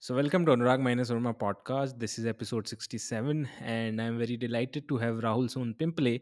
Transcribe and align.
So, 0.00 0.14
welcome 0.14 0.46
to 0.46 0.52
Anurag 0.52 0.80
Minus 0.80 1.10
Verma 1.10 1.34
podcast. 1.36 1.98
This 1.98 2.18
is 2.18 2.26
episode 2.26 2.68
67, 2.68 3.48
and 3.60 4.00
I'm 4.00 4.18
very 4.18 4.36
delighted 4.36 4.88
to 4.88 4.96
have 4.98 5.16
Rahul 5.16 5.48
Sonpimple 5.54 6.20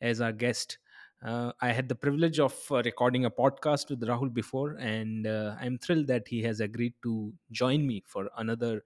as 0.00 0.20
our 0.20 0.32
guest. 0.32 0.78
Uh, 1.22 1.52
I 1.60 1.68
had 1.72 1.88
the 1.88 1.94
privilege 1.94 2.38
of 2.38 2.54
uh, 2.70 2.82
recording 2.84 3.24
a 3.26 3.30
podcast 3.30 3.90
with 3.90 4.00
Rahul 4.00 4.32
before, 4.32 4.76
and 4.78 5.26
uh, 5.26 5.56
I'm 5.60 5.78
thrilled 5.78 6.06
that 6.06 6.28
he 6.28 6.42
has 6.44 6.60
agreed 6.60 6.94
to 7.02 7.32
join 7.50 7.86
me 7.86 8.02
for 8.06 8.28
another 8.38 8.82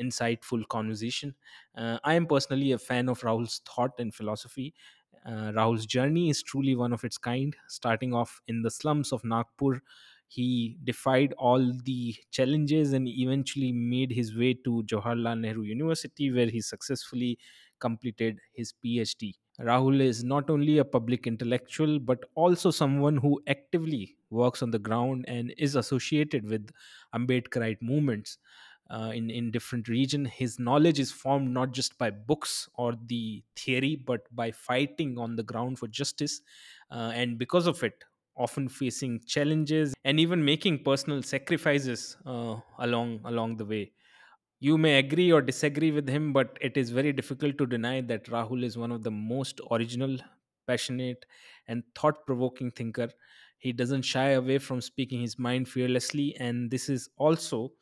insightful 0.00 0.66
conversation. 0.68 1.34
Uh, 1.74 1.98
I 2.04 2.14
am 2.14 2.26
personally 2.26 2.72
a 2.72 2.78
fan 2.78 3.08
of 3.08 3.20
Rahul's 3.20 3.60
thought 3.66 3.92
and 3.98 4.14
philosophy. 4.14 4.74
Uh, 5.24 5.52
Rahul's 5.52 5.86
journey 5.86 6.28
is 6.30 6.42
truly 6.42 6.76
one 6.76 6.92
of 6.92 7.02
its 7.04 7.18
kind, 7.18 7.56
starting 7.68 8.12
off 8.14 8.40
in 8.46 8.62
the 8.62 8.70
slums 8.70 9.12
of 9.12 9.24
Nagpur 9.24 9.80
he 10.28 10.78
defied 10.84 11.32
all 11.34 11.72
the 11.84 12.14
challenges 12.30 12.92
and 12.92 13.08
eventually 13.08 13.72
made 13.72 14.10
his 14.12 14.36
way 14.36 14.54
to 14.54 14.82
Jawaharlal 14.84 15.40
Nehru 15.40 15.62
University, 15.62 16.30
where 16.30 16.48
he 16.48 16.60
successfully 16.60 17.38
completed 17.78 18.40
his 18.52 18.72
PhD. 18.84 19.34
Rahul 19.60 20.00
is 20.00 20.22
not 20.22 20.50
only 20.50 20.78
a 20.78 20.84
public 20.84 21.26
intellectual, 21.26 21.98
but 21.98 22.24
also 22.34 22.70
someone 22.70 23.16
who 23.16 23.40
actively 23.46 24.16
works 24.28 24.62
on 24.62 24.70
the 24.70 24.78
ground 24.78 25.24
and 25.28 25.54
is 25.56 25.76
associated 25.76 26.44
with 26.44 26.70
Ambedkarite 27.14 27.80
movements. 27.80 28.38
Uh, 28.88 29.10
in 29.12 29.30
in 29.30 29.50
different 29.50 29.88
region 29.88 30.24
his 30.26 30.60
knowledge 30.60 31.00
is 31.00 31.10
formed 31.10 31.50
not 31.50 31.72
just 31.72 31.98
by 31.98 32.08
books 32.08 32.68
or 32.74 32.94
the 33.06 33.42
theory 33.56 33.96
but 33.96 34.20
by 34.32 34.52
fighting 34.52 35.18
on 35.18 35.34
the 35.34 35.42
ground 35.42 35.76
for 35.76 35.88
justice 35.88 36.40
uh, 36.92 37.10
and 37.12 37.36
because 37.36 37.66
of 37.66 37.82
it 37.82 38.04
often 38.36 38.68
facing 38.68 39.20
challenges 39.26 39.94
and 40.04 40.20
even 40.20 40.44
making 40.44 40.82
personal 40.84 41.22
sacrifices 41.22 42.16
uh, 42.26 42.56
along 42.78 43.20
along 43.24 43.56
the 43.56 43.64
way. 43.64 43.92
You 44.60 44.78
may 44.78 44.98
agree 44.98 45.32
or 45.32 45.42
disagree 45.42 45.90
with 45.90 46.08
him 46.08 46.32
but 46.32 46.56
it 46.60 46.76
is 46.76 46.90
very 46.90 47.12
difficult 47.12 47.58
to 47.58 47.66
deny 47.66 48.00
that 48.02 48.26
rahul 48.26 48.64
is 48.64 48.76
one 48.78 48.92
of 48.92 49.02
the 49.02 49.10
most 49.10 49.60
original 49.70 50.18
passionate 50.66 51.26
and 51.68 51.82
thought 51.94 52.26
provoking 52.26 52.70
thinker. 52.70 53.10
He 53.58 53.72
doesn't 53.72 54.02
shy 54.02 54.30
away 54.30 54.58
from 54.58 54.80
speaking 54.80 55.20
his 55.20 55.38
mind 55.38 55.68
fearlessly 55.68 56.34
and 56.36 56.70
this 56.70 56.88
is 56.88 57.08
also 57.16 57.72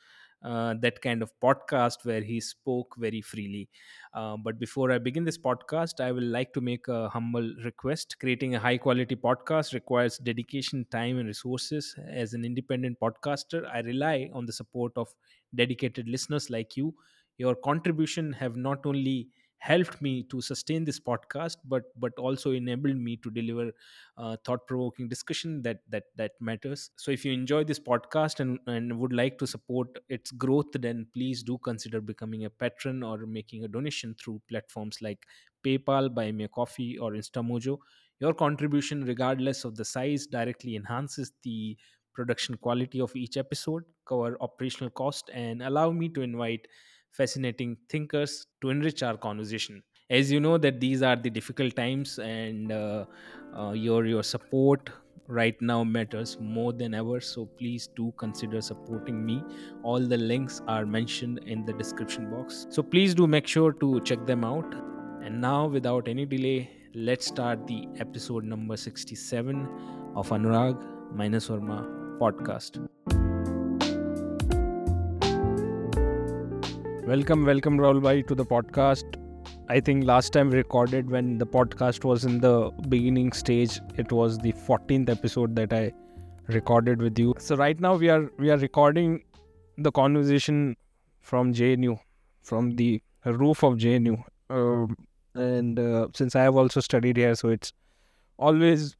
uh, 0.44 0.74
that 0.80 1.00
kind 1.00 1.22
of 1.22 1.32
podcast 1.42 2.04
where 2.04 2.20
he 2.20 2.40
spoke 2.40 2.94
very 2.98 3.20
freely. 3.20 3.68
Uh, 4.12 4.36
but 4.36 4.58
before 4.58 4.92
I 4.92 4.98
begin 4.98 5.24
this 5.24 5.38
podcast, 5.38 6.00
I 6.00 6.12
will 6.12 6.24
like 6.24 6.52
to 6.54 6.60
make 6.60 6.86
a 6.88 7.08
humble 7.08 7.54
request. 7.64 8.16
Creating 8.20 8.54
a 8.54 8.60
high 8.60 8.78
quality 8.78 9.16
podcast 9.16 9.74
requires 9.74 10.18
dedication, 10.18 10.86
time, 10.90 11.18
and 11.18 11.26
resources. 11.26 11.94
As 12.10 12.34
an 12.34 12.44
independent 12.44 12.98
podcaster, 13.00 13.66
I 13.72 13.80
rely 13.80 14.30
on 14.32 14.46
the 14.46 14.52
support 14.52 14.92
of 14.96 15.08
dedicated 15.54 16.08
listeners 16.08 16.50
like 16.50 16.76
you. 16.76 16.94
Your 17.38 17.54
contribution 17.56 18.32
have 18.34 18.56
not 18.56 18.86
only 18.86 19.28
helped 19.68 20.00
me 20.06 20.22
to 20.32 20.40
sustain 20.40 20.84
this 20.84 20.98
podcast 21.00 21.56
but 21.64 21.84
but 22.04 22.12
also 22.18 22.50
enabled 22.50 22.96
me 22.96 23.16
to 23.16 23.30
deliver 23.30 23.72
uh, 24.16 24.36
thought 24.44 24.66
provoking 24.66 25.08
discussion 25.08 25.62
that 25.62 25.80
that 25.88 26.04
that 26.16 26.32
matters. 26.40 26.90
So 26.96 27.10
if 27.10 27.24
you 27.24 27.32
enjoy 27.32 27.64
this 27.64 27.80
podcast 27.80 28.40
and 28.40 28.58
and 28.66 28.98
would 28.98 29.12
like 29.12 29.38
to 29.38 29.46
support 29.46 29.98
its 30.08 30.30
growth 30.30 30.72
then 30.86 31.06
please 31.14 31.42
do 31.42 31.58
consider 31.58 32.00
becoming 32.00 32.44
a 32.44 32.50
patron 32.50 33.02
or 33.02 33.18
making 33.26 33.64
a 33.64 33.68
donation 33.68 34.14
through 34.22 34.42
platforms 34.48 35.00
like 35.02 35.26
paypal 35.64 36.14
buy 36.14 36.30
me 36.32 36.44
a 36.44 36.48
coffee 36.48 36.98
or 36.98 37.12
instamojo. 37.12 37.78
Your 38.20 38.34
contribution 38.34 39.04
regardless 39.04 39.64
of 39.64 39.76
the 39.76 39.84
size 39.84 40.26
directly 40.26 40.76
enhances 40.76 41.32
the 41.42 41.76
production 42.12 42.56
quality 42.56 43.00
of 43.00 43.14
each 43.16 43.36
episode 43.36 43.82
cover 44.06 44.36
operational 44.40 44.90
cost 44.90 45.30
and 45.32 45.62
allow 45.62 45.90
me 45.90 46.08
to 46.08 46.22
invite 46.22 46.68
fascinating 47.16 47.76
thinkers 47.88 48.46
to 48.60 48.70
enrich 48.70 49.02
our 49.02 49.16
conversation. 49.16 49.82
As 50.10 50.30
you 50.30 50.40
know 50.40 50.58
that 50.58 50.80
these 50.80 51.02
are 51.02 51.16
the 51.16 51.30
difficult 51.30 51.74
times 51.76 52.18
and 52.18 52.70
uh, 52.72 53.04
uh, 53.56 53.72
your 53.72 54.04
your 54.04 54.22
support 54.22 54.90
right 55.26 55.60
now 55.62 55.82
matters 55.82 56.36
more 56.40 56.72
than 56.72 56.92
ever. 56.92 57.20
So 57.20 57.46
please 57.46 57.88
do 57.96 58.12
consider 58.18 58.60
supporting 58.60 59.24
me. 59.24 59.42
All 59.82 60.00
the 60.00 60.18
links 60.18 60.60
are 60.68 60.84
mentioned 60.84 61.40
in 61.46 61.64
the 61.64 61.72
description 61.72 62.30
box. 62.30 62.66
So 62.68 62.82
please 62.82 63.14
do 63.14 63.26
make 63.26 63.46
sure 63.46 63.72
to 63.72 64.00
check 64.02 64.26
them 64.26 64.44
out. 64.44 64.74
And 65.22 65.40
now 65.40 65.66
without 65.66 66.08
any 66.08 66.26
delay 66.26 66.70
let's 66.94 67.26
start 67.26 67.66
the 67.66 67.88
episode 67.98 68.44
number 68.44 68.76
67 68.76 69.66
of 70.14 70.28
anurag 70.28 70.80
minus 71.12 71.48
Verma 71.48 71.78
podcast 72.20 72.78
welcome 77.06 77.44
welcome 77.44 77.76
Rahul 77.76 78.00
bhai 78.02 78.22
to 78.22 78.34
the 78.34 78.44
podcast 78.46 79.16
I 79.68 79.80
think 79.80 80.04
last 80.04 80.32
time 80.32 80.50
we 80.50 80.56
recorded 80.56 81.10
when 81.10 81.36
the 81.38 81.46
podcast 81.46 82.04
was 82.04 82.24
in 82.24 82.40
the 82.40 82.70
beginning 82.88 83.32
stage, 83.32 83.80
it 83.96 84.12
was 84.12 84.38
the 84.38 84.52
14th 84.52 85.10
episode 85.10 85.54
that 85.56 85.72
I 85.72 85.92
recorded 86.48 87.00
with 87.00 87.18
you. 87.18 87.34
So 87.38 87.56
right 87.56 87.78
now 87.78 87.94
we 87.94 88.08
are 88.08 88.30
we 88.38 88.50
are 88.50 88.56
recording 88.58 89.22
the 89.78 89.92
conversation 89.92 90.76
from 91.20 91.52
JNU, 91.52 91.98
from 92.42 92.76
the 92.76 93.02
roof 93.24 93.62
of 93.62 93.74
JNU. 93.74 94.22
Um, 94.50 94.96
and 95.34 95.78
uh, 95.78 96.08
since 96.14 96.36
I 96.36 96.42
have 96.42 96.56
also 96.56 96.80
studied 96.80 97.16
here, 97.16 97.34
so 97.34 97.48
it's 97.48 97.72
always 98.38 98.96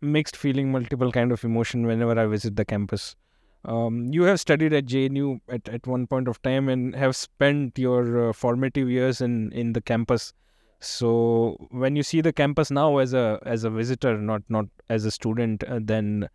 mixed 0.00 0.36
feeling, 0.36 0.72
multiple 0.72 1.12
kind 1.12 1.32
of 1.32 1.44
emotion 1.44 1.86
whenever 1.86 2.18
I 2.18 2.26
visit 2.26 2.56
the 2.56 2.64
campus. 2.64 3.16
Um, 3.64 4.12
you 4.12 4.24
have 4.24 4.40
studied 4.40 4.72
at 4.74 4.86
JNU 4.86 5.40
at, 5.48 5.68
at 5.68 5.86
one 5.86 6.06
point 6.06 6.28
of 6.28 6.40
time 6.42 6.68
and 6.68 6.94
have 6.94 7.16
spent 7.16 7.78
your 7.78 8.28
uh, 8.28 8.32
formative 8.32 8.90
years 8.90 9.20
in, 9.20 9.52
in 9.52 9.72
the 9.72 9.80
campus. 9.80 10.32
So 10.80 11.56
when 11.70 11.96
you 11.96 12.02
see 12.02 12.20
the 12.20 12.32
campus 12.32 12.70
now 12.70 12.98
as 12.98 13.14
a 13.14 13.40
as 13.46 13.64
a 13.64 13.70
visitor, 13.70 14.18
not 14.18 14.42
not 14.50 14.66
as 14.90 15.06
a 15.06 15.10
student, 15.10 15.64
uh, 15.64 15.78
then 15.82 16.28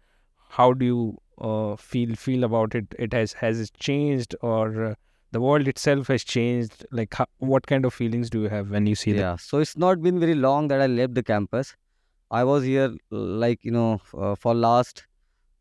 how 0.49 0.73
do 0.73 0.85
you 0.85 1.17
uh, 1.39 1.75
feel 1.75 2.15
feel 2.15 2.43
about 2.43 2.73
it? 2.73 2.87
It 2.97 3.13
has 3.13 3.33
has 3.33 3.59
it 3.59 3.71
changed 3.79 4.35
or 4.41 4.85
uh, 4.85 4.95
the 5.31 5.39
world 5.39 5.67
itself 5.67 6.07
has 6.07 6.23
changed? 6.23 6.83
Like 6.91 7.13
how, 7.13 7.27
what 7.37 7.67
kind 7.67 7.85
of 7.85 7.93
feelings 7.93 8.31
do 8.31 8.41
you 8.41 8.49
have 8.49 8.71
when 8.71 8.87
you 8.87 8.95
see 8.95 9.11
that? 9.11 9.19
Yeah, 9.19 9.35
so 9.35 9.59
it's 9.59 9.77
not 9.77 10.01
been 10.01 10.19
very 10.19 10.33
long 10.33 10.67
that 10.69 10.81
I 10.81 10.87
left 10.87 11.13
the 11.13 11.23
campus. 11.23 11.75
I 12.31 12.43
was 12.43 12.63
here 12.63 12.95
like 13.11 13.63
you 13.63 13.71
know 13.71 14.01
uh, 14.17 14.33
for 14.33 14.55
last 14.55 15.05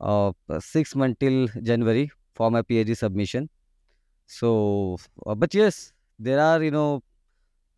uh, 0.01 0.33
six 0.61 0.95
months 0.95 1.19
till 1.21 1.49
January 1.63 2.11
for 2.35 2.51
my 2.51 2.63
PhD 2.63 2.97
submission. 2.97 3.49
So, 4.27 4.99
uh, 5.27 5.35
but 5.35 5.55
yes, 5.55 5.93
there 6.19 6.41
are 6.41 6.63
you 6.63 6.71
know 6.71 7.03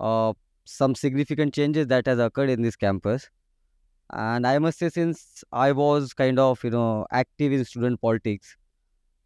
uh, 0.00 0.32
some 0.64 0.94
significant 0.94 1.54
changes 1.54 1.86
that 1.88 2.06
has 2.06 2.18
occurred 2.18 2.50
in 2.50 2.62
this 2.62 2.76
campus, 2.76 3.30
and 4.12 4.46
I 4.46 4.58
must 4.58 4.78
say 4.78 4.88
since 4.90 5.44
I 5.52 5.72
was 5.72 6.14
kind 6.14 6.38
of 6.38 6.62
you 6.64 6.70
know 6.70 7.06
active 7.12 7.52
in 7.52 7.64
student 7.64 8.00
politics, 8.00 8.56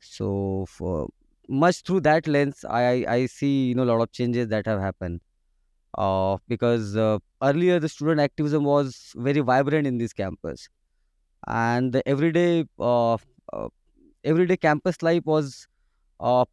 so 0.01 0.67
for 0.69 1.09
much 1.49 1.83
through 1.83 2.01
that 2.03 2.27
lens, 2.29 2.65
I 2.69 3.05
I 3.09 3.27
see 3.27 3.69
you 3.69 3.75
know 3.75 3.85
a 3.85 3.91
lot 3.93 4.03
of 4.03 4.13
changes 4.13 4.49
that 4.49 4.67
have 4.67 4.81
happened. 4.81 5.21
Uh, 5.97 6.39
because 6.49 6.97
uh, 6.97 7.19
earlier 7.43 7.79
the 7.79 7.89
student 7.89 8.21
activism 8.21 8.65
was 8.65 9.13
very 9.17 9.41
vibrant 9.41 9.87
in 9.87 9.99
this 9.99 10.13
campus 10.13 10.69
and 11.47 11.93
the 11.93 12.07
everyday 12.09 12.65
uh, 12.79 13.15
uh, 13.53 13.69
everyday 14.25 14.57
campus 14.57 15.03
life 15.03 15.25
was 15.25 15.69
uh, 16.21 16.45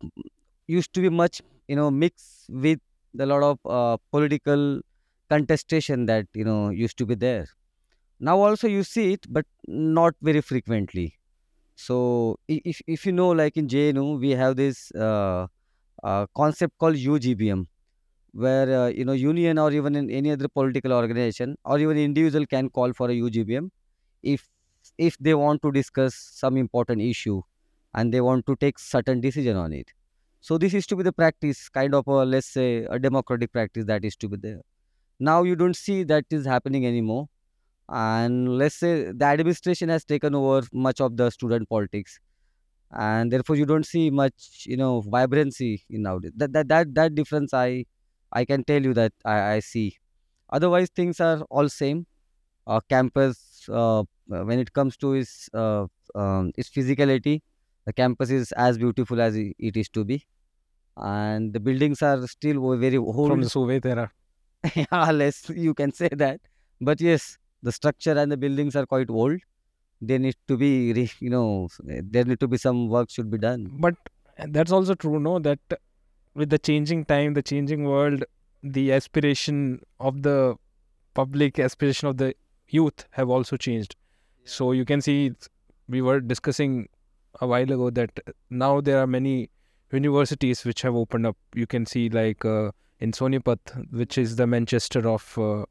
used 0.68 0.94
to 0.94 1.02
be 1.02 1.10
much 1.10 1.42
you 1.68 1.76
know 1.76 1.92
mixed 1.92 2.50
with 2.50 2.80
a 3.20 3.26
lot 3.26 3.44
of 3.44 3.60
uh, 3.66 3.98
political 4.12 4.82
contestation 5.30 6.06
that 6.08 6.28
you 6.34 6.46
know 6.46 6.70
used 6.70 6.98
to 6.98 7.06
be 7.06 7.16
there. 7.16 7.48
Now 8.20 8.40
also 8.40 8.68
you 8.68 8.84
see 8.84 9.14
it 9.14 9.26
but 9.30 9.46
not 9.68 10.16
very 10.22 10.42
frequently. 10.42 11.16
So 11.76 12.38
if, 12.48 12.82
if 12.88 13.06
you 13.06 13.12
know 13.14 13.30
like 13.32 13.58
in 13.58 13.68
jnu 13.68 14.20
we 14.20 14.32
have 14.32 14.56
this 14.58 14.92
uh, 14.94 15.48
uh, 16.04 16.28
concept 16.36 16.78
called 16.80 16.96
ugbm 16.96 17.68
where 18.34 18.70
uh, 18.84 18.88
you 18.88 19.06
know 19.06 19.14
union 19.14 19.58
or 19.58 19.72
even 19.72 19.96
in 19.96 20.10
any 20.12 20.32
other 20.32 20.48
political 20.48 20.94
organization 20.94 21.58
or 21.66 21.80
even 21.80 21.98
individual 21.98 22.46
can 22.46 22.70
call 22.70 22.94
for 22.94 23.10
a 23.10 23.16
ugbm 23.16 23.70
if 24.24 24.48
if 24.98 25.18
they 25.20 25.34
want 25.34 25.62
to 25.64 25.72
discuss 25.72 26.16
some 26.16 26.58
important 26.58 27.02
issue 27.02 27.42
and 27.94 28.14
they 28.14 28.22
want 28.22 28.46
to 28.46 28.56
take 28.56 28.80
certain 28.80 29.22
decision 29.22 29.58
on 29.58 29.74
it. 29.74 29.92
So 30.42 30.58
this 30.58 30.74
is 30.74 30.88
to 30.88 30.96
be 30.96 31.04
the 31.04 31.14
practice 31.14 31.70
kind 31.70 31.94
of 31.94 32.08
a 32.08 32.26
let's 32.26 32.48
say 32.48 32.86
a 32.90 33.00
democratic 33.00 33.52
practice 33.52 33.86
that 33.86 34.04
is 34.06 34.16
to 34.18 34.30
be 34.30 34.38
there. 34.38 34.62
Now 35.20 35.44
you 35.44 35.56
don't 35.56 35.76
see 35.76 36.04
that 36.04 36.26
is 36.32 36.46
happening 36.46 36.86
anymore. 36.86 37.30
And 37.90 38.58
let's 38.58 38.76
say 38.76 39.12
the 39.12 39.26
administration 39.26 39.90
has 39.90 40.06
taken 40.06 40.36
over 40.36 40.68
much 40.74 41.02
of 41.02 41.18
the 41.18 41.30
student 41.30 41.70
politics. 41.70 42.20
And 42.92 43.32
therefore 43.32 43.56
you 43.56 43.66
don't 43.66 43.86
see 43.86 44.10
much 44.10 44.64
you 44.66 44.78
know 44.78 45.02
vibrancy 45.02 45.84
in 45.90 46.04
nowadays. 46.04 46.32
That 46.36 46.54
that 46.54 46.68
that, 46.70 46.96
that 46.96 47.16
difference 47.16 47.54
i 47.54 47.86
i 48.34 48.46
can 48.46 48.64
tell 48.64 48.82
you 48.84 48.94
that 48.96 49.14
i, 49.26 49.56
I 49.56 49.60
see. 49.60 49.98
Otherwise 50.50 50.90
things 50.90 51.20
are 51.20 51.42
all 51.50 51.70
same. 51.70 52.08
Uh, 52.68 52.80
campus 52.90 53.38
uh, 53.70 54.04
when 54.28 54.60
it 54.60 54.74
comes 54.74 54.98
to 54.98 55.14
its 55.14 55.50
uh, 55.54 55.86
um, 56.16 56.52
its 56.58 56.70
physicality 56.70 57.42
the 57.86 57.94
campus 57.94 58.30
is 58.30 58.52
as 58.54 58.78
beautiful 58.78 59.22
as 59.22 59.36
it 59.36 59.78
is 59.78 59.90
to 59.90 60.04
be 60.04 60.26
and 60.98 61.54
the 61.54 61.60
buildings 61.60 62.02
are 62.02 62.28
still 62.28 62.76
very 62.78 62.96
from 62.96 63.06
old. 63.06 63.42
the 63.44 63.50
Soviet 63.50 63.86
era. 63.86 64.12
yeah, 64.76 65.12
less 65.12 65.50
you 65.50 65.74
can 65.74 65.92
say 65.92 66.10
that. 66.12 66.40
But 66.80 67.02
yes, 67.02 67.38
the 67.64 67.72
structure 67.72 68.18
and 68.18 68.32
the 68.32 68.38
buildings 68.38 68.76
are 68.76 68.86
quite 68.86 69.10
old. 69.10 69.40
They 70.02 70.18
need 70.18 70.36
to 70.48 70.58
be, 70.58 70.94
re, 70.94 71.12
you 71.20 71.30
know, 71.30 71.70
there 71.84 72.26
need 72.26 72.40
to 72.40 72.48
be 72.48 72.58
some 72.58 72.90
work 72.90 73.10
should 73.10 73.30
be 73.30 73.38
done. 73.38 73.70
But 73.80 73.96
that's 74.38 74.72
also 74.72 74.96
true, 74.96 75.20
no? 75.20 75.40
That 75.40 75.60
with 76.34 76.50
the 76.50 76.58
changing 76.60 77.06
time, 77.06 77.34
the 77.34 77.44
changing 77.44 77.84
world, 77.84 78.24
the 78.64 78.94
aspiration 78.94 79.82
of 80.00 80.24
the 80.24 80.56
public, 81.14 81.60
aspiration 81.60 82.08
of 82.08 82.18
the 82.18 82.36
youth 82.72 83.06
have 83.12 83.30
also 83.30 83.58
changed. 83.58 83.96
So 84.44 84.72
you 84.72 84.86
can 84.86 85.02
see, 85.02 85.34
we 85.88 86.02
were 86.02 86.20
discussing 86.20 86.90
a 87.40 87.48
while 87.48 87.72
ago 87.72 87.90
that 87.92 88.20
now 88.50 88.82
there 88.82 89.00
are 89.00 89.08
many 89.08 89.50
universities 89.92 90.64
which 90.66 90.82
have 90.82 90.96
opened 90.96 91.28
up. 91.28 91.38
You 91.54 91.68
can 91.68 91.86
see 91.86 92.10
like 92.10 92.44
uh, 92.46 92.72
in 93.00 93.12
Sonipat, 93.12 93.92
which 93.92 94.18
is 94.18 94.36
the 94.36 94.48
Manchester 94.48 95.08
of. 95.08 95.38
Uh, 95.38 95.66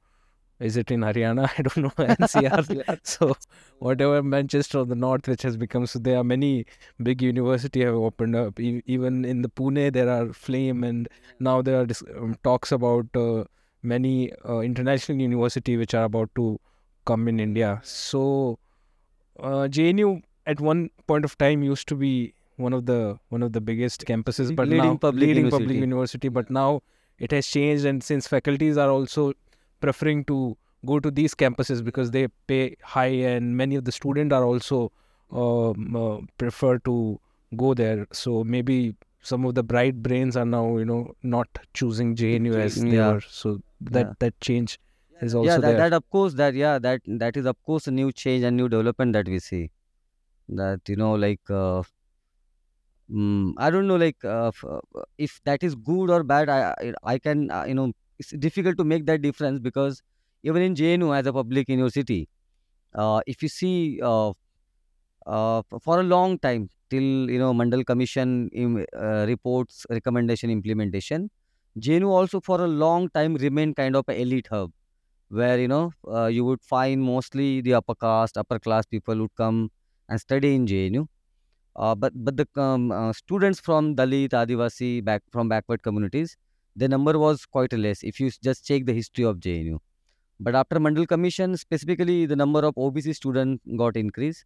is 0.61 0.77
it 0.77 0.91
in 0.91 1.01
Haryana? 1.01 1.51
I 1.59 1.63
don't 1.63 1.77
know 1.79 1.91
NCR. 2.17 2.99
so 3.03 3.35
whatever 3.79 4.23
Manchester 4.23 4.79
of 4.81 4.89
the 4.89 4.95
North, 4.95 5.27
which 5.27 5.43
has 5.43 5.57
become 5.57 5.87
so 5.87 5.99
there 5.99 6.19
are 6.19 6.25
many 6.25 6.67
big 7.03 7.23
university 7.23 7.83
have 7.83 7.95
opened 7.95 8.37
up. 8.37 8.61
E- 8.61 8.83
even 8.85 9.25
in 9.25 9.41
the 9.41 9.49
Pune, 9.49 9.91
there 9.93 10.11
are 10.11 10.33
Flame, 10.35 10.85
and 10.85 11.09
now 11.39 11.63
there 11.63 11.81
are 11.81 11.87
dis- 11.87 12.03
um, 12.15 12.37
talks 12.45 12.73
about 12.73 13.07
uh, 13.15 13.45
many 13.83 14.33
uh, 14.47 14.59
international 14.59 15.19
university 15.19 15.79
which 15.79 15.95
are 15.95 16.05
about 16.05 16.29
to 16.37 16.61
come 17.11 17.29
in 17.35 17.41
India. 17.47 17.71
So 17.83 18.59
uh, 19.39 19.67
JNU 19.79 20.23
at 20.47 20.61
one 20.61 20.85
point 21.07 21.25
of 21.31 21.37
time 21.39 21.63
used 21.63 21.89
to 21.89 21.97
be 22.07 22.13
one 22.57 22.73
of 22.79 22.87
the 22.87 23.01
one 23.35 23.43
of 23.43 23.53
the 23.59 23.61
biggest 23.73 24.05
campuses, 24.15 24.55
but 24.55 24.69
Leading 24.69 24.93
now 24.95 24.97
public 25.05 25.27
leading 25.27 25.51
public 25.51 25.77
university. 25.77 25.79
university. 25.91 26.29
But 26.41 26.51
now 26.51 26.83
it 27.19 27.33
has 27.39 27.47
changed, 27.59 27.85
and 27.93 28.03
since 28.11 28.29
faculties 28.29 28.77
are 28.87 28.91
also 28.97 29.33
preferring 29.87 30.25
to 30.33 30.41
go 30.91 30.99
to 31.07 31.11
these 31.21 31.35
campuses 31.45 31.83
because 31.85 32.11
they 32.17 32.27
pay 32.53 32.77
high, 32.97 33.15
and 33.35 33.57
many 33.63 33.77
of 33.81 33.85
the 33.91 33.93
students 34.01 34.35
are 34.41 34.45
also 34.45 34.81
um, 35.45 35.97
uh, 36.05 36.19
prefer 36.45 36.79
to 36.91 36.97
go 37.65 37.73
there. 37.83 38.07
So 38.13 38.45
maybe 38.45 38.95
some 39.33 39.45
of 39.51 39.55
the 39.55 39.63
bright 39.73 40.03
brains 40.05 40.37
are 40.43 40.47
now 40.53 40.77
you 40.83 40.85
know 40.93 41.01
not 41.23 41.59
choosing 41.81 42.15
JNU 42.23 42.55
as 42.67 42.79
they 42.85 42.97
Yeah. 43.01 43.13
were. 43.15 43.21
So 43.41 43.57
that 43.97 44.07
Yeah. 44.07 44.13
that 44.27 44.41
change 44.51 44.79
is 45.23 45.35
also 45.35 45.49
yeah, 45.49 45.59
that, 45.59 45.77
there. 45.77 45.77
that 45.77 45.93
of 45.93 46.09
course 46.11 46.35
that 46.35 46.55
yeah 46.55 46.79
that 46.79 47.01
that 47.07 47.37
is 47.37 47.47
of 47.47 47.63
course 47.63 47.87
a 47.87 47.91
new 47.91 48.13
change 48.13 48.45
and 48.45 48.57
new 48.57 48.69
development 48.69 49.13
that 49.13 49.29
we 49.29 49.39
see. 49.39 49.71
That 50.49 50.81
you 50.89 50.97
know 50.97 51.15
like 51.15 51.51
uh, 51.51 51.83
mm, 53.11 53.53
I 53.59 53.71
don't 53.71 53.87
know 53.87 53.97
like 53.97 54.25
uh, 54.25 54.53
uh, 54.67 54.81
if 55.19 55.41
that 55.45 55.63
is 55.63 55.75
good 55.75 56.11
or 56.11 56.23
bad. 56.23 56.49
I 56.49 56.95
I, 57.03 57.19
can 57.19 57.51
uh, 57.51 57.65
you 57.65 57.75
know 57.75 57.93
it's 58.19 58.31
difficult 58.31 58.77
to 58.79 58.85
make 58.85 59.07
that 59.07 59.23
difference 59.23 59.61
because 59.61 60.03
even 60.43 60.63
in 60.63 60.75
JNU 60.75 61.13
as 61.15 61.27
a 61.27 61.33
public 61.33 61.69
university, 61.69 62.29
uh, 62.95 63.21
if 63.27 63.43
you 63.43 63.49
see 63.49 64.01
uh, 64.03 64.33
uh, 65.27 65.63
for 65.83 66.01
a 66.01 66.05
long 66.05 66.39
time 66.39 66.71
till 66.91 67.31
you 67.31 67.39
know 67.39 67.55
Mandal 67.55 67.87
Commission 67.87 68.51
im- 68.53 68.87
uh, 68.97 69.27
reports 69.29 69.87
recommendation 69.91 70.51
implementation, 70.51 71.31
JNU 71.79 72.11
also 72.11 72.41
for 72.41 72.63
a 72.63 72.69
long 72.69 73.11
time 73.11 73.35
remained 73.37 73.77
kind 73.77 73.97
of 73.97 74.05
a 74.09 74.21
elite 74.23 74.49
hub 74.49 74.73
where 75.31 75.59
you 75.61 75.69
know 75.69 75.93
uh, 76.09 76.27
you 76.27 76.45
would 76.45 76.63
find 76.63 77.03
mostly 77.03 77.61
the 77.61 77.75
upper 77.75 77.95
caste, 77.95 78.37
upper 78.37 78.59
class 78.59 78.87
people 78.87 79.17
would 79.17 79.35
come 79.37 79.71
and 80.09 80.21
study 80.21 80.55
in 80.55 80.67
JNU. 80.67 81.07
Uh, 81.77 81.95
but 81.95 82.13
but 82.25 82.37
the 82.37 82.47
um, 82.61 82.91
uh, 82.93 83.13
students 83.13 83.61
from 83.61 83.95
Dalit, 83.97 84.31
Adivasi, 84.31 85.05
back 85.05 85.23
from 85.31 85.49
backward 85.49 85.83
communities, 85.83 86.37
the 86.77 86.89
number 86.89 87.19
was 87.19 87.47
quite 87.47 87.73
less. 87.73 88.03
If 88.03 88.21
you 88.21 88.31
just 88.43 88.67
check 88.67 88.87
the 88.87 88.93
history 88.93 89.25
of 89.25 89.39
JNU, 89.39 89.79
but 90.41 90.55
after 90.55 90.81
Mandal 90.81 91.07
Commission, 91.07 91.57
specifically 91.57 92.27
the 92.27 92.37
number 92.37 92.61
of 92.61 92.75
OBC 92.75 93.15
students 93.15 93.63
got 93.77 93.97
increased, 93.97 94.45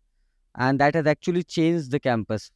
and 0.57 0.79
that 0.81 0.95
has 0.95 1.07
actually 1.07 1.45
changed 1.45 1.91
the 1.91 2.01
campus. 2.01 2.51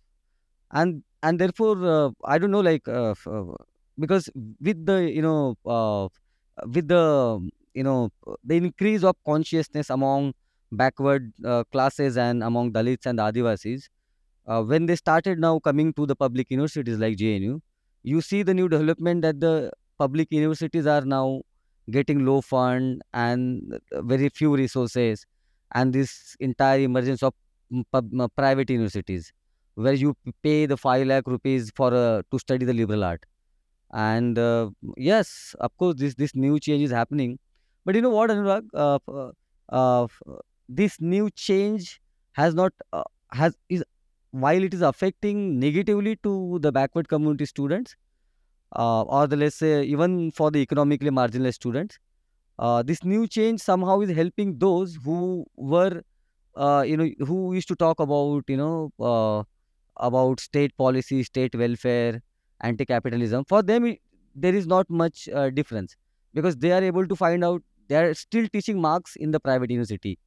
And 0.70 1.02
and 1.22 1.38
therefore, 1.38 1.76
uh, 1.84 2.10
I 2.24 2.38
don't 2.38 2.50
know, 2.50 2.60
like 2.60 2.86
uh, 2.86 3.14
uh, 3.26 3.44
because 3.98 4.28
with 4.60 4.84
the 4.86 5.10
you 5.10 5.22
know 5.22 5.56
uh, 5.66 6.08
with 6.66 6.88
the 6.88 7.50
you 7.78 7.84
know 7.88 8.10
the 8.44 8.56
increase 8.56 9.04
of 9.10 9.16
consciousness 9.30 9.90
among 9.90 10.32
backward 10.72 11.32
uh, 11.44 11.64
classes 11.72 12.16
and 12.16 12.42
among 12.42 12.72
Dalits 12.72 13.06
and 13.06 13.18
Adivasis, 13.18 13.88
uh, 14.46 14.62
when 14.62 14.86
they 14.86 14.96
started 14.96 15.38
now 15.38 15.58
coming 15.58 15.92
to 15.94 16.06
the 16.06 16.16
public 16.16 16.50
universities 16.50 16.98
like 16.98 17.16
JNU, 17.16 17.60
you 18.02 18.20
see 18.20 18.42
the 18.42 18.54
new 18.54 18.68
development 18.68 19.22
that 19.22 19.40
the 19.40 19.70
public 19.98 20.28
universities 20.30 20.86
are 20.86 21.02
now 21.02 21.42
getting 21.90 22.24
low 22.26 22.40
fund 22.40 23.02
and 23.14 23.80
uh, 23.92 24.02
very 24.02 24.28
few 24.28 24.54
resources, 24.54 25.24
and 25.74 25.92
this 25.92 26.36
entire 26.40 26.80
emergence 26.80 27.22
of 27.22 27.34
mm, 27.72 27.84
uh, 27.94 28.28
private 28.36 28.70
universities 28.70 29.32
where 29.74 29.92
you 29.92 30.14
pay 30.42 30.66
the 30.66 30.76
5 30.76 31.06
lakh 31.06 31.26
rupees 31.26 31.70
for 31.74 31.94
uh, 31.94 32.22
to 32.32 32.38
study 32.38 32.66
the 32.66 32.74
liberal 32.74 33.04
art. 33.04 33.24
And 33.92 34.38
uh, 34.38 34.70
yes 34.96 35.54
of 35.60 35.76
course 35.78 35.94
this 35.96 36.14
this 36.14 36.34
new 36.34 36.58
change 36.60 36.82
is 36.82 36.90
happening 36.90 37.38
but 37.88 37.96
you 37.96 38.02
know 38.02 38.10
what 38.10 38.30
anurag? 38.30 38.66
Uh, 38.74 38.98
uh, 39.08 39.32
uh, 39.70 40.08
this 40.68 41.00
new 41.00 41.30
change 41.30 42.00
has 42.32 42.54
not 42.54 42.72
uh, 42.92 43.04
has 43.32 43.56
is 43.68 43.84
while 44.30 44.62
it 44.62 44.74
is 44.74 44.82
affecting 44.82 45.58
negatively 45.58 46.16
to 46.16 46.58
the 46.60 46.70
backward 46.70 47.08
community 47.08 47.46
students 47.46 47.96
uh, 48.76 49.02
or 49.02 49.26
the 49.26 49.36
let's 49.36 49.56
say 49.56 49.82
even 49.84 50.30
for 50.30 50.50
the 50.50 50.60
economically 50.60 51.10
marginalized 51.10 51.54
students 51.54 51.98
uh, 52.58 52.82
this 52.82 53.04
new 53.04 53.26
change 53.26 53.60
somehow 53.60 54.00
is 54.00 54.10
helping 54.10 54.58
those 54.58 54.98
who 55.04 55.46
were 55.56 56.02
uh, 56.56 56.84
you 56.86 56.96
know 56.96 57.08
who 57.20 57.54
used 57.54 57.68
to 57.68 57.76
talk 57.76 58.00
about 58.00 58.44
you 58.48 58.58
know 58.58 58.92
uh, 59.00 59.42
about 59.98 60.40
state 60.40 60.76
policy 60.76 61.22
state 61.22 61.54
welfare 61.54 62.22
anti-capitalism. 62.62 63.44
For 63.44 63.62
them 63.62 63.86
it, 63.86 64.00
there 64.34 64.54
is 64.54 64.66
not 64.66 64.90
much 64.90 65.28
uh, 65.30 65.50
difference 65.50 65.96
because 66.34 66.56
they 66.56 66.72
are 66.72 66.82
able 66.82 67.06
to 67.06 67.16
find 67.16 67.44
out 67.44 67.62
they 67.88 67.96
are 67.96 68.14
still 68.14 68.46
teaching 68.48 68.80
marx 68.80 69.16
in 69.16 69.30
the 69.30 69.40
private 69.40 69.70
university. 69.70 70.18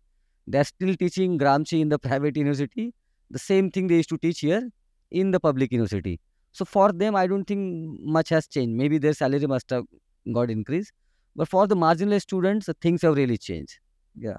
They 0.47 0.59
are 0.59 0.63
still 0.63 0.95
teaching 0.95 1.37
gramsci 1.37 1.79
in 1.79 1.89
the 1.89 1.99
private 1.99 2.35
university. 2.35 2.93
The 3.29 3.39
same 3.39 3.71
thing 3.71 3.87
they 3.87 3.97
used 3.97 4.09
to 4.09 4.17
teach 4.17 4.39
here 4.39 4.69
in 5.11 5.31
the 5.31 5.39
public 5.39 5.71
university. 5.71 6.19
So 6.51 6.65
for 6.65 6.91
them 6.91 7.15
i 7.15 7.27
don't 7.27 7.45
think 7.45 7.99
much 8.01 8.29
has 8.29 8.47
changed. 8.47 8.75
Maybe 8.75 8.97
their 8.97 9.13
salary 9.13 9.47
must 9.47 9.69
have 9.69 9.85
got 10.33 10.49
increased. 10.49 10.91
But 11.35 11.47
for 11.47 11.67
the 11.67 11.75
marginalized 11.75 12.23
students 12.23 12.69
things 12.81 13.03
have 13.03 13.15
really 13.15 13.37
changed. 13.37 13.79
Yeah. 14.15 14.37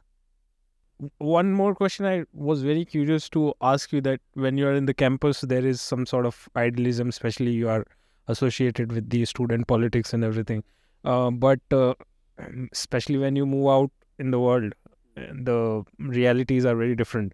One 1.18 1.52
more 1.52 1.74
question 1.74 2.06
i 2.06 2.24
was 2.32 2.62
very 2.62 2.84
curious 2.84 3.28
to 3.30 3.54
ask 3.60 3.92
you 3.92 4.00
that 4.02 4.20
when 4.34 4.58
you 4.58 4.66
are 4.66 4.74
in 4.74 4.86
the 4.86 4.94
campus 4.94 5.40
there 5.40 5.64
is 5.66 5.80
some 5.80 6.06
sort 6.06 6.26
of 6.26 6.48
idealism 6.54 7.08
especially 7.08 7.52
you 7.52 7.68
are 7.68 7.84
associated 8.28 8.92
with 8.92 9.08
the 9.10 9.24
student 9.24 9.66
politics 9.66 10.12
and 10.12 10.22
everything. 10.24 10.62
Uh, 11.04 11.30
but 11.30 11.60
uh, 11.72 11.94
especially 12.72 13.18
when 13.18 13.36
you 13.36 13.46
move 13.46 13.68
out 13.68 13.90
in 14.18 14.30
the 14.30 14.40
world 14.40 14.74
the 15.16 15.84
realities 15.98 16.64
are 16.64 16.74
very 16.74 16.96
different. 16.96 17.32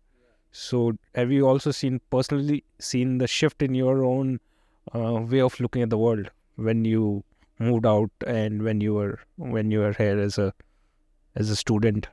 So 0.51 0.95
have 1.15 1.31
you 1.31 1.47
also 1.47 1.71
seen 1.71 2.01
personally 2.11 2.65
seen 2.81 3.19
the 3.19 3.27
shift 3.27 3.63
in 3.63 3.75
your 3.75 4.05
own 4.05 4.41
uh, 4.95 5.21
way 5.21 5.41
of 5.41 5.59
looking 5.61 5.83
at 5.83 5.91
the 5.91 5.99
world 5.99 6.31
when 6.57 6.85
you 6.85 7.25
moved 7.59 7.87
out 7.87 8.11
and 8.27 8.63
when 8.63 8.81
you 8.81 8.95
were 8.95 9.21
when 9.37 9.71
you 9.71 9.81
were 9.81 9.93
here 9.93 10.19
as 10.19 10.39
a 10.39 10.53
as 11.37 11.51
a 11.51 11.57
student? 11.57 12.09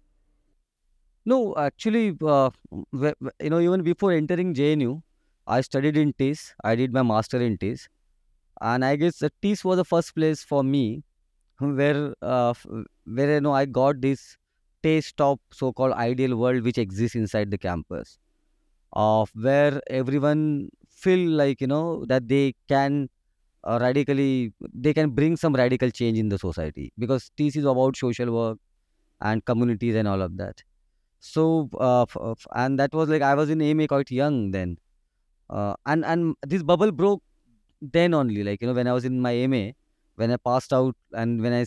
No, 1.25 1.56
actually, 1.58 2.15
uh, 2.22 2.51
you 2.94 3.50
know, 3.50 3.60
even 3.60 3.82
before 3.82 4.12
entering 4.12 4.54
JNU, 4.54 5.01
I 5.48 5.62
studied 5.62 5.98
in 5.98 6.13
TISS. 6.13 6.54
I 6.63 6.75
did 6.75 6.94
my 6.94 7.01
master 7.01 7.42
in 7.42 7.58
TISS, 7.58 7.88
and 8.62 8.86
I 8.86 8.96
guess 8.96 9.24
uh, 9.24 9.30
TISS 9.42 9.65
was 9.65 9.77
the 9.77 9.86
first 9.86 10.13
place 10.13 10.44
for 10.44 10.63
me 10.63 11.04
where, 11.59 12.15
uh, 12.21 12.53
where 13.05 13.33
you 13.35 13.41
know, 13.41 13.53
I 13.53 13.65
got 13.65 14.01
this 14.01 14.38
taste 14.83 15.19
of 15.21 15.39
so-called 15.51 15.93
ideal 15.93 16.38
world 16.38 16.63
which 16.63 16.77
exists 16.77 17.15
inside 17.15 17.51
the 17.51 17.57
campus, 17.57 18.17
of 18.93 19.31
where 19.35 19.81
everyone 19.89 20.69
feel 20.89 21.29
like 21.29 21.62
you 21.62 21.67
know 21.67 22.05
that 22.05 22.27
they 22.27 22.55
can 22.69 23.09
uh, 23.63 23.79
radically, 23.81 24.53
they 24.74 24.93
can 24.93 25.12
bring 25.12 25.38
some 25.38 25.53
radical 25.55 25.89
change 25.91 26.17
in 26.19 26.29
the 26.29 26.39
society 26.39 26.93
because 27.00 27.31
TISS 27.38 27.57
is 27.57 27.65
about 27.65 27.97
social 27.97 28.31
work 28.33 28.59
and 29.21 29.43
communities 29.45 29.95
and 29.95 30.07
all 30.07 30.21
of 30.21 30.38
that 30.38 30.63
so, 31.19 31.69
uh, 31.79 32.05
and 32.55 32.79
that 32.79 32.93
was 32.93 33.09
like 33.09 33.21
I 33.21 33.33
was 33.35 33.50
in 33.50 33.62
AMA 33.62 33.88
quite 33.88 34.12
young 34.12 34.51
then, 34.51 34.77
uh, 35.50 35.75
and 35.85 36.05
and 36.05 36.35
this 36.45 36.63
bubble 36.63 36.91
broke 36.91 37.24
then 37.81 38.13
only. 38.13 38.43
Like 38.43 38.62
you 38.62 38.67
know, 38.67 38.74
when 38.74 38.88
I 38.88 38.93
was 38.93 39.05
in 39.05 39.21
my 39.21 39.33
MA, 39.47 39.71
when 40.15 40.31
I 40.31 40.38
passed 40.38 40.74
out, 40.74 40.95
and 41.13 41.41
when 41.41 41.53
I 41.53 41.65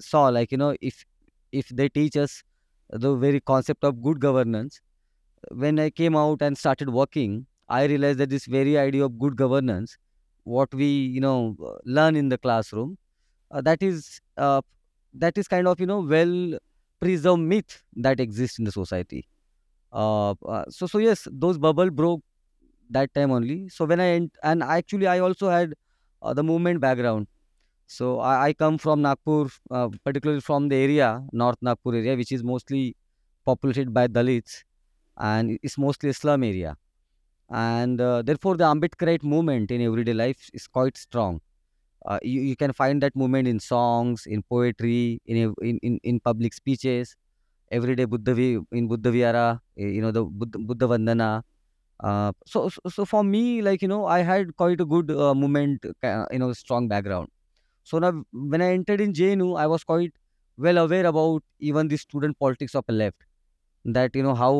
saw 0.00 0.28
like 0.28 0.52
you 0.52 0.58
know, 0.58 0.76
if 0.80 1.04
if 1.52 1.68
they 1.70 1.88
teach 1.88 2.16
us 2.16 2.42
the 2.90 3.14
very 3.16 3.40
concept 3.40 3.84
of 3.84 4.02
good 4.02 4.20
governance, 4.20 4.80
when 5.52 5.78
I 5.78 5.90
came 5.90 6.16
out 6.16 6.42
and 6.42 6.56
started 6.56 6.90
working, 6.90 7.46
I 7.68 7.84
realized 7.84 8.18
that 8.18 8.30
this 8.30 8.46
very 8.46 8.78
idea 8.78 9.04
of 9.04 9.18
good 9.18 9.36
governance 9.36 9.96
what 10.44 10.72
we 10.74 10.86
you 10.86 11.20
know 11.20 11.56
learn 11.84 12.16
in 12.16 12.30
the 12.30 12.38
classroom 12.38 12.96
uh, 13.52 13.60
that 13.62 13.82
is 13.82 14.20
uh, 14.38 14.60
that 15.14 15.38
is 15.38 15.48
kind 15.48 15.68
of 15.68 15.80
you 15.80 15.86
know 15.86 16.00
well 16.00 16.58
preserved 17.00 17.40
myth 17.42 17.82
that 17.96 18.20
exists 18.20 18.58
in 18.58 18.64
the 18.64 18.72
society. 18.72 19.26
Uh, 19.92 20.32
uh, 20.46 20.64
so 20.70 20.86
so 20.86 20.98
yes 20.98 21.28
those 21.32 21.58
bubble 21.58 21.90
broke 21.90 22.22
that 22.90 23.12
time 23.14 23.30
only. 23.30 23.68
So 23.68 23.84
when 23.84 24.00
i 24.00 24.28
and 24.42 24.62
actually 24.62 25.06
i 25.06 25.18
also 25.20 25.50
had 25.50 25.74
uh, 26.22 26.34
the 26.34 26.42
movement 26.44 26.80
background 26.80 27.26
so 27.88 28.20
I, 28.20 28.34
I 28.48 28.54
come 28.54 28.78
from 28.78 29.02
nagpur 29.02 29.48
uh, 29.70 29.88
particularly 30.04 30.42
from 30.42 30.68
the 30.70 30.76
area 30.76 31.10
north 31.32 31.58
nagpur 31.62 31.94
area 31.96 32.16
which 32.16 32.32
is 32.32 32.44
mostly 32.44 32.96
populated 33.46 33.94
by 33.94 34.06
dalits 34.08 34.64
and 35.18 35.58
it's 35.62 35.78
mostly 35.78 36.10
a 36.10 36.14
slum 36.14 36.44
area. 36.44 36.76
And 37.50 38.00
uh, 38.00 38.22
therefore 38.22 38.56
the 38.56 38.64
ambedkarite 38.64 39.22
movement 39.22 39.70
in 39.70 39.80
everyday 39.82 40.14
life 40.14 40.50
is 40.52 40.66
quite 40.66 40.96
strong. 40.98 41.40
Uh, 42.06 42.18
you, 42.22 42.40
you 42.42 42.56
can 42.56 42.72
find 42.72 43.02
that 43.02 43.16
movement 43.16 43.48
in 43.48 43.60
songs 43.60 44.26
in 44.26 44.42
poetry 44.44 45.20
in 45.26 45.54
in, 45.62 46.00
in, 46.04 46.20
public 46.20 46.54
speeches 46.54 47.16
everyday 47.72 48.04
buddha 48.06 48.34
vi- 48.34 48.60
in 48.72 48.88
buddha 48.88 49.10
vihara 49.10 49.60
eh, 49.78 49.86
you 49.88 50.02
know 50.02 50.12
the 50.12 50.24
buddha, 50.24 50.58
buddha 50.58 50.86
vandana. 50.86 51.42
Uh, 52.02 52.32
so, 52.46 52.68
so 52.68 52.80
so 52.90 53.04
for 53.04 53.24
me 53.24 53.62
like 53.62 53.82
you 53.82 53.88
know 53.88 54.06
i 54.06 54.20
had 54.20 54.56
quite 54.56 54.80
a 54.80 54.84
good 54.86 55.10
uh, 55.10 55.34
movement 55.34 55.84
uh, 56.04 56.26
you 56.32 56.38
know 56.38 56.52
strong 56.52 56.88
background 56.88 57.28
so 57.90 57.98
now 58.04 58.12
when 58.54 58.62
i 58.66 58.70
entered 58.78 59.00
in 59.06 59.12
jnu 59.20 59.48
i 59.64 59.66
was 59.74 59.84
quite 59.92 60.12
well 60.66 60.78
aware 60.84 61.06
about 61.12 61.42
even 61.70 61.88
the 61.88 62.00
student 62.04 62.38
politics 62.46 62.74
of 62.80 62.86
the 62.92 62.96
left 63.00 63.28
that 63.98 64.16
you 64.20 64.22
know 64.22 64.38
how 64.44 64.54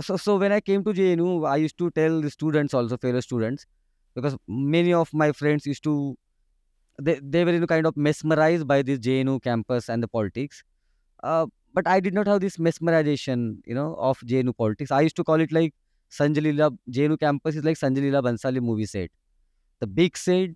so, 0.00 0.16
so 0.16 0.36
when 0.36 0.52
I 0.52 0.60
came 0.60 0.84
to 0.84 0.92
JNU, 0.92 1.48
I 1.48 1.56
used 1.56 1.78
to 1.78 1.90
tell 1.90 2.20
the 2.20 2.30
students 2.30 2.74
also, 2.74 2.96
fellow 2.96 3.20
students, 3.20 3.66
because 4.14 4.36
many 4.46 4.92
of 4.92 5.12
my 5.12 5.32
friends 5.32 5.66
used 5.66 5.84
to 5.84 6.16
they, 7.00 7.20
they 7.22 7.44
were 7.44 7.52
you 7.52 7.60
know, 7.60 7.66
kind 7.66 7.86
of 7.86 7.96
mesmerized 7.96 8.66
by 8.66 8.82
this 8.82 8.98
JNU 8.98 9.42
campus 9.42 9.88
and 9.88 10.02
the 10.02 10.08
politics. 10.08 10.64
Uh, 11.22 11.46
but 11.72 11.86
I 11.86 12.00
did 12.00 12.12
not 12.12 12.26
have 12.26 12.40
this 12.40 12.56
mesmerization, 12.56 13.58
you 13.64 13.74
know, 13.74 13.94
of 13.94 14.18
JNU 14.20 14.56
politics. 14.56 14.90
I 14.90 15.02
used 15.02 15.16
to 15.16 15.24
call 15.24 15.40
it 15.40 15.52
like 15.52 15.74
Sanjay 16.10 16.38
Leela 16.38 16.76
JNU 16.90 17.20
campus 17.20 17.54
is 17.54 17.64
like 17.64 17.76
Sanjay 17.76 17.98
Leela 17.98 18.22
Bhansali 18.22 18.60
movie 18.60 18.86
set. 18.86 19.10
The 19.78 19.86
big 19.86 20.16
set, 20.16 20.50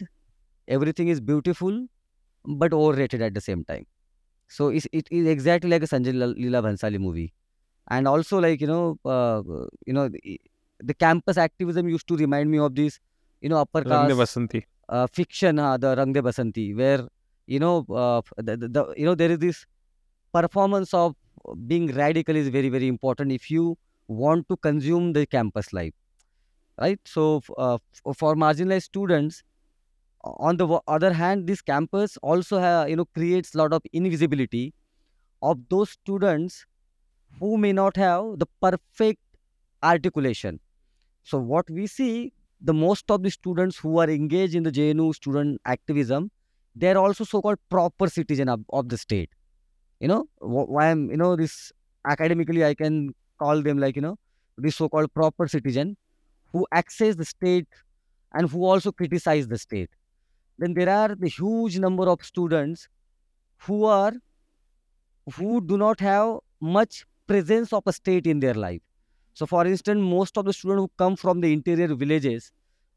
everything 0.69 1.09
is 1.09 1.21
beautiful, 1.21 1.87
but 2.45 2.73
overrated 2.73 3.23
at 3.23 3.35
the 3.35 3.41
same 3.41 3.65
time. 3.65 3.87
So 4.49 4.69
it's, 4.69 4.87
it 4.93 5.09
is 5.11 5.27
exactly 5.27 5.71
like 5.71 5.83
a 5.83 5.87
Sanjay 5.87 6.15
Leela 6.15 6.63
Bhansali 6.63 6.99
movie. 7.01 7.33
And 7.89 8.09
also, 8.09 8.41
like 8.41 8.61
you 8.61 8.67
know, 8.67 8.99
uh, 9.05 9.43
you 9.87 9.93
know, 9.93 10.09
the, 10.09 10.41
the 10.81 10.95
campus 10.95 11.37
activism 11.39 11.89
used 11.89 12.09
to 12.09 12.17
remind 12.17 12.51
me 12.51 12.59
of 12.59 12.75
this, 12.75 13.01
you 13.41 13.49
know, 13.49 13.59
upper 13.59 13.83
de 13.83 14.15
Basanti. 14.15 14.65
uh, 14.89 15.07
fiction, 15.07 15.59
uh, 15.59 15.77
the 15.77 15.97
Rang 15.97 16.13
De 16.13 16.23
Basanti, 16.23 16.77
where 16.77 17.09
you 17.47 17.59
know, 17.59 17.85
uh, 17.91 18.23
the, 18.37 18.57
the, 18.57 18.69
the 18.69 18.95
you 18.97 19.05
know, 19.05 19.15
there 19.15 19.31
is 19.31 19.39
this 19.39 19.67
performance 20.33 20.95
of 20.95 21.15
being 21.67 21.89
radical 21.95 22.37
is 22.37 22.49
very 22.49 22.69
very 22.69 22.89
important 22.89 23.33
if 23.33 23.51
you 23.51 23.77
want 24.09 24.49
to 24.49 24.57
consume 24.59 25.13
the 25.13 25.27
campus 25.27 25.73
life, 25.73 25.95
right? 26.81 27.01
So, 27.07 27.43
uh, 27.59 27.79
for 28.17 28.35
marginalized 28.37 28.85
students, 28.85 29.43
on 30.25 30.57
the 30.57 30.81
other 30.87 31.13
hand, 31.13 31.47
this 31.47 31.61
campus 31.61 32.17
also 32.19 32.85
you 32.87 32.97
know 32.97 33.05
creates 33.07 33.55
a 33.55 33.59
lot 33.59 33.73
of 33.73 33.83
invisibility 33.93 34.73
of 35.43 35.59
those 35.69 35.91
students 35.91 36.65
who 37.41 37.57
may 37.59 37.73
not 37.73 37.97
have 37.97 38.39
the 38.39 38.47
perfect 38.61 39.21
articulation. 39.83 40.61
So 41.25 41.39
what 41.39 41.69
we 41.71 41.87
see, 41.87 42.33
the 42.61 42.75
most 42.75 43.11
of 43.11 43.23
the 43.23 43.31
students 43.31 43.77
who 43.77 43.99
are 43.99 44.09
engaged 44.09 44.55
in 44.55 44.63
the 44.63 44.71
JNU 44.71 45.15
student 45.15 45.61
activism, 45.65 46.31
they 46.77 46.91
are 46.91 46.99
also 46.99 47.25
so-called 47.25 47.59
proper 47.71 48.09
citizen 48.09 48.49
of, 48.49 48.61
of 48.71 48.89
the 48.89 48.99
state. 48.99 49.31
You 50.01 50.09
know, 50.09 50.27
why 50.41 50.91
I'm, 50.91 51.11
you 51.11 51.17
know, 51.17 51.37
this 51.37 51.73
academically 52.07 52.65
I 52.65 52.75
can 52.75 53.15
call 53.39 53.63
them 53.63 53.79
like, 53.79 53.97
you 53.97 54.03
know, 54.03 54.19
this 54.59 54.77
so-called 54.77 55.13
proper 55.15 55.49
citizen 55.49 55.97
who 56.53 56.67
access 56.73 57.17
the 57.17 57.25
state 57.25 57.69
and 58.35 58.49
who 58.49 58.65
also 58.65 58.93
criticize 58.93 59.49
the 59.49 59.59
state. 59.59 59.91
Then 60.59 60.75
there 60.75 60.89
are 60.89 61.15
the 61.15 61.29
huge 61.29 61.79
number 61.79 62.09
of 62.09 62.25
students 62.25 62.89
who 63.59 63.85
are 63.85 64.13
who 65.35 65.61
do 65.61 65.79
not 65.79 66.01
have 66.01 66.39
much 66.61 67.05
presence 67.27 67.73
of 67.73 67.83
a 67.87 67.93
state 67.93 68.27
in 68.27 68.41
their 68.41 68.55
life. 68.55 68.83
So, 69.35 69.47
for 69.47 69.67
instance, 69.67 70.01
most 70.01 70.37
of 70.37 70.45
the 70.45 70.53
students 70.53 70.81
who 70.83 70.91
come 70.99 71.17
from 71.17 71.41
the 71.41 71.53
interior 71.53 71.95
villages 71.95 72.53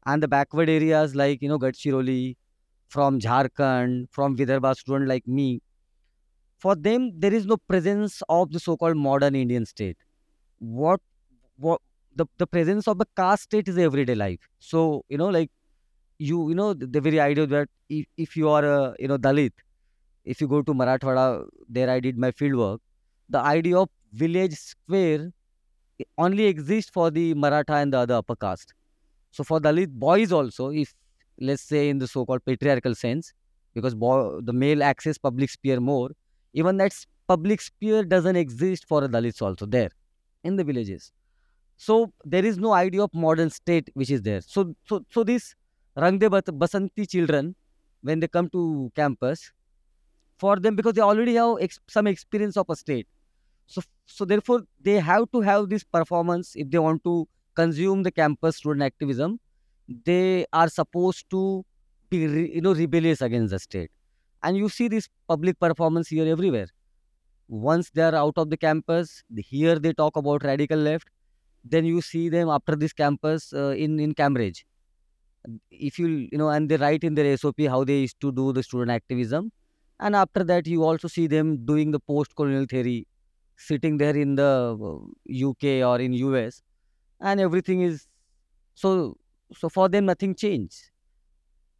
and 0.06 0.22
the 0.22 0.28
backward 0.28 0.68
areas 0.68 1.14
like 1.14 1.42
you 1.42 1.48
know 1.48 1.58
Gadchiroli, 1.58 2.36
from 2.88 3.20
Jharkhand, 3.20 4.08
from 4.10 4.36
Vidarbha, 4.36 4.76
student 4.76 5.08
like 5.08 5.26
me, 5.26 5.62
for 6.58 6.74
them 6.74 7.12
there 7.20 7.34
is 7.34 7.46
no 7.46 7.56
presence 7.56 8.22
of 8.28 8.52
the 8.52 8.60
so-called 8.60 8.96
modern 8.96 9.34
Indian 9.34 9.66
state. 9.66 9.96
What 10.58 11.00
what 11.56 11.80
the, 12.14 12.26
the 12.38 12.46
presence 12.46 12.88
of 12.88 12.98
the 12.98 13.06
caste 13.16 13.44
state 13.44 13.68
is 13.68 13.78
everyday 13.78 14.14
life. 14.14 14.40
So 14.58 15.04
you 15.08 15.18
know 15.18 15.28
like 15.28 15.50
you 16.18 16.48
you 16.48 16.54
know 16.54 16.74
the, 16.74 17.00
very 17.00 17.20
idea 17.20 17.46
that 17.46 17.68
if, 17.88 18.06
if 18.16 18.36
you 18.36 18.48
are 18.48 18.64
a 18.64 18.94
you 18.98 19.08
know 19.08 19.18
Dalit 19.18 19.52
if 20.24 20.40
you 20.40 20.48
go 20.48 20.60
to 20.62 20.74
Marathwada, 20.74 21.46
there 21.68 21.88
I 21.88 22.00
did 22.00 22.18
my 22.18 22.32
field 22.32 22.56
work. 22.56 22.80
The 23.28 23.38
idea 23.38 23.78
of 23.78 23.88
village 24.12 24.54
square 24.54 25.30
only 26.18 26.46
exists 26.46 26.90
for 26.90 27.10
the 27.10 27.32
Maratha 27.34 27.74
and 27.74 27.92
the 27.92 27.98
other 27.98 28.14
upper 28.14 28.36
caste. 28.36 28.74
So 29.30 29.44
for 29.44 29.60
Dalit 29.60 29.90
boys 29.90 30.32
also, 30.32 30.70
if 30.70 30.94
let's 31.40 31.62
say 31.62 31.88
in 31.88 31.98
the 31.98 32.08
so-called 32.08 32.44
patriarchal 32.44 32.94
sense, 32.94 33.32
because 33.74 33.94
boy, 33.94 34.40
the 34.40 34.52
male 34.52 34.82
access 34.82 35.18
public 35.18 35.50
sphere 35.50 35.80
more, 35.80 36.10
even 36.54 36.76
that 36.78 36.92
public 37.28 37.60
sphere 37.60 38.04
doesn't 38.04 38.36
exist 38.36 38.86
for 38.88 39.02
Dalits 39.02 39.42
also 39.42 39.66
there 39.66 39.90
in 40.44 40.56
the 40.56 40.64
villages. 40.64 41.12
So 41.76 42.12
there 42.24 42.44
is 42.44 42.56
no 42.58 42.72
idea 42.72 43.02
of 43.02 43.10
modern 43.12 43.50
state 43.50 43.90
which 43.94 44.10
is 44.10 44.22
there. 44.22 44.40
So 44.40 44.74
so 44.86 45.04
so 45.10 45.24
this 45.24 45.54
Rang 45.96 46.18
De 46.18 46.28
Basanti 46.28 47.08
children, 47.08 47.54
when 48.02 48.20
they 48.20 48.28
come 48.28 48.48
to 48.50 48.92
campus, 48.94 49.52
for 50.38 50.56
them 50.56 50.76
because 50.76 50.92
they 50.94 51.00
already 51.00 51.34
have 51.34 51.56
ex- 51.60 51.80
some 51.88 52.06
experience 52.06 52.56
of 52.56 52.68
a 52.68 52.76
state. 52.76 53.08
So 53.66 53.82
so 54.06 54.24
therefore 54.24 54.62
they 54.80 55.00
have 55.00 55.30
to 55.32 55.40
have 55.40 55.68
this 55.70 55.84
performance 55.84 56.54
if 56.56 56.70
they 56.70 56.78
want 56.78 57.02
to 57.04 57.28
consume 57.54 58.02
the 58.02 58.12
campus 58.12 58.56
student 58.56 58.82
activism. 58.82 59.40
They 60.04 60.46
are 60.52 60.68
supposed 60.68 61.30
to 61.30 61.64
be 62.10 62.18
you 62.18 62.60
know 62.60 62.74
rebellious 62.74 63.22
against 63.22 63.50
the 63.52 63.58
state. 63.58 63.90
And 64.42 64.56
you 64.56 64.68
see 64.68 64.88
this 64.88 65.08
public 65.28 65.58
performance 65.58 66.08
here 66.08 66.26
everywhere. 66.26 66.68
Once 67.48 67.90
they 67.90 68.02
are 68.02 68.14
out 68.14 68.34
of 68.36 68.50
the 68.50 68.56
campus 68.56 69.22
here 69.36 69.78
they 69.78 69.92
talk 69.92 70.16
about 70.16 70.44
radical 70.44 70.78
left. 70.78 71.08
Then 71.64 71.84
you 71.84 72.00
see 72.02 72.28
them 72.28 72.48
after 72.48 72.76
this 72.76 72.92
campus 72.92 73.52
uh, 73.52 73.70
in 73.86 73.98
in 74.00 74.14
cambridge 74.14 74.64
if 75.70 75.98
you 75.98 76.08
you 76.08 76.38
know 76.38 76.48
and 76.50 76.68
they 76.68 76.76
write 76.76 77.04
in 77.04 77.14
their 77.14 77.36
sop 77.36 77.60
how 77.68 77.84
they 77.84 78.00
used 78.00 78.20
to 78.20 78.32
do 78.32 78.52
the 78.52 78.62
student 78.62 78.90
activism. 78.90 79.52
And 79.98 80.14
after 80.14 80.44
that 80.44 80.66
you 80.66 80.84
also 80.84 81.08
see 81.08 81.26
them 81.26 81.64
doing 81.64 81.90
the 81.90 82.00
post 82.00 82.36
colonial 82.36 82.66
theory 82.68 83.06
sitting 83.56 83.96
there 83.96 84.14
in 84.14 84.34
the 84.34 84.76
uh, 84.78 85.48
uk 85.48 85.64
or 85.64 85.98
in 85.98 86.12
us 86.12 86.62
and 87.20 87.40
everything 87.40 87.80
is 87.80 88.06
so 88.74 89.16
so 89.54 89.68
for 89.68 89.88
them 89.88 90.06
nothing 90.06 90.34
changed. 90.34 90.90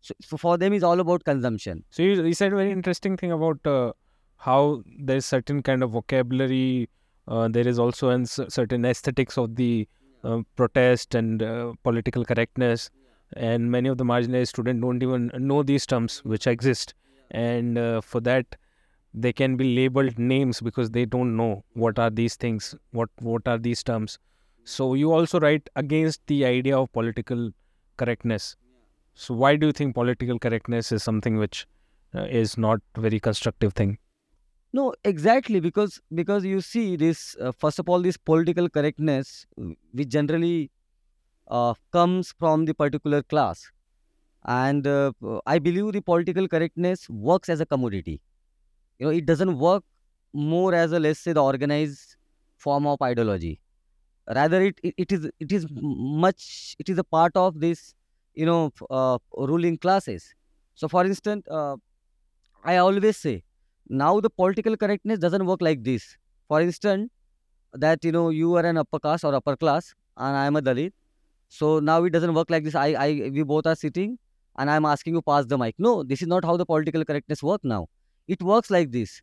So, 0.00 0.14
so 0.20 0.36
for 0.36 0.56
them 0.56 0.72
is 0.72 0.82
all 0.82 1.00
about 1.00 1.24
consumption. 1.24 1.84
So 1.90 2.02
you, 2.02 2.22
you 2.24 2.34
said 2.34 2.52
a 2.52 2.56
very 2.56 2.70
interesting 2.70 3.16
thing 3.16 3.32
about 3.32 3.58
uh, 3.66 3.92
how 4.36 4.82
there's 4.98 5.26
certain 5.26 5.62
kind 5.62 5.82
of 5.82 5.90
vocabulary. 5.90 6.88
Uh, 7.26 7.48
there 7.48 7.66
is 7.66 7.78
also 7.78 8.10
an 8.10 8.24
cer- 8.24 8.48
certain 8.48 8.84
aesthetics 8.84 9.36
of 9.36 9.56
the 9.56 9.88
uh, 10.22 10.42
protest 10.54 11.14
and 11.14 11.42
uh, 11.42 11.72
political 11.82 12.24
correctness, 12.24 12.88
and 13.34 13.70
many 13.70 13.88
of 13.88 13.98
the 13.98 14.04
marginalized 14.04 14.48
students 14.48 14.80
don't 14.80 15.02
even 15.02 15.30
know 15.34 15.62
these 15.62 15.86
terms 15.86 16.24
which 16.24 16.46
exist, 16.46 16.94
and 17.30 17.78
uh, 17.78 18.00
for 18.00 18.20
that 18.20 18.56
they 19.14 19.32
can 19.32 19.56
be 19.56 19.74
labeled 19.76 20.18
names 20.18 20.60
because 20.60 20.90
they 20.90 21.04
don't 21.06 21.36
know 21.36 21.64
what 21.72 21.98
are 21.98 22.10
these 22.10 22.36
things, 22.36 22.74
what 22.92 23.08
what 23.20 23.46
are 23.48 23.58
these 23.58 23.82
terms. 23.82 24.18
So 24.64 24.94
you 24.94 25.12
also 25.12 25.40
write 25.40 25.68
against 25.76 26.26
the 26.26 26.44
idea 26.44 26.78
of 26.78 26.92
political 26.92 27.50
correctness. 27.96 28.56
So 29.14 29.34
why 29.34 29.56
do 29.56 29.66
you 29.68 29.72
think 29.72 29.94
political 29.94 30.38
correctness 30.38 30.92
is 30.92 31.02
something 31.02 31.36
which 31.36 31.66
uh, 32.14 32.24
is 32.24 32.58
not 32.58 32.80
very 32.96 33.20
constructive 33.20 33.72
thing? 33.72 33.98
no 34.72 34.92
exactly 35.04 35.60
because 35.60 36.00
because 36.14 36.44
you 36.44 36.60
see 36.60 36.96
this 36.96 37.36
uh, 37.40 37.52
first 37.52 37.78
of 37.78 37.88
all 37.88 38.00
this 38.06 38.16
political 38.16 38.68
correctness 38.68 39.46
uh, 39.60 39.70
which 39.92 40.08
generally 40.08 40.70
uh, 41.48 41.74
comes 41.92 42.32
from 42.38 42.64
the 42.64 42.74
particular 42.74 43.22
class. 43.22 43.70
And 44.44 44.86
uh, 44.86 45.12
i 45.46 45.58
believe 45.58 45.92
the 45.92 46.00
political 46.02 46.48
correctness 46.48 47.08
works 47.10 47.48
as 47.48 47.60
a 47.60 47.66
commodity. 47.66 48.20
You 48.98 49.06
know 49.06 49.12
it 49.12 49.26
doesn't 49.26 49.58
work 49.58 49.84
more 50.32 50.74
as 50.74 50.92
a 50.92 51.00
let's 51.00 51.20
say 51.20 51.32
the 51.32 51.42
organized 51.42 52.16
form 52.56 52.86
of 52.86 53.02
ideology. 53.02 53.60
Rather 54.28 54.62
it, 54.62 54.80
it, 54.82 54.94
it 54.98 55.12
is 55.12 55.30
it 55.40 55.52
is 55.52 55.66
much 55.70 56.76
it 56.78 56.88
is 56.88 56.98
a 56.98 57.04
part 57.04 57.32
of 57.36 57.60
this 57.60 57.94
you 58.34 58.46
know 58.46 58.72
uh, 58.90 59.18
ruling 59.36 59.78
classes. 59.78 60.34
So 60.74 60.88
for 60.88 61.04
instance 61.06 61.46
uh, 61.50 61.76
i 62.64 62.76
always 62.76 63.16
say 63.16 63.42
now 64.02 64.20
the 64.20 64.30
political 64.30 64.76
correctness 64.76 65.18
doesn't 65.18 65.46
work 65.46 65.62
like 65.62 65.82
this. 65.84 66.16
For 66.48 66.60
instance 66.60 67.10
that 67.72 68.04
you 68.04 68.12
know 68.12 68.30
you 68.30 68.54
are 68.56 68.66
an 68.66 68.78
upper 68.78 69.00
caste 69.00 69.24
or 69.24 69.34
upper 69.34 69.56
class 69.56 69.94
and 70.16 70.36
i 70.42 70.46
am 70.50 70.56
a 70.56 70.62
dalit 70.68 70.92
so 71.48 71.78
now 71.80 72.04
it 72.04 72.10
doesn't 72.10 72.34
work 72.34 72.50
like 72.50 72.64
this. 72.64 72.74
I 72.74 72.88
i 73.06 73.30
we 73.34 73.42
both 73.42 73.66
are 73.66 73.74
sitting 73.76 74.18
and 74.58 74.70
i'm 74.70 74.84
asking 74.84 75.14
you 75.14 75.22
pass 75.22 75.46
the 75.46 75.58
mic. 75.58 75.74
No 75.78 76.02
this 76.02 76.22
is 76.22 76.28
not 76.28 76.44
how 76.44 76.56
the 76.56 76.66
political 76.66 77.04
correctness 77.04 77.42
work 77.42 77.60
now. 77.64 77.86
It 78.28 78.42
works 78.42 78.70
like 78.70 78.90
this. 78.92 79.22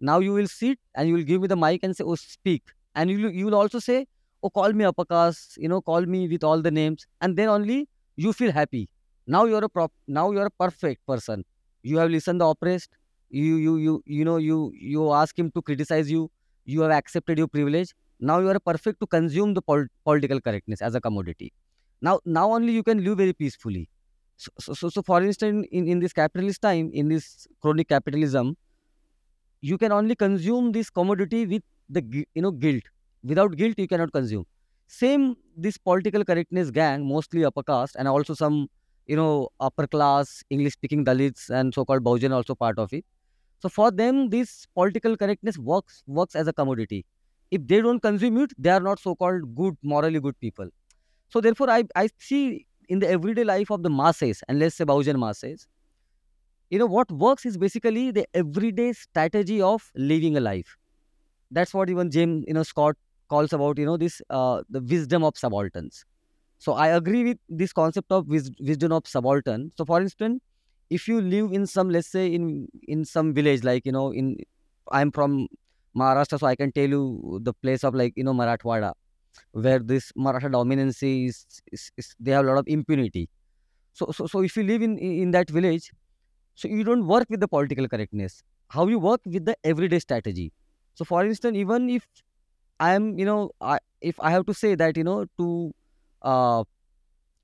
Now 0.00 0.18
you 0.20 0.32
will 0.32 0.48
sit 0.48 0.78
and 0.94 1.08
you 1.08 1.14
will 1.14 1.22
give 1.32 1.40
me 1.42 1.48
the 1.48 1.56
mic 1.56 1.80
and 1.82 1.96
say 1.96 2.04
oh 2.04 2.14
speak. 2.14 2.62
And 2.94 3.10
you 3.10 3.28
you 3.28 3.46
will 3.46 3.54
also 3.56 3.78
say 3.78 4.06
oh 4.42 4.50
call 4.50 4.72
me 4.72 4.84
upper 4.84 5.04
caste 5.04 5.56
you 5.58 5.68
know 5.68 5.80
call 5.82 6.06
me 6.06 6.28
with 6.28 6.44
all 6.44 6.62
the 6.62 6.70
names. 6.70 7.06
And 7.20 7.36
then 7.36 7.48
only 7.48 7.88
you 8.16 8.32
feel 8.32 8.52
happy. 8.52 8.88
Now 9.26 9.44
you're 9.46 9.64
a 9.64 9.68
prop 9.68 9.92
now 10.06 10.30
you're 10.30 10.46
a 10.46 10.56
perfect 10.66 11.06
person. 11.06 11.44
You 11.82 11.98
have 11.98 12.10
listened 12.10 12.40
the 12.40 12.46
oppressed. 12.46 12.96
You 13.30 13.56
you 13.56 13.76
you 13.76 14.02
you 14.06 14.24
know 14.24 14.36
you 14.36 14.72
you 14.74 15.12
ask 15.12 15.38
him 15.38 15.50
to 15.52 15.62
criticize 15.62 16.10
you. 16.10 16.30
You 16.64 16.82
have 16.82 16.92
accepted 16.92 17.38
your 17.38 17.48
privilege. 17.48 17.94
Now 18.20 18.38
you 18.38 18.48
are 18.48 18.58
perfect 18.60 19.00
to 19.00 19.06
consume 19.06 19.54
the 19.54 19.60
pol- 19.62 19.86
political 20.04 20.40
correctness 20.40 20.80
as 20.80 20.94
a 20.94 21.00
commodity 21.00 21.52
now 22.06 22.20
now 22.38 22.46
only 22.52 22.72
you 22.72 22.82
can 22.82 23.02
live 23.04 23.18
very 23.18 23.32
peacefully. 23.32 23.88
So 24.36 24.50
so, 24.60 24.88
so, 24.90 25.02
for 25.02 25.22
instance 25.22 25.66
in, 25.70 25.88
in 25.88 26.00
this 26.00 26.12
capitalist 26.12 26.62
time 26.62 26.90
in 26.92 27.08
this 27.08 27.46
chronic 27.60 27.88
capitalism 27.88 28.56
you 29.60 29.78
can 29.78 29.92
only 29.92 30.14
consume 30.14 30.72
this 30.72 30.90
commodity 30.90 31.46
with 31.46 31.62
the 31.88 32.02
you 32.34 32.42
know 32.42 32.50
guilt. 32.50 32.82
Without 33.22 33.56
guilt 33.56 33.78
you 33.78 33.88
cannot 33.88 34.12
consume. 34.12 34.44
Same 34.86 35.36
this 35.56 35.78
political 35.78 36.24
correctness 36.24 36.70
gang 36.70 37.06
mostly 37.06 37.44
upper 37.44 37.62
caste 37.62 37.96
and 37.98 38.08
also 38.08 38.34
some 38.34 38.68
you 39.06 39.16
know 39.16 39.48
upper 39.60 39.86
class 39.86 40.42
english 40.50 40.74
speaking 40.74 41.04
dalits 41.04 41.48
and 41.50 41.74
so 41.74 41.84
called 41.84 42.04
Bahujan 42.04 42.32
also 42.32 42.54
part 42.54 42.78
of 42.78 42.92
it. 42.92 43.04
So 43.60 43.68
for 43.68 43.90
them 43.90 44.30
this 44.30 44.66
political 44.74 45.16
correctness 45.16 45.58
works 45.58 46.02
works 46.06 46.34
as 46.36 46.48
a 46.48 46.52
commodity. 46.52 47.04
If 47.50 47.66
they 47.66 47.80
don't 47.80 48.00
consume 48.00 48.38
it 48.44 48.52
they 48.58 48.70
are 48.70 48.80
not 48.80 48.98
so 48.98 49.14
called 49.14 49.54
good 49.54 49.76
morally 49.82 50.20
good 50.20 50.38
people 50.40 50.68
so 51.34 51.40
therefore 51.46 51.70
i 51.76 51.82
i 52.02 52.08
see 52.30 52.42
in 52.96 53.00
the 53.04 53.08
everyday 53.18 53.44
life 53.50 53.70
of 53.76 53.82
the 53.84 53.90
masses 54.00 54.42
and 54.48 54.58
let's 54.64 54.76
say 54.80 54.84
Bahujan 54.92 55.18
masses 55.26 55.66
you 56.70 56.78
know 56.78 56.86
what 56.86 57.10
works 57.12 57.46
is 57.46 57.56
basically 57.56 58.10
the 58.10 58.26
everyday 58.34 58.92
strategy 58.92 59.60
of 59.62 59.90
living 59.94 60.36
a 60.36 60.40
life. 60.40 60.76
That's 61.50 61.74
what 61.74 61.90
even 61.90 62.10
james 62.10 62.44
you 62.48 62.54
know 62.54 62.62
scott 62.64 62.96
calls 63.30 63.52
about 63.52 63.78
you 63.78 63.86
know 63.86 63.96
this 63.96 64.20
uh, 64.30 64.62
the 64.70 64.80
wisdom 64.80 65.24
of 65.24 65.38
subalterns. 65.38 66.04
So 66.58 66.74
i 66.74 66.88
agree 66.88 67.24
with 67.24 67.38
this 67.48 67.72
concept 67.72 68.12
of 68.12 68.28
wis- 68.28 68.50
wisdom 68.60 68.92
of 68.92 69.06
subaltern. 69.06 69.72
So 69.78 69.86
for 69.86 70.00
instance 70.00 70.40
if 70.90 71.08
you 71.08 71.20
live 71.20 71.52
in 71.52 71.66
some 71.66 71.90
let's 71.90 72.08
say 72.10 72.26
in 72.34 72.68
in 72.88 73.04
some 73.04 73.34
village 73.34 73.64
like 73.64 73.86
you 73.86 73.92
know 73.92 74.12
in 74.12 74.36
i'm 74.92 75.12
from 75.12 75.48
maharashtra 76.02 76.38
so 76.40 76.46
i 76.48 76.56
can 76.56 76.72
tell 76.72 76.88
you 76.96 77.40
the 77.42 77.54
place 77.64 77.84
of 77.84 77.94
like 78.02 78.12
you 78.16 78.24
know 78.24 78.34
marathwada 78.34 78.92
where 79.52 79.78
this 79.78 80.12
maratha 80.16 80.48
dominancy 80.48 81.28
is, 81.28 81.46
is, 81.72 81.90
is 81.96 82.14
they 82.20 82.32
have 82.32 82.44
a 82.44 82.48
lot 82.48 82.58
of 82.58 82.64
impunity 82.68 83.28
so 83.92 84.10
so, 84.12 84.26
so 84.26 84.42
if 84.42 84.56
you 84.56 84.62
live 84.64 84.82
in 84.82 84.98
in 84.98 85.30
that 85.32 85.50
village 85.50 85.92
so 86.54 86.68
you 86.68 86.84
don't 86.84 87.06
work 87.06 87.26
with 87.30 87.40
the 87.40 87.48
political 87.48 87.88
correctness. 87.88 88.42
How 88.68 88.86
you 88.88 88.98
work 88.98 89.20
with 89.26 89.44
the 89.44 89.56
everyday 89.64 89.98
strategy. 89.98 90.52
So 90.94 91.04
for 91.04 91.24
instance, 91.24 91.56
even 91.56 91.90
if 91.90 92.06
I 92.80 92.94
am, 92.94 93.18
you 93.18 93.24
know, 93.24 93.50
I, 93.60 93.78
if 94.00 94.20
I 94.20 94.30
have 94.30 94.46
to 94.46 94.54
say 94.54 94.74
that, 94.76 94.96
you 94.96 95.04
know, 95.04 95.26
to, 95.38 95.72
uh, 96.22 96.64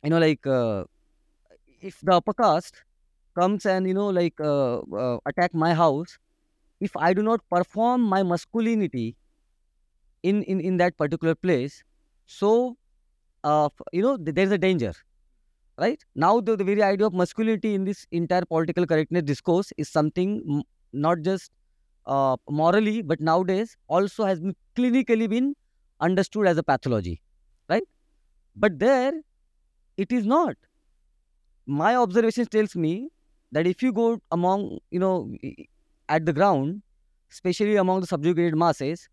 you 0.04 0.10
know, 0.10 0.18
like 0.18 0.46
uh, 0.46 0.84
if 1.80 2.00
the 2.02 2.12
upper 2.14 2.34
caste 2.34 2.82
comes 3.38 3.66
and 3.66 3.86
you 3.86 3.94
know, 3.94 4.08
like 4.08 4.34
uh, 4.40 4.78
uh, 4.80 5.18
attack 5.26 5.54
my 5.54 5.74
house, 5.74 6.18
if 6.80 6.96
I 6.96 7.14
do 7.14 7.22
not 7.22 7.40
perform 7.50 8.02
my 8.02 8.22
masculinity 8.22 9.16
in 10.22 10.42
in 10.44 10.60
in 10.60 10.76
that 10.78 10.96
particular 10.96 11.34
place, 11.34 11.82
so 12.26 12.76
uh, 13.44 13.68
you 13.92 14.02
know, 14.02 14.16
there 14.18 14.44
is 14.44 14.52
a 14.52 14.58
danger 14.58 14.94
right? 15.78 16.04
Now 16.14 16.40
the, 16.40 16.56
the 16.56 16.64
very 16.64 16.82
idea 16.82 17.06
of 17.06 17.14
masculinity 17.14 17.74
in 17.74 17.84
this 17.84 18.06
entire 18.12 18.44
political 18.44 18.86
correctness 18.86 19.22
discourse 19.24 19.72
is 19.78 19.88
something 19.88 20.62
not 20.92 21.20
just 21.22 21.50
uh, 22.06 22.36
morally 22.48 23.02
but 23.02 23.20
nowadays 23.20 23.76
also 23.88 24.24
has 24.24 24.40
been 24.40 24.54
clinically 24.76 25.28
been 25.28 25.54
understood 26.00 26.46
as 26.46 26.58
a 26.58 26.62
pathology 26.62 27.20
right? 27.68 27.84
But 28.56 28.78
there 28.78 29.12
it 29.96 30.12
is 30.12 30.26
not. 30.26 30.56
My 31.66 31.96
observation 31.96 32.46
tells 32.46 32.74
me 32.76 33.10
that 33.52 33.66
if 33.66 33.82
you 33.82 33.92
go 33.92 34.20
among 34.30 34.78
you 34.90 34.98
know 35.00 35.32
at 36.08 36.26
the 36.26 36.32
ground 36.32 36.82
especially 37.30 37.76
among 37.76 38.00
the 38.00 38.06
subjugated 38.06 38.56
masses 38.56 39.08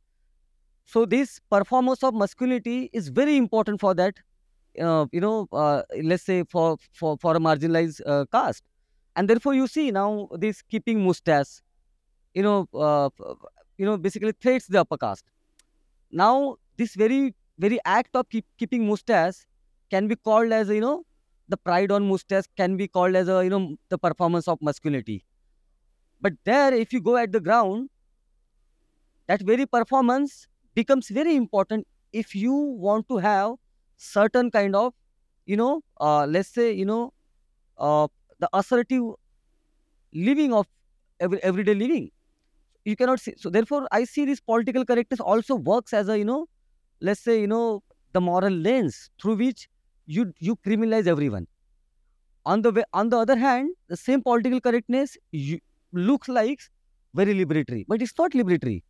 so 0.88 1.06
this 1.06 1.40
performance 1.52 2.02
of 2.02 2.14
masculinity 2.16 2.90
is 2.94 3.10
very 3.10 3.36
important 3.36 3.80
for 3.82 3.94
that 3.94 4.16
uh, 4.82 5.06
you 5.12 5.20
know 5.20 5.48
uh, 5.52 5.82
let's 6.02 6.24
say 6.24 6.44
for 6.50 6.78
for 6.94 7.18
for 7.18 7.36
a 7.36 7.40
marginalized 7.40 8.02
uh, 8.06 8.26
caste. 8.32 8.64
And 9.16 9.30
therefore 9.30 9.54
you 9.56 9.68
see 9.68 9.92
now 9.92 10.30
this 10.32 10.62
keeping 10.62 11.04
mustache 11.04 11.62
you 12.34 12.44
know 12.44 12.68
uh, 12.74 13.10
you 13.78 13.86
know 13.86 13.98
basically 13.98 14.32
threats 14.32 14.68
the 14.68 14.80
upper 14.80 14.98
caste. 14.98 15.26
Now 16.10 16.56
this 16.78 16.96
very 16.96 17.36
very 17.60 17.80
act 17.84 18.16
of 18.16 18.30
keep, 18.30 18.46
keeping 18.58 18.88
mustache 18.88 19.46
can 19.90 20.08
be 20.08 20.16
called 20.16 20.54
as 20.54 20.70
you 20.70 20.82
know 20.82 21.06
the 21.50 21.58
pride 21.58 21.92
on 21.92 22.08
mustache 22.08 22.46
can 22.56 22.78
be 22.78 22.88
called 22.88 23.16
as 23.16 23.28
a 23.28 23.44
you 23.44 23.50
know 23.50 23.76
the 23.90 23.98
performance 23.98 24.48
of 24.48 24.62
masculinity. 24.62 25.26
But 26.22 26.34
there 26.46 26.74
if 26.74 26.94
you 26.94 27.02
go 27.02 27.18
at 27.18 27.34
the 27.34 27.42
ground 27.42 27.90
that 29.28 29.42
very 29.42 29.66
performance 29.66 30.48
becomes 30.80 31.10
very 31.10 31.36
important 31.36 31.88
if 32.14 32.36
you 32.36 32.54
want 32.88 33.08
to 33.10 33.18
have 33.18 33.56
certain 33.98 34.52
kind 34.52 34.76
of 34.76 34.94
you 35.46 35.58
know 35.58 35.82
uh, 36.02 36.26
let's 36.26 36.50
say 36.50 36.72
you 36.72 36.86
know 36.86 37.14
uh, 37.78 38.08
the 38.40 38.50
assertive 38.54 39.04
living 40.14 40.54
of 40.54 40.68
every, 41.20 41.42
everyday 41.44 41.74
living. 41.74 42.12
You 42.86 42.96
cannot 42.96 43.20
see 43.20 43.34
so 43.38 43.50
therefore 43.50 43.88
i 43.92 44.06
see 44.06 44.24
this 44.26 44.40
political 44.40 44.86
correctness 44.86 45.20
also 45.20 45.56
works 45.56 45.94
as 45.94 46.08
a 46.10 46.18
you 46.18 46.26
know 46.30 46.48
let's 47.02 47.22
say 47.22 47.40
you 47.42 47.48
know 47.48 47.84
the 48.14 48.22
moral 48.22 48.54
lens 48.68 49.10
through 49.22 49.36
which 49.36 49.68
you 50.06 50.34
you 50.40 50.56
criminalize 50.58 51.08
everyone. 51.08 51.48
On 52.46 52.62
the 52.62 52.72
way 52.72 52.84
on 52.94 53.10
the 53.10 53.18
other 53.18 53.38
hand 53.38 53.72
the 53.90 53.98
same 53.98 54.22
political 54.24 54.62
correctness 54.62 55.18
you, 55.32 55.60
looks 55.94 56.30
like 56.30 56.62
very 57.14 57.34
liberatory 57.34 57.86
but 57.88 58.02
it's 58.02 58.18
not 58.18 58.32
liberatory 58.32 58.84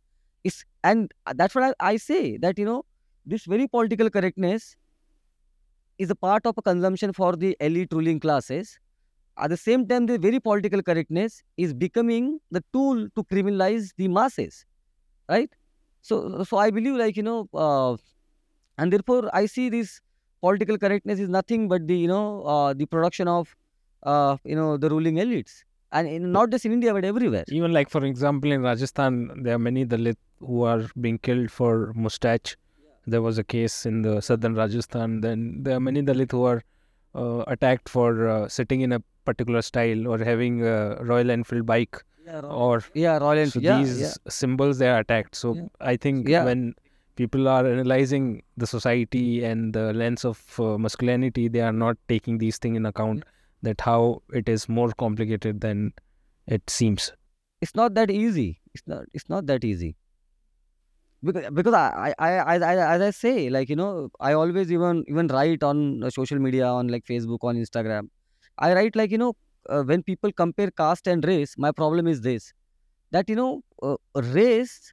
it's 0.44 0.64
and 0.84 1.12
that's 1.34 1.54
what 1.54 1.64
I, 1.80 1.92
I 1.92 1.96
say 1.96 2.36
that 2.38 2.58
you 2.58 2.64
know 2.64 2.84
this 3.26 3.44
very 3.44 3.66
political 3.68 4.10
correctness 4.10 4.76
is 5.98 6.10
a 6.10 6.14
part 6.14 6.46
of 6.46 6.56
a 6.58 6.62
consumption 6.62 7.12
for 7.12 7.34
the 7.36 7.56
elite 7.60 7.92
ruling 7.92 8.20
classes. 8.20 8.78
At 9.38 9.50
the 9.50 9.56
same 9.56 9.86
time 9.88 10.06
the 10.06 10.18
very 10.18 10.40
political 10.40 10.82
correctness 10.82 11.42
is 11.56 11.74
becoming 11.74 12.40
the 12.50 12.64
tool 12.72 13.08
to 13.16 13.24
criminalize 13.24 13.92
the 13.96 14.08
masses 14.08 14.66
right? 15.28 15.50
So 16.02 16.44
so 16.44 16.58
i 16.58 16.70
believe 16.70 16.96
like 16.96 17.16
you 17.16 17.22
know 17.24 17.48
uh, 17.54 17.96
and 18.78 18.92
therefore 18.92 19.30
i 19.34 19.46
see 19.46 19.68
this 19.70 20.00
political 20.42 20.78
correctness 20.78 21.20
is 21.20 21.28
nothing 21.28 21.68
but 21.68 21.86
the 21.88 21.96
you 21.98 22.08
know 22.08 22.42
uh, 22.44 22.74
the 22.74 22.86
production 22.86 23.28
of 23.28 23.56
uh, 24.04 24.36
you 24.44 24.56
know 24.56 24.76
the 24.78 24.90
ruling 24.90 25.16
elites 25.24 25.64
and 25.92 26.06
in, 26.08 26.30
not 26.32 26.50
just 26.50 26.64
in 26.66 26.72
india 26.78 26.92
but 26.96 27.04
everywhere 27.10 27.44
Even 27.58 27.72
like 27.72 27.88
for 27.90 28.04
example 28.04 28.50
in 28.56 28.62
Rajasthan, 28.62 29.42
there 29.44 29.54
are 29.54 29.58
many 29.66 29.84
Dalit 29.92 30.16
who 30.40 30.62
are 30.62 30.82
being 31.00 31.18
killed 31.18 31.50
for 31.50 31.92
mustache. 31.94 32.56
There 33.06 33.22
was 33.22 33.38
a 33.38 33.44
case 33.44 33.76
in 33.90 34.02
the 34.02 34.20
southern 34.20 34.54
Rajasthan. 34.54 35.20
Then 35.22 35.62
there 35.62 35.76
are 35.76 35.80
many 35.80 36.02
Dalit 36.02 36.30
who 36.32 36.42
are 36.50 36.62
uh, 37.14 37.44
attacked 37.54 37.88
for 37.88 38.28
uh, 38.28 38.48
sitting 38.48 38.82
in 38.82 38.92
a 38.92 39.00
particular 39.30 39.62
style 39.62 40.06
or 40.06 40.18
having 40.18 40.60
a 40.74 40.76
Royal 41.12 41.30
Enfield 41.36 41.66
bike. 41.72 41.96
yeah 42.26 42.40
royal, 42.40 42.52
Or 42.64 42.84
yeah 43.04 43.16
royal 43.24 43.38
so 43.38 43.42
enfield 43.46 43.64
yeah 43.68 43.78
these 43.82 44.00
yeah 44.04 44.12
symbols 44.40 44.78
they 44.82 44.88
are 44.94 44.98
attacked. 45.06 45.34
So 45.42 45.54
yeah 45.54 45.68
I 45.92 45.96
think 46.04 46.28
yeah 46.34 46.44
when 46.50 46.62
people 47.20 47.48
are 47.54 47.64
analyzing 47.66 48.26
the 48.62 48.66
society 48.76 49.24
and 49.52 49.72
the 49.78 49.86
lens 50.02 50.24
of 50.32 50.38
uh, 50.60 50.76
masculinity, 50.86 51.48
they 51.48 51.62
are 51.68 51.72
not 51.72 51.96
taking 52.14 52.36
these 52.44 52.58
things 52.58 52.76
in 52.82 52.86
account. 52.92 53.24
That 53.62 53.80
how 53.80 54.22
it 54.32 54.48
is 54.48 54.68
more 54.68 54.92
complicated 54.92 55.60
than 55.60 55.92
it 56.46 56.68
seems. 56.70 57.12
it's 57.60 57.74
not 57.74 57.94
that 57.94 58.10
easy. 58.10 58.60
It's 58.74 58.84
not 58.86 59.04
it's 59.14 59.28
not 59.28 59.46
that 59.46 59.64
easy. 59.64 59.96
Because 61.22 61.50
because 61.50 61.74
I, 61.74 62.14
I 62.18 62.30
I 62.38 62.54
I 62.56 62.94
as 62.94 63.00
I 63.02 63.10
say 63.10 63.50
like 63.50 63.68
you 63.68 63.74
know 63.74 64.08
I 64.20 64.34
always 64.34 64.70
even 64.70 65.04
even 65.08 65.26
write 65.26 65.64
on 65.64 66.04
uh, 66.04 66.10
social 66.10 66.38
media 66.38 66.66
on 66.66 66.86
like 66.88 67.04
Facebook 67.04 67.38
on 67.42 67.56
Instagram. 67.56 68.08
I 68.58 68.72
write 68.74 68.94
like 68.94 69.10
you 69.10 69.18
know 69.18 69.34
uh, 69.68 69.82
when 69.82 70.04
people 70.04 70.30
compare 70.32 70.70
caste 70.70 71.08
and 71.08 71.24
race 71.24 71.54
my 71.58 71.72
problem 71.72 72.06
is 72.06 72.20
this 72.20 72.52
that 73.12 73.28
you 73.28 73.36
know 73.36 73.62
uh, 73.82 73.96
race 74.16 74.92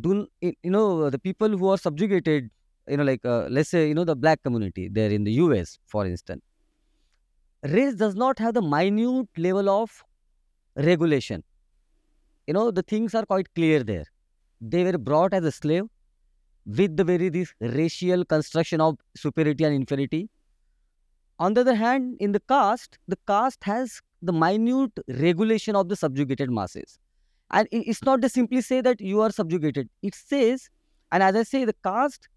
do 0.00 0.26
you 0.42 0.70
know 0.76 1.10
the 1.10 1.18
people 1.18 1.48
who 1.48 1.68
are 1.68 1.78
subjugated 1.78 2.50
you 2.88 2.96
know 2.96 3.04
like 3.04 3.24
uh, 3.24 3.46
let's 3.50 3.70
say 3.70 3.88
you 3.88 3.94
know 3.94 4.04
the 4.04 4.16
black 4.16 4.42
community 4.42 4.88
there 4.88 5.10
in 5.10 5.24
the 5.24 5.32
US 5.44 5.78
for 5.86 6.06
instance 6.06 6.42
race 7.62 7.94
does 7.94 8.14
not 8.14 8.38
have 8.38 8.54
the 8.54 8.62
minute 8.62 9.28
level 9.36 9.68
of 9.68 10.02
regulation. 10.76 11.42
You 12.46 12.54
know, 12.54 12.70
the 12.70 12.82
things 12.82 13.14
are 13.14 13.24
quite 13.24 13.54
clear 13.54 13.82
there. 13.82 14.04
They 14.60 14.84
were 14.84 14.98
brought 14.98 15.34
as 15.34 15.44
a 15.44 15.52
slave 15.52 15.84
with 16.66 16.96
the 16.96 17.04
very 17.04 17.28
this 17.28 17.52
racial 17.60 18.24
construction 18.24 18.80
of 18.80 18.98
superiority 19.16 19.64
and 19.64 19.74
inferiority. 19.74 20.28
On 21.38 21.54
the 21.54 21.62
other 21.62 21.74
hand, 21.74 22.16
in 22.20 22.32
the 22.32 22.40
caste, 22.40 22.98
the 23.08 23.18
caste 23.26 23.64
has 23.64 24.00
the 24.22 24.32
minute 24.32 24.92
regulation 25.08 25.74
of 25.74 25.88
the 25.88 25.96
subjugated 25.96 26.50
masses. 26.50 26.98
And 27.50 27.66
it's 27.72 28.04
not 28.04 28.20
just 28.20 28.34
simply 28.34 28.60
say 28.60 28.80
that 28.82 29.00
you 29.00 29.20
are 29.22 29.30
subjugated. 29.30 29.88
It 30.02 30.14
says, 30.14 30.68
and 31.10 31.22
as 31.22 31.34
I 31.34 31.42
say, 31.42 31.64
the 31.64 31.74
caste 31.82 32.28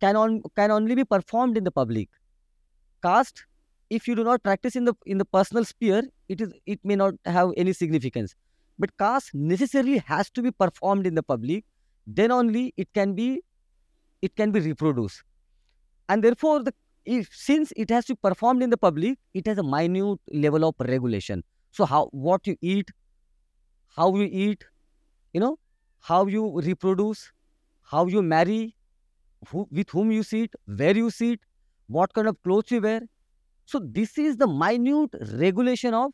can, 0.00 0.16
on, 0.16 0.42
can 0.56 0.70
only 0.70 0.94
be 0.94 1.04
performed 1.04 1.56
in 1.56 1.64
the 1.64 1.70
public. 1.70 2.08
Caste, 3.02 3.44
if 3.90 4.08
you 4.08 4.14
do 4.14 4.24
not 4.24 4.42
practice 4.42 4.76
in 4.76 4.84
the 4.84 4.94
in 5.06 5.18
the 5.18 5.24
personal 5.24 5.64
sphere, 5.64 6.02
it 6.28 6.40
is 6.40 6.52
it 6.66 6.80
may 6.84 6.96
not 6.96 7.14
have 7.24 7.52
any 7.56 7.72
significance. 7.72 8.34
But 8.78 8.96
caste 8.98 9.34
necessarily 9.34 9.98
has 9.98 10.30
to 10.30 10.42
be 10.42 10.50
performed 10.50 11.06
in 11.06 11.14
the 11.14 11.22
public. 11.22 11.64
Then 12.06 12.30
only 12.30 12.74
it 12.76 12.92
can 12.94 13.14
be 13.14 13.42
it 14.22 14.34
can 14.36 14.50
be 14.52 14.60
reproduced 14.60 15.22
and 16.08 16.22
therefore 16.24 16.62
the 16.62 16.72
if 17.04 17.28
since 17.32 17.72
it 17.76 17.90
has 17.90 18.04
to 18.06 18.14
be 18.14 18.20
performed 18.28 18.62
in 18.62 18.70
the 18.70 18.76
public 18.76 19.18
it 19.34 19.46
has 19.46 19.58
a 19.58 19.62
minute 19.62 20.20
level 20.44 20.64
of 20.68 20.74
regulation 20.80 21.42
so 21.70 21.84
how 21.86 22.06
what 22.12 22.46
you 22.46 22.56
eat 22.60 22.90
how 23.96 24.14
you 24.16 24.28
eat 24.44 24.64
you 25.32 25.40
know 25.40 25.58
how 26.10 26.26
you 26.26 26.42
reproduce 26.60 27.32
how 27.82 28.06
you 28.06 28.22
marry 28.22 28.76
who, 29.48 29.66
with 29.70 29.90
whom 29.90 30.10
you 30.12 30.22
sit 30.22 30.54
where 30.66 30.96
you 30.96 31.10
sit 31.10 31.40
what 31.88 32.12
kind 32.14 32.28
of 32.28 32.42
clothes 32.42 32.70
you 32.70 32.80
wear 32.80 33.02
so 33.66 33.80
this 33.80 34.18
is 34.18 34.36
the 34.38 34.48
minute 34.48 35.10
regulation 35.44 35.94
of 35.94 36.12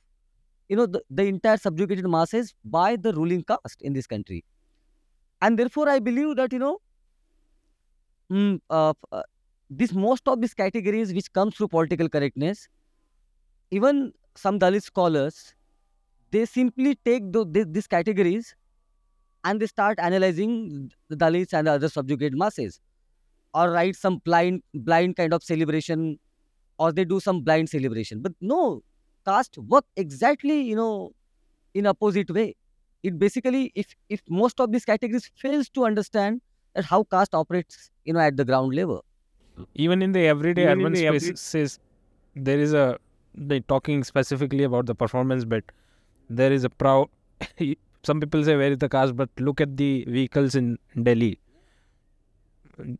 you 0.69 0.77
know 0.77 0.87
the, 0.87 1.03
the 1.11 1.25
entire 1.25 1.59
subjugated 1.59 2.09
masses 2.09 2.55
by 2.65 2.97
the 2.97 3.12
ruling 3.15 3.45
caste 3.45 3.83
in 3.83 3.93
this 3.95 4.07
country. 4.07 4.45
And 5.43 5.59
therefore 5.59 5.88
i 5.91 5.99
believe 5.99 6.37
that 6.37 6.53
you 6.53 6.59
know 6.59 6.79
mm, 8.31 8.61
uh, 8.71 8.95
uh, 9.12 9.23
this 9.71 9.93
most 9.93 10.29
of 10.29 10.41
these 10.41 10.55
categories 10.55 11.12
which 11.15 11.33
comes 11.33 11.57
through 11.57 11.69
political 11.69 12.09
correctness 12.09 12.69
even 13.71 14.12
some 14.37 14.59
dalit 14.59 14.83
scholars 14.83 15.55
they 16.33 16.45
simply 16.47 16.95
take 17.05 17.33
tho- 17.33 17.45
thi- 17.55 17.65
these 17.77 17.87
categories 17.87 18.55
and 19.45 19.61
they 19.61 19.69
start 19.69 19.99
analyzing 20.01 20.91
the 21.11 21.17
dalits 21.17 21.53
and 21.53 21.67
the 21.67 21.73
other 21.73 21.88
subjugated 21.88 22.37
masses 22.38 22.81
or 23.55 23.71
write 23.73 23.97
some 23.97 24.19
blind 24.31 24.62
blind 24.75 25.17
kind 25.17 25.35
of 25.35 25.43
celebration 25.45 26.19
or 26.79 26.93
they 26.93 27.05
do 27.05 27.21
some 27.21 27.41
blind 27.43 27.69
celebration. 27.69 28.23
But 28.23 28.33
no 28.41 28.83
caste 29.27 29.59
work 29.59 29.85
exactly 29.97 30.61
you 30.63 30.77
know 30.77 31.13
in 31.75 31.87
opposite 31.87 32.31
way. 32.31 32.57
It 33.03 33.19
basically 33.19 33.73
if 33.75 33.95
if 34.09 34.23
most 34.29 34.61
of 34.61 34.73
these 34.73 34.85
categories 34.85 35.31
fails 35.37 35.69
to 35.71 35.85
understand 35.87 36.41
that 36.75 36.85
how 36.85 37.05
caste 37.05 37.35
operates 37.35 37.91
you 38.05 38.13
know 38.15 38.21
at 38.21 38.37
the 38.37 38.45
ground 38.45 38.75
level. 38.75 39.05
Even 39.75 40.03
in 40.03 40.13
the 40.13 40.27
everyday 40.27 40.65
Even 40.65 40.79
urban 40.79 40.93
the 40.95 41.07
every- 41.07 41.33
spaces 41.33 41.79
there 42.35 42.59
is 42.59 42.73
a 42.73 42.99
they 43.35 43.61
talking 43.61 44.05
specifically 44.05 44.65
about 44.65 44.87
the 44.87 44.95
performance 44.95 45.45
bit 45.45 45.73
there 46.29 46.53
is 46.53 46.65
a 46.65 46.71
proud 46.71 47.09
some 48.05 48.21
people 48.21 48.45
say 48.45 48.57
where 48.57 48.73
is 48.73 48.79
the 48.79 48.89
caste 48.89 49.17
but 49.17 49.31
look 49.39 49.61
at 49.61 49.77
the 49.77 49.91
vehicles 50.17 50.55
in 50.55 50.79
delhi 51.09 51.39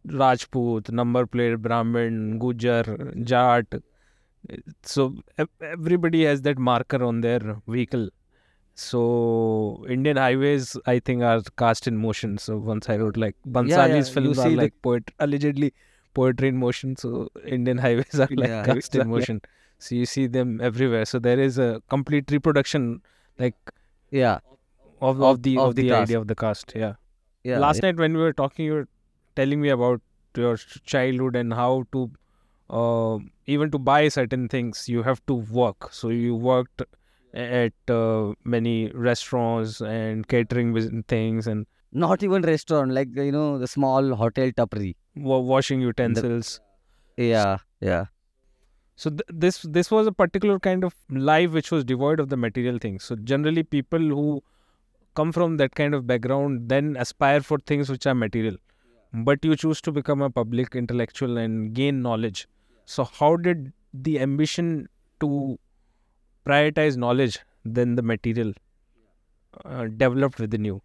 rajput 0.07 0.91
number 0.91 1.27
plate 1.27 1.57
brahmin 1.63 2.39
gujar 2.41 3.25
jat. 3.25 3.67
So 4.83 5.15
everybody 5.61 6.25
has 6.25 6.43
that 6.43 6.59
marker 6.59 7.03
on 7.05 7.21
their 7.21 7.41
vehicle. 7.69 8.09
So 8.75 9.85
indian 9.89 10.17
highways 10.17 10.77
i 10.87 10.99
think 10.99 11.23
are 11.23 11.41
cast 11.59 11.87
in 11.87 11.97
motion. 11.97 12.39
So 12.39 12.57
once 12.59 12.89
i 12.89 12.97
wrote 12.97 13.17
like 13.17 13.37
Bhansali's 13.47 14.09
you 14.09 14.15
films 14.15 14.39
are 14.39 14.45
see 14.45 14.55
the- 14.55 14.63
like 14.63 14.75
poet 14.83 15.11
allegedly 15.21 15.73
poetry 16.15 16.49
in 16.49 16.57
motion. 16.57 16.97
So 16.97 17.29
indian 17.47 17.79
highways 17.79 18.15
are 18.21 18.29
like 18.31 18.49
Yeah, 18.49 18.65
cast 18.65 18.95
in 18.95 19.09
motion. 19.09 19.41
So 19.79 19.95
you 19.97 20.07
see 20.07 20.27
them 20.27 20.61
everywhere. 20.61 21.05
So 21.05 21.19
there 21.19 21.39
is 21.41 21.59
a 21.59 21.83
complete 21.91 22.31
reproduction 22.31 23.03
like 23.39 23.57
yeah. 24.11 24.39
of, 25.01 25.17
of, 25.21 25.23
Of- 25.23 25.43
the 25.43 25.59
of 25.59 25.69
of 25.69 25.75
the 25.77 25.89
the, 25.89 25.95
idea 25.97 26.19
of 26.21 26.27
the 26.29 26.35
caste 26.35 26.73
yeah. 26.77 26.95
Yeah 27.45 27.59
last 27.59 27.83
night 27.83 27.97
when 27.97 28.15
we 28.15 28.21
were 28.23 28.33
talking 28.33 28.65
you 28.67 28.73
were 28.75 28.89
telling 29.37 29.61
me 29.61 29.69
about 29.69 30.01
your 30.37 30.57
childhood 30.57 31.37
and 31.37 31.53
how 31.53 31.85
to 31.93 32.11
uh, 32.71 33.19
even 33.47 33.71
to 33.71 33.79
buy 33.79 34.09
certain 34.09 34.49
things 34.49 34.89
you 34.89 35.03
have 35.03 35.25
to 35.27 35.35
work. 35.35 35.93
So 35.93 36.09
you 36.09 36.35
worked 36.35 36.83
at 37.35 37.73
uh, 37.89 38.33
many 38.45 38.91
restaurants 38.93 39.81
and 39.81 40.27
catering 40.29 41.03
things 41.09 41.47
and 41.47 41.67
not 41.93 42.23
even 42.23 42.43
restaurant 42.43 42.93
like 42.93 43.09
you 43.15 43.33
know 43.33 43.59
the 43.59 43.67
small 43.67 44.15
hotel 44.15 44.51
tapri. 44.51 44.95
Wa- 45.17 45.39
washing 45.39 45.81
utensils. 45.81 46.61
Yeah 47.17 47.59
yeah. 47.81 48.07
So 48.97 49.11
th- 49.11 49.23
this 49.29 49.63
this 49.63 49.91
was 49.91 50.07
a 50.07 50.13
particular 50.13 50.59
kind 50.59 50.85
of 50.85 50.95
life 51.11 51.51
which 51.51 51.71
was 51.71 51.85
devoid 51.85 52.21
of 52.21 52.29
the 52.29 52.37
material 52.37 52.79
things. 52.79 53.05
So 53.05 53.17
generally 53.17 53.63
people 53.63 53.99
who 53.99 54.43
come 55.15 55.33
from 55.33 55.57
that 55.59 55.75
kind 55.75 55.95
of 55.95 56.07
background 56.07 56.69
then 56.69 56.97
aspire 56.99 57.41
for 57.41 57.59
things 57.59 57.91
which 57.91 58.07
are 58.07 58.15
material 58.15 58.57
but 59.13 59.45
you 59.45 59.57
choose 59.57 59.81
to 59.83 59.93
become 59.93 60.23
a 60.23 60.31
public 60.31 60.75
intellectual 60.75 61.39
and 61.39 61.75
gain 61.75 62.03
knowledge. 62.03 62.47
So 62.87 63.05
how 63.05 63.37
did 63.37 63.73
the 63.93 64.21
ambition 64.21 64.89
to 65.21 65.59
prioritize 66.47 66.97
knowledge 66.97 67.41
than 67.65 67.95
the 67.97 68.03
material 68.03 68.53
uh, 69.65 69.87
developed 69.87 70.39
within 70.39 70.65
you? 70.65 70.83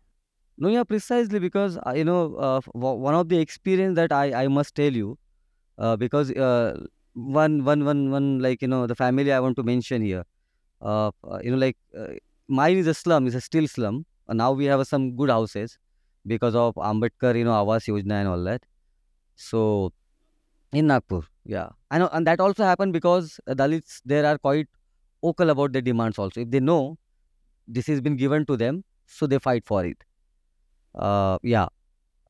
No 0.58 0.70
yeah 0.70 0.84
precisely 0.84 1.40
because 1.40 1.78
uh, 1.86 1.94
you 1.96 2.04
know 2.04 2.36
uh, 2.36 2.62
one 2.74 3.16
of 3.16 3.30
the 3.30 3.40
experience 3.40 3.96
that 3.96 4.12
i 4.12 4.44
i 4.44 4.48
must 4.48 4.76
tell 4.76 4.94
you 5.02 5.18
uh, 5.80 5.96
because 5.98 6.32
uh, 6.32 6.80
one 7.14 7.64
one 7.66 7.86
one 7.86 8.12
one 8.12 8.40
like 8.40 8.62
you 8.62 8.68
know 8.68 8.88
the 8.88 8.96
family 8.96 9.32
i 9.34 9.40
want 9.40 9.56
to 9.58 9.64
mention 9.64 10.02
here 10.02 10.24
you 11.44 11.52
know 11.52 11.58
like 11.66 11.78
mine 12.48 12.78
is 12.78 12.88
a 12.88 12.94
slum 12.94 13.28
is 13.28 13.36
a 13.36 13.42
still 13.42 13.68
slum. 13.68 14.06
Now 14.30 14.52
we 14.54 14.66
have 14.66 14.86
some 14.88 15.16
good 15.16 15.30
houses 15.30 15.78
because 16.28 16.56
of 16.56 16.76
ambedkar 16.92 17.36
you 17.38 17.46
know 17.46 17.58
awas 17.64 17.88
yojana 17.92 18.20
and 18.22 18.30
all 18.30 18.44
that. 18.52 18.64
So 19.36 19.94
in 20.74 20.88
nagpur 20.88 21.22
yeah. 21.46 21.70
Know 21.92 22.10
and 22.14 22.28
that 22.28 22.40
also 22.40 22.64
happened 22.64 22.94
because 22.94 23.40
dalits 23.50 24.02
there 24.06 24.26
are 24.26 24.38
quite 24.38 24.68
vocal 25.24 25.50
about 25.52 25.74
their 25.74 25.82
demands 25.82 26.20
also. 26.20 26.42
If 26.42 26.52
they 26.52 26.60
know 26.60 26.98
this 27.68 27.88
has 27.88 28.02
been 28.02 28.18
given 28.18 28.46
to 28.48 28.58
them 28.58 28.84
so 29.08 29.28
they 29.28 29.40
fight 29.40 29.66
for 29.66 29.86
it. 29.86 29.98
Uh, 30.96 31.38
yeah. 31.44 31.68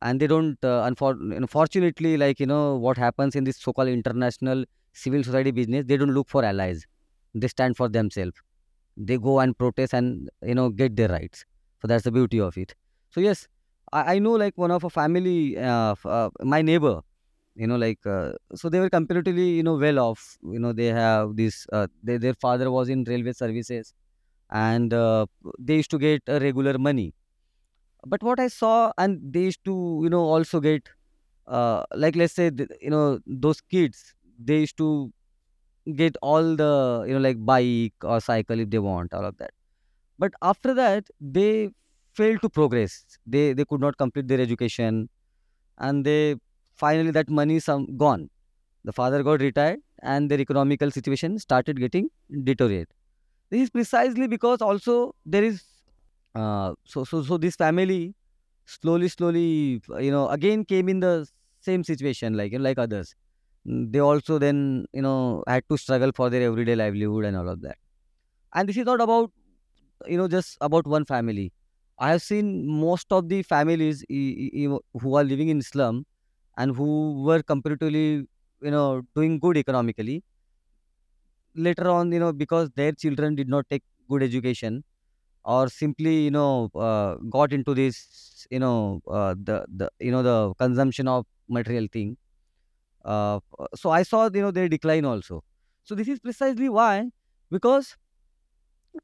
And 0.02 0.20
they 0.20 0.28
don't 0.28 0.58
uh, 0.64 0.88
unfor- 0.90 1.36
unfortunately 1.36 2.18
like 2.18 2.40
you 2.40 2.46
know 2.46 2.76
what 2.76 2.98
happens 2.98 3.36
in 3.36 3.44
this 3.46 3.58
so-called 3.58 3.90
international 3.90 4.66
civil 4.94 5.24
society 5.24 5.52
business 5.52 5.86
they 5.88 5.98
don't 5.98 6.12
look 6.14 6.30
for 6.30 6.44
allies. 6.46 6.86
They 7.36 7.48
stand 7.48 7.78
for 7.78 7.90
themselves. 7.90 8.36
They 8.98 9.18
go 9.18 9.40
and 9.40 9.58
protest 9.58 9.94
and 9.94 10.30
you 10.44 10.56
know 10.56 10.70
get 10.70 10.96
their 10.96 11.10
rights. 11.10 11.46
So 11.82 11.88
that's 11.88 12.04
the 12.04 12.12
beauty 12.12 12.40
of 12.42 12.58
it. 12.58 12.76
So 13.12 13.22
yes 13.22 13.48
i, 13.94 14.16
I 14.16 14.20
know 14.20 14.34
like 14.34 14.58
one 14.58 14.72
of 14.72 14.84
a 14.84 14.90
family 14.90 15.58
uh, 15.58 15.96
uh, 16.06 16.30
my 16.42 16.62
neighbor 16.62 17.02
you 17.56 17.68
know 17.68 17.78
like 17.78 18.06
uh, 18.06 18.34
so 18.56 18.70
they 18.70 18.80
were 18.80 18.90
comparatively 18.90 19.50
you 19.60 19.64
know 19.64 19.76
well 19.78 20.00
off 20.00 20.38
you 20.44 20.60
know 20.60 20.74
they 20.74 20.88
have 20.88 21.36
this 21.38 21.68
uh, 21.74 21.88
they, 22.04 22.18
their 22.18 22.36
father 22.36 22.72
was 22.72 22.90
in 22.90 23.04
railway 23.06 23.34
services 23.34 23.94
and 24.52 24.94
uh, 24.94 25.26
they 25.60 25.76
used 25.78 25.92
to 25.92 26.00
get 26.00 26.22
regular 26.28 26.78
money. 26.78 27.14
But 28.06 28.24
what 28.24 28.40
i 28.40 28.48
saw 28.48 28.92
and 28.98 29.20
they 29.34 29.44
used 29.50 29.64
to 29.66 29.76
you 30.04 30.10
know 30.10 30.24
also 30.36 30.60
get 30.60 30.90
uh, 31.48 31.84
like 31.96 32.16
let's 32.16 32.34
say 32.36 32.52
you 32.82 32.90
know 32.92 33.20
those 33.26 33.62
kids 33.62 34.16
they 34.40 34.60
used 34.62 34.78
to 34.78 35.12
get 35.96 36.18
all 36.22 36.56
the 36.56 37.06
you 37.08 37.14
know 37.14 37.20
like 37.22 37.44
bike 37.46 37.94
or 38.04 38.20
cycle 38.22 38.60
if 38.60 38.70
they 38.70 38.80
want 38.80 39.14
all 39.14 39.26
of 39.26 39.38
that. 39.38 39.52
But 40.20 40.34
after 40.42 40.74
that 40.76 41.08
they 41.22 41.72
failed 42.18 42.42
to 42.44 42.50
progress. 42.50 43.06
They 43.26 43.54
they 43.54 43.66
could 43.66 43.82
not 43.82 43.98
complete 43.98 44.28
their 44.28 44.42
education. 44.42 45.10
And 45.78 46.06
they 46.06 46.38
finally 46.76 47.12
that 47.12 47.30
money 47.30 47.60
some 47.60 47.98
gone. 47.98 48.30
The 48.86 48.94
father 48.94 49.24
got 49.24 49.42
retired 49.42 49.80
and 50.04 50.32
their 50.32 50.40
economical 50.42 50.92
situation 50.92 51.40
started 51.40 51.80
getting 51.80 52.10
deteriorate 52.44 52.90
this 53.52 53.62
is 53.64 53.70
precisely 53.70 54.28
because 54.28 54.62
also 54.62 55.16
there 55.26 55.44
is 55.44 55.64
uh, 56.36 56.74
so 56.86 57.04
so 57.04 57.22
so 57.24 57.38
this 57.38 57.56
family 57.56 58.14
slowly 58.66 59.08
slowly 59.10 59.82
you 60.00 60.12
know 60.12 60.28
again 60.30 60.66
came 60.66 60.90
in 60.90 61.00
the 61.00 61.28
same 61.62 61.84
situation 61.84 62.36
like 62.38 62.52
you 62.52 62.60
know, 62.60 62.64
like 62.64 62.78
others. 62.80 63.16
They 63.66 64.00
also 64.00 64.40
then 64.40 64.86
you 64.94 65.02
know 65.02 65.44
had 65.48 65.64
to 65.70 65.78
struggle 65.78 66.12
for 66.16 66.30
their 66.30 66.44
everyday 66.44 66.76
livelihood 66.76 67.26
and 67.26 67.38
all 67.38 67.50
of 67.50 67.62
that. 67.62 67.78
And 68.54 68.70
this 68.70 68.78
is 68.78 68.86
not 68.86 69.02
about 69.02 69.32
you 70.08 70.18
know 70.18 70.28
just 70.28 70.58
about 70.62 70.88
one 70.88 71.06
family 71.06 71.54
i 72.00 72.10
have 72.12 72.22
seen 72.22 72.48
most 72.68 73.12
of 73.18 73.30
the 73.30 73.42
families 73.44 74.04
who 74.10 75.16
are 75.16 75.24
living 75.24 75.50
in 75.50 75.62
slum 75.62 76.06
and 76.58 76.76
who 76.76 76.90
were 77.28 77.42
comparatively 77.44 78.08
you 78.68 78.72
know 78.72 79.02
doing 79.16 79.40
good 79.40 79.58
economically. 79.58 80.24
Later 81.56 81.90
on 81.90 82.12
you 82.12 82.20
know 82.20 82.32
because 82.34 82.70
their 82.76 82.92
children 82.92 83.34
did 83.36 83.50
not 83.50 83.66
take 83.70 83.82
good 84.10 84.22
education 84.22 84.84
or 85.46 85.70
simply 85.70 86.26
you 86.26 86.32
know 86.32 86.70
uh, 86.76 87.16
got 87.38 87.54
into 87.54 87.74
this 87.76 88.48
you 88.52 88.60
know 88.60 89.02
uh, 89.10 89.36
the 89.50 89.66
the 89.82 89.90
you 90.00 90.12
know 90.12 90.24
the 90.24 90.54
consumption 90.60 91.08
of 91.08 91.26
material 91.50 91.88
thing 91.92 92.18
uh, 93.06 93.40
so 93.76 93.92
i 93.92 94.04
saw 94.04 94.30
you 94.34 94.42
know 94.42 94.52
their 94.52 94.70
decline 94.70 95.06
also. 95.06 95.44
So 95.86 95.96
this 95.96 96.08
is 96.10 96.20
precisely 96.20 96.70
why 96.70 97.12
because 97.52 97.96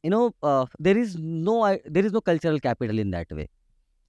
you 0.03 0.09
know 0.09 0.33
uh, 0.43 0.65
there 0.79 0.97
is 0.97 1.15
no 1.17 1.55
there 1.85 2.05
is 2.05 2.11
no 2.11 2.21
cultural 2.21 2.59
capital 2.59 2.99
in 2.99 3.11
that 3.11 3.27
way 3.31 3.47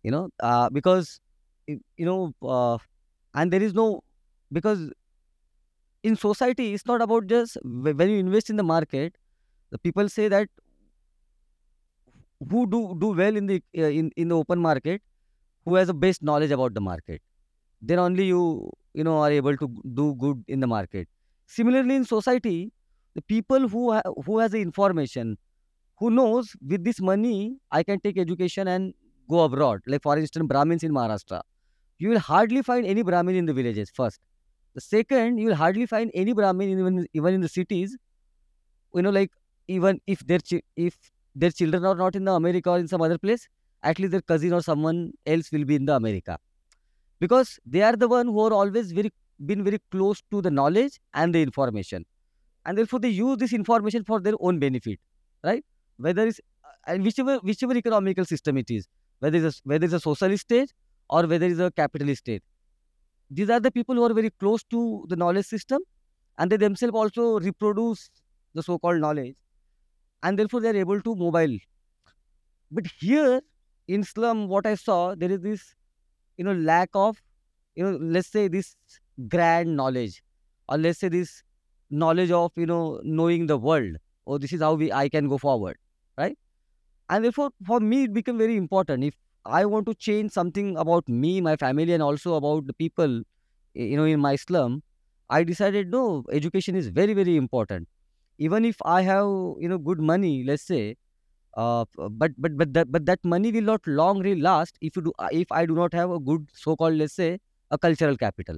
you 0.05 0.11
know 0.11 0.29
uh, 0.41 0.69
because 0.71 1.21
you 1.69 2.07
know 2.11 2.35
uh, 2.43 2.79
and 3.35 3.53
there 3.53 3.63
is 3.63 3.75
no 3.75 4.03
because 4.53 4.91
in 6.03 6.17
society 6.17 6.75
it's 6.75 6.87
not 6.87 7.01
about 7.03 7.27
just 7.27 7.57
when 7.65 8.11
you 8.11 8.19
invest 8.19 8.51
in 8.51 8.57
the 8.57 8.63
market 8.63 9.17
the 9.71 9.79
people 9.79 10.09
say 10.09 10.29
that 10.29 10.49
who 12.51 12.67
do 12.67 12.81
do 13.01 13.09
well 13.21 13.37
in 13.41 13.47
the 13.47 13.57
uh, 13.79 13.93
in 14.01 14.11
in 14.17 14.29
the 14.29 14.37
open 14.37 14.59
market 14.67 15.03
who 15.67 15.77
has 15.77 15.89
the 15.89 15.95
best 16.07 16.23
knowledge 16.31 16.53
about 16.57 16.75
the 16.75 16.83
market 16.91 17.23
then 17.91 17.99
only 18.07 18.27
you 18.33 18.43
you 18.95 19.05
know 19.09 19.19
are 19.27 19.33
able 19.33 19.57
to 19.65 19.69
do 19.95 20.15
good 20.17 20.45
in 20.49 20.61
the 20.61 20.69
market. 20.69 21.09
Similarly 21.49 21.97
in 21.97 22.05
society 22.05 22.73
the 23.17 23.23
people 23.23 23.69
who 23.69 23.93
ha- 23.93 24.13
who 24.27 24.39
has 24.41 24.53
the 24.53 24.63
information 24.63 25.39
who 25.99 26.11
knows 26.11 26.53
with 26.67 26.85
this 26.85 27.01
money 27.01 27.57
i 27.71 27.83
can 27.83 28.01
take 28.01 28.19
education 28.19 28.69
and 28.69 28.95
go 29.29 29.45
abroad. 29.45 29.81
Like 29.87 30.03
for 30.03 30.19
instance 30.19 30.47
brahmins 30.47 30.83
in 30.83 30.93
maharashtra. 30.93 31.41
You 31.99 32.11
will 32.11 32.19
hardly 32.19 32.63
find 32.63 32.87
any 32.87 33.03
brahmin 33.03 33.37
in 33.37 33.47
the 33.47 33.55
villages 33.55 33.91
first. 33.95 34.21
The 34.75 34.81
second 34.81 35.39
you 35.39 35.49
will 35.49 35.55
hardly 35.55 35.87
find 35.87 36.11
any 36.15 36.33
brahmin 36.33 36.71
even 36.71 37.07
even 37.13 37.35
in 37.35 37.41
the 37.41 37.49
cities. 37.49 37.97
You 38.95 39.03
know 39.03 39.11
like 39.11 39.31
even 39.69 40.01
if 40.07 40.27
their 40.27 40.41
if 40.77 40.99
their 41.35 41.51
children 41.51 41.85
are 41.85 41.95
not 41.95 42.17
in 42.17 42.25
the 42.25 42.33
america 42.33 42.71
or 42.71 42.79
in 42.79 42.89
some 42.89 43.01
other 43.03 43.19
place 43.19 43.49
at 43.83 43.99
least 43.99 44.13
their 44.13 44.23
cousin 44.23 44.53
or 44.53 44.63
someone 44.63 45.13
else 45.27 45.51
will 45.53 45.65
be 45.65 45.77
in 45.77 45.87
the 45.87 45.95
america. 45.95 46.39
Because 47.21 47.59
they 47.67 47.83
are 47.83 47.97
the 47.97 48.09
one 48.09 48.27
who 48.27 48.41
are 48.41 48.53
always 48.53 48.93
very 48.93 49.13
been 49.47 49.65
very 49.65 49.81
close 49.91 50.23
to 50.31 50.43
the 50.43 50.51
knowledge 50.51 51.01
and 51.15 51.35
the 51.35 51.43
information. 51.43 52.05
And 52.67 52.79
therefore 52.79 53.01
they 53.01 53.09
use 53.11 53.39
this 53.39 53.53
information 53.53 54.05
for 54.05 54.21
their 54.21 54.35
own 54.41 54.59
benefit 54.59 55.01
right 55.45 55.65
whether 55.97 56.27
it's 56.27 56.41
uh, 56.65 56.69
and 56.87 57.05
whichever 57.05 57.39
whichever 57.39 57.77
economical 57.77 58.25
system 58.25 58.57
it 58.59 58.71
is 58.71 58.89
whether 59.21 59.39
it's 59.39 59.59
a, 59.59 59.61
whether 59.65 59.85
it's 59.85 59.95
a 59.95 60.01
socialist 60.01 60.43
state 60.43 60.73
or 61.09 61.27
whether 61.27 61.47
it's 61.47 61.61
a 61.61 61.71
capitalist 61.71 62.21
state. 62.21 62.43
These 63.31 63.51
are 63.51 63.61
the 63.61 63.71
people 63.71 63.95
who 63.95 64.05
are 64.05 64.15
very 64.15 64.31
close 64.31 64.63
to 64.65 65.07
the 65.09 65.17
knowledge 65.17 65.47
system 65.47 65.83
and 66.39 66.51
they 66.51 66.57
themselves 66.57 66.95
also 66.95 67.41
reproduce 67.41 68.11
the 68.55 68.63
so-called 68.63 69.01
knowledge 69.01 69.37
and 70.23 70.39
therefore 70.39 70.61
they 70.61 70.71
are 70.71 70.77
able 70.77 71.01
to 71.03 71.15
mobile. 71.15 71.57
But 72.71 72.87
here 72.99 73.41
in 73.89 74.03
slum 74.03 74.49
what 74.49 74.67
i 74.67 74.75
saw 74.75 75.15
there 75.15 75.31
is 75.31 75.41
this 75.41 75.75
you 76.39 76.45
know 76.45 76.55
lack 76.55 76.89
of 76.95 77.21
you 77.77 77.85
know 77.85 77.99
let's 78.17 78.29
say 78.29 78.49
this 78.49 78.77
grand 79.29 79.77
knowledge 79.77 80.23
or 80.69 80.79
let's 80.79 81.01
say 81.01 81.09
this 81.09 81.43
knowledge 81.91 82.31
of 82.31 82.53
you 82.57 82.67
know 82.67 83.01
knowing 83.05 83.47
the 83.47 83.59
world. 83.59 83.97
Oh 84.27 84.39
this 84.39 84.53
is 84.55 84.61
how 84.63 84.75
we 84.75 84.93
i 84.93 85.09
can 85.09 85.29
go 85.29 85.39
forward 85.39 85.77
and 87.09 87.25
therefore 87.25 87.51
for 87.67 87.81
me 87.81 88.05
it 88.05 88.13
became 88.15 88.39
very 88.39 88.57
important. 88.57 89.05
If 89.05 89.15
i 89.47 89.65
want 89.67 89.87
to 89.87 89.95
change 89.95 90.33
something 90.33 90.77
about 90.83 91.09
me 91.09 91.41
my 91.47 91.55
family 91.57 91.93
and 91.93 92.03
also 92.03 92.35
about 92.35 92.67
the 92.67 92.73
people 92.83 93.17
you 93.75 93.97
know 93.99 94.05
in 94.13 94.21
my 94.21 94.37
slum 94.37 94.83
i 95.31 95.45
decided 95.45 95.91
no 95.91 96.25
education 96.33 96.77
is 96.77 96.89
very 96.89 97.15
very 97.15 97.37
important. 97.37 97.89
Even 98.39 98.65
if 98.65 98.77
i 98.85 99.03
have 99.03 99.27
you 99.65 99.69
know 99.73 99.79
good 99.79 100.01
money 100.01 100.45
let's 100.45 100.65
say 100.75 100.97
uh, 101.57 101.85
but 102.23 102.33
but 102.39 102.57
but 102.59 102.73
that 102.75 102.91
but 102.93 103.07
that 103.07 103.25
money 103.25 103.53
will 103.53 103.69
not 103.73 103.87
long 103.87 104.21
really 104.21 104.41
last 104.41 104.79
if 104.81 104.97
you 104.97 105.03
do 105.03 105.13
uh, 105.19 105.29
if 105.33 105.53
i 105.53 105.67
do 105.67 105.75
not 105.75 105.93
have 105.95 106.11
a 106.11 106.21
good 106.21 106.49
so 106.55 106.77
called 106.77 106.95
let's 106.95 107.15
say 107.15 107.39
a 107.71 107.79
cultural 107.79 108.17
capital. 108.17 108.57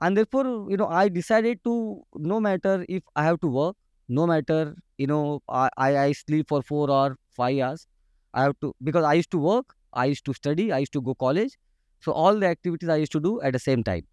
And 0.00 0.16
therefore 0.16 0.44
you 0.70 0.76
know 0.76 0.86
i 0.88 1.08
decided 1.08 1.62
to 1.64 2.02
no 2.32 2.40
matter 2.40 2.84
if 2.88 3.02
i 3.16 3.24
have 3.24 3.38
to 3.40 3.48
work 3.48 3.76
no 4.08 4.26
matter 4.26 4.74
you 4.98 5.06
know 5.06 5.40
i 5.48 5.68
i, 5.76 5.88
I 6.06 6.12
sleep 6.12 6.48
for 6.48 6.62
4 6.62 6.90
or 6.90 7.16
5 7.36 7.58
hours. 7.58 7.86
I 8.34 8.42
have 8.44 8.58
to 8.60 8.74
because 8.82 9.04
i 9.04 9.14
used 9.14 9.30
to 9.32 9.38
work 9.38 9.74
i 9.92 10.04
used 10.12 10.24
to 10.28 10.34
study 10.34 10.72
i 10.72 10.78
used 10.78 10.92
to 10.94 11.02
go 11.02 11.14
college. 11.14 11.56
So 12.00 12.12
all 12.12 12.38
the 12.38 12.46
activities 12.46 12.88
i 12.88 12.96
used 12.96 13.12
to 13.12 13.20
do 13.20 13.40
at 13.42 13.52
the 13.52 13.58
same 13.58 13.84
time. 13.84 14.06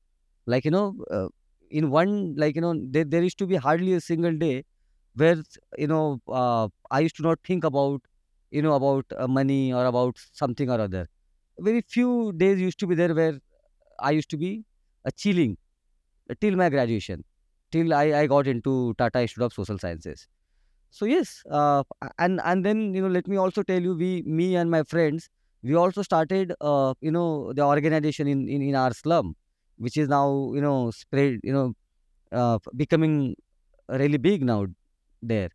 Like 0.47 0.65
you 0.65 0.71
know 0.71 0.95
uh, 1.11 1.27
in 1.69 1.89
one 1.91 2.35
like 2.35 2.55
you 2.55 2.61
know 2.61 2.73
there, 2.97 3.05
there 3.05 3.23
used 3.23 3.37
to 3.39 3.47
be 3.47 3.55
hardly 3.55 3.93
a 3.93 4.01
single 4.01 4.37
day 4.37 4.63
where 5.15 5.37
you 5.77 5.87
know 5.87 6.21
uh, 6.29 6.67
i 6.91 6.99
used 7.01 7.15
to 7.17 7.23
not 7.23 7.39
think 7.45 7.63
about 7.63 8.01
you 8.51 8.61
know 8.61 8.73
about 8.75 9.05
uh, 9.17 9.27
money 9.27 9.73
or 9.73 9.85
about 9.85 10.17
something 10.33 10.69
or 10.69 10.79
other. 10.81 11.07
Very 11.59 11.81
few 11.87 12.33
days 12.33 12.59
used 12.61 12.79
to 12.79 12.87
be 12.87 12.95
there 12.95 13.13
where 13.15 13.39
i 13.99 14.11
used 14.11 14.29
to 14.31 14.37
be 14.37 14.65
uh, 15.05 15.11
chilling 15.17 15.57
till 16.39 16.55
my 16.55 16.69
graduation, 16.69 17.23
till 17.71 17.93
I, 17.93 18.03
I 18.21 18.27
got 18.27 18.47
into 18.47 18.93
Tata 18.97 19.21
Institute 19.21 19.43
of 19.45 19.53
Social 19.53 19.77
Sciences. 19.77 20.27
So 20.91 21.05
yes, 21.05 21.41
uh, 21.49 21.83
and 22.19 22.41
and 22.43 22.65
then 22.65 22.93
you 22.93 23.01
know 23.01 23.07
let 23.07 23.27
me 23.27 23.37
also 23.37 23.63
tell 23.63 23.81
you, 23.81 23.95
we 23.95 24.23
me 24.25 24.55
and 24.55 24.69
my 24.69 24.83
friends, 24.83 25.29
we 25.63 25.73
also 25.75 26.01
started 26.01 26.53
uh, 26.59 26.93
you 26.99 27.11
know 27.11 27.53
the 27.53 27.63
organization 27.63 28.27
in, 28.27 28.49
in 28.49 28.61
in 28.61 28.75
our 28.75 28.93
slum, 28.93 29.35
which 29.77 29.95
is 29.97 30.09
now 30.09 30.51
you 30.53 30.59
know 30.61 30.91
spread 30.91 31.39
you 31.43 31.53
know 31.53 31.73
uh, 32.33 32.59
becoming 32.75 33.35
really 33.89 34.17
big 34.17 34.43
now 34.43 34.67
there. 35.21 35.49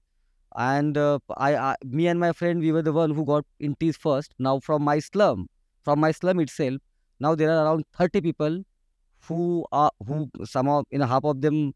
And 0.56 0.96
uh, 0.98 1.18
I, 1.36 1.56
I 1.56 1.76
me 1.84 2.08
and 2.08 2.20
my 2.20 2.32
friend 2.32 2.60
we 2.60 2.72
were 2.72 2.82
the 2.82 2.92
one 2.92 3.12
who 3.12 3.24
got 3.26 3.44
in 3.60 3.74
TISS 3.76 3.96
first. 3.98 4.34
Now 4.38 4.60
from 4.60 4.82
my 4.82 5.00
slum, 5.00 5.48
from 5.84 6.00
my 6.00 6.12
slum 6.12 6.40
itself, 6.40 6.80
now 7.20 7.34
there 7.34 7.50
are 7.52 7.66
around 7.66 7.84
thirty 7.98 8.22
people 8.22 8.62
who 9.28 9.66
are 9.72 9.90
who 10.06 10.30
some 10.44 10.68
of 10.68 10.86
you 10.90 10.98
know 10.98 11.06
half 11.06 11.24
of 11.24 11.40
them 11.42 11.74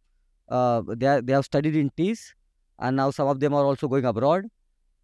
uh, 0.49 0.83
they 0.88 1.07
are, 1.07 1.23
they 1.23 1.33
have 1.33 1.44
studied 1.44 1.77
in 1.77 1.90
TISS 1.96 2.35
and 2.81 2.97
now 2.97 3.11
some 3.11 3.29
of 3.29 3.40
them 3.40 3.55
are 3.55 3.64
also 3.64 3.88
going 3.88 4.05
abroad. 4.05 4.47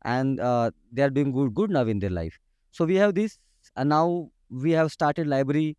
And 0.02 0.40
uh, 0.40 0.70
they 0.92 1.02
are 1.02 1.10
doing 1.10 1.32
good 1.32 1.54
good 1.54 1.70
now 1.70 1.82
in 1.82 1.98
their 1.98 2.10
life. 2.10 2.38
So 2.70 2.84
we 2.84 2.96
have 2.96 3.14
this 3.14 3.38
and 3.76 3.88
now 3.88 4.30
we 4.50 4.70
have 4.72 4.92
started 4.92 5.26
library 5.26 5.76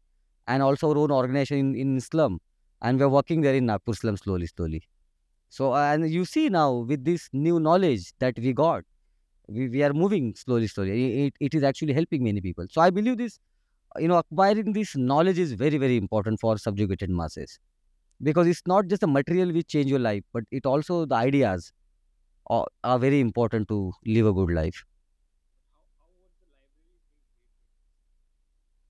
and 0.47 0.63
also 0.63 0.89
our 0.89 0.97
own 0.97 1.11
organization 1.11 1.59
in, 1.59 1.75
in 1.75 2.01
slum. 2.01 2.39
And 2.81 2.99
we 2.99 3.05
are 3.05 3.09
working 3.09 3.41
there 3.41 3.55
in 3.55 3.65
Nagpur 3.67 3.93
slum 3.93 4.17
slowly 4.17 4.47
slowly. 4.47 4.83
So 5.49 5.73
and 5.75 6.09
you 6.09 6.25
see 6.25 6.49
now 6.49 6.73
with 6.73 7.05
this 7.05 7.29
new 7.33 7.59
knowledge 7.59 8.13
that 8.19 8.37
we 8.37 8.53
got 8.53 8.83
we, 9.47 9.69
we 9.69 9.83
are 9.83 9.93
moving 9.93 10.35
slowly 10.35 10.67
slowly. 10.67 11.27
It, 11.27 11.33
it 11.39 11.53
is 11.53 11.63
actually 11.63 11.93
helping 11.93 12.23
many 12.23 12.41
people. 12.41 12.65
So 12.69 12.81
i 12.81 12.89
believe 12.89 13.17
this 13.17 13.39
you 13.97 14.07
know 14.07 14.17
acquiring 14.17 14.73
this 14.73 14.95
knowledge 14.95 15.39
is 15.39 15.53
very 15.53 15.77
very 15.77 15.97
important 15.97 16.39
for 16.39 16.57
subjugated 16.57 17.09
masses. 17.09 17.59
Because 18.21 18.47
it's 18.47 18.63
not 18.67 18.87
just 18.87 19.01
the 19.01 19.07
material 19.07 19.53
which 19.53 19.67
change 19.67 19.89
your 19.89 19.99
life 19.99 20.23
but 20.33 20.43
it 20.51 20.65
also 20.65 21.05
the 21.05 21.15
ideas 21.15 21.71
are, 22.49 22.99
very 22.99 23.19
important 23.19 23.67
to 23.69 23.93
live 24.05 24.25
a 24.25 24.33
good 24.33 24.51
life. 24.51 24.83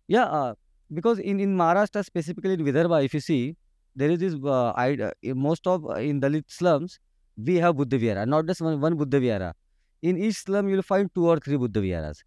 Yeah 0.07 0.23
uh, 0.25 0.53
because 0.93 1.19
in 1.19 1.39
in 1.39 1.55
maharashtra 1.61 2.03
specifically 2.05 2.53
in 2.57 2.63
vidarbha 2.67 3.03
if 3.07 3.13
you 3.13 3.19
see 3.19 3.55
there 3.95 4.09
is 4.15 4.19
this 4.19 4.35
uh, 4.55 4.71
id- 4.85 5.01
uh, 5.01 5.11
most 5.47 5.67
of 5.67 5.85
uh, 5.85 5.95
in 6.11 6.21
dalit 6.25 6.45
slums 6.59 6.99
we 7.49 7.55
have 7.65 7.75
buddha 7.81 7.97
vihara 8.03 8.25
not 8.25 8.45
just 8.47 8.61
one, 8.61 8.79
one 8.81 8.95
buddha 8.97 9.19
vihara. 9.19 9.53
In 10.01 10.17
each 10.17 10.37
slum 10.45 10.69
you'll 10.69 10.83
find 10.93 11.13
two 11.15 11.27
or 11.27 11.37
three 11.39 11.57
buddha 11.57 11.81
viharas. 11.81 12.23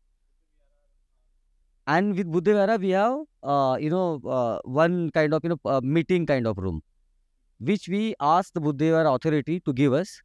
And 1.86 2.14
with 2.16 2.30
buddha 2.30 2.52
vihara 2.52 2.76
we 2.78 2.90
have 2.90 3.18
uh, 3.42 3.76
you 3.80 3.90
know 3.90 4.20
uh, 4.36 4.58
one 4.64 5.10
kind 5.10 5.34
of 5.34 5.40
you 5.44 5.50
know 5.50 5.60
uh, 5.64 5.80
meeting 5.82 6.26
kind 6.26 6.46
of 6.46 6.58
room 6.58 6.82
which 7.58 7.88
we 7.88 8.14
asked 8.20 8.54
the 8.54 8.60
buddha 8.60 8.86
vihara 8.86 9.12
authority 9.14 9.60
to 9.60 9.72
give 9.72 9.92
us 9.92 10.22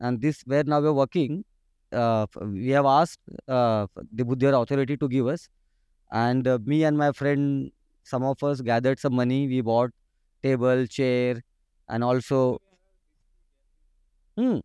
and 0.00 0.20
this 0.20 0.42
where 0.46 0.64
now 0.64 0.80
we're 0.80 0.92
working 0.92 1.44
uh, 1.92 2.26
we 2.40 2.68
have 2.70 2.86
asked 2.86 3.20
uh, 3.48 3.86
the 4.12 4.24
buddha 4.24 4.56
authority 4.56 4.96
to 4.96 5.08
give 5.08 5.26
us. 5.26 5.48
And 6.12 6.46
uh, 6.46 6.58
me 6.64 6.84
and 6.84 6.98
my 6.98 7.12
friend 7.12 7.72
some 8.04 8.22
of 8.22 8.42
us 8.42 8.60
gathered 8.60 8.98
some 9.00 9.14
money 9.14 9.48
we 9.48 9.60
bought 9.60 9.90
table 10.42 10.86
chair 10.86 11.42
and 11.88 12.04
also 12.04 12.60
hmm, 14.36 14.58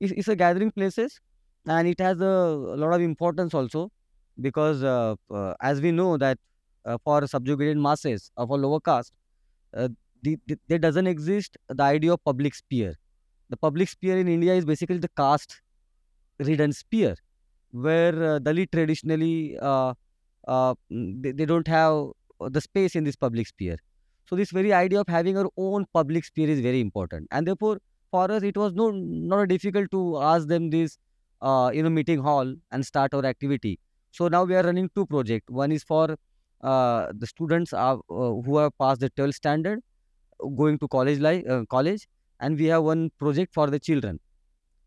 it's, 0.00 0.12
it's 0.12 0.28
a 0.28 0.36
gathering 0.36 0.70
places 0.70 1.20
and 1.66 1.88
it 1.88 2.00
has 2.00 2.20
a, 2.20 2.24
a 2.24 2.76
lot 2.76 2.92
of 2.92 3.00
importance 3.00 3.54
also 3.54 3.90
because 4.40 4.82
uh, 4.82 5.14
uh, 5.30 5.54
as 5.60 5.80
we 5.80 5.92
know 5.92 6.16
that 6.16 6.38
uh, 6.84 6.98
for 7.04 7.26
subjugated 7.26 7.78
masses 7.78 8.30
of 8.36 8.50
a 8.50 8.54
lower 8.54 8.80
caste 8.80 9.12
uh, 9.76 9.88
the, 10.22 10.38
the, 10.46 10.58
there 10.68 10.78
doesn't 10.78 11.06
exist 11.06 11.56
the 11.68 11.82
idea 11.82 12.12
of 12.12 12.24
public 12.24 12.54
sphere 12.54 12.94
the 13.50 13.56
public 13.56 13.88
sphere 13.88 14.18
in 14.18 14.28
india 14.28 14.54
is 14.54 14.64
basically 14.64 14.98
the 14.98 15.12
caste 15.16 15.60
ridden 16.38 16.72
sphere 16.72 17.14
where 17.72 18.14
uh, 18.34 18.38
dalit 18.38 18.70
traditionally 18.72 19.58
uh, 19.60 19.92
uh, 20.46 20.74
mm, 20.92 21.22
they, 21.22 21.32
they 21.32 21.46
don't 21.46 21.66
have 21.66 22.10
uh, 22.40 22.48
the 22.48 22.60
space 22.60 22.94
in 22.94 23.04
this 23.04 23.16
public 23.16 23.46
sphere. 23.46 23.76
So 24.26 24.36
this 24.36 24.50
very 24.50 24.72
idea 24.72 25.00
of 25.00 25.08
having 25.08 25.36
our 25.36 25.48
own 25.56 25.86
public 25.92 26.24
sphere 26.24 26.48
is 26.48 26.60
very 26.60 26.80
important. 26.80 27.28
And 27.30 27.46
therefore 27.46 27.78
for 28.10 28.30
us 28.30 28.42
it 28.42 28.56
was 28.56 28.72
no 28.72 28.90
not 28.90 29.48
difficult 29.48 29.90
to 29.90 30.18
ask 30.18 30.48
them 30.48 30.70
this 30.70 30.98
uh, 31.42 31.70
you 31.74 31.82
know 31.82 31.90
meeting 31.90 32.20
hall 32.20 32.54
and 32.70 32.86
start 32.86 33.12
our 33.14 33.24
activity. 33.24 33.78
So 34.12 34.28
now 34.28 34.44
we 34.44 34.54
are 34.54 34.62
running 34.62 34.88
two 34.94 35.06
projects. 35.06 35.50
One 35.50 35.72
is 35.72 35.82
for 35.82 36.16
uh, 36.62 37.12
the 37.12 37.26
students 37.26 37.72
are, 37.72 37.96
uh, 38.10 38.32
who 38.46 38.58
have 38.58 38.72
passed 38.78 39.00
the 39.00 39.10
12th 39.10 39.34
standard 39.34 39.80
going 40.56 40.78
to 40.78 40.88
college 40.88 41.18
life 41.18 41.44
uh, 41.48 41.64
college 41.68 42.06
and 42.44 42.58
we 42.58 42.66
have 42.74 42.84
one 42.84 43.10
project 43.24 43.54
for 43.54 43.66
the 43.74 43.80
children. 43.88 44.20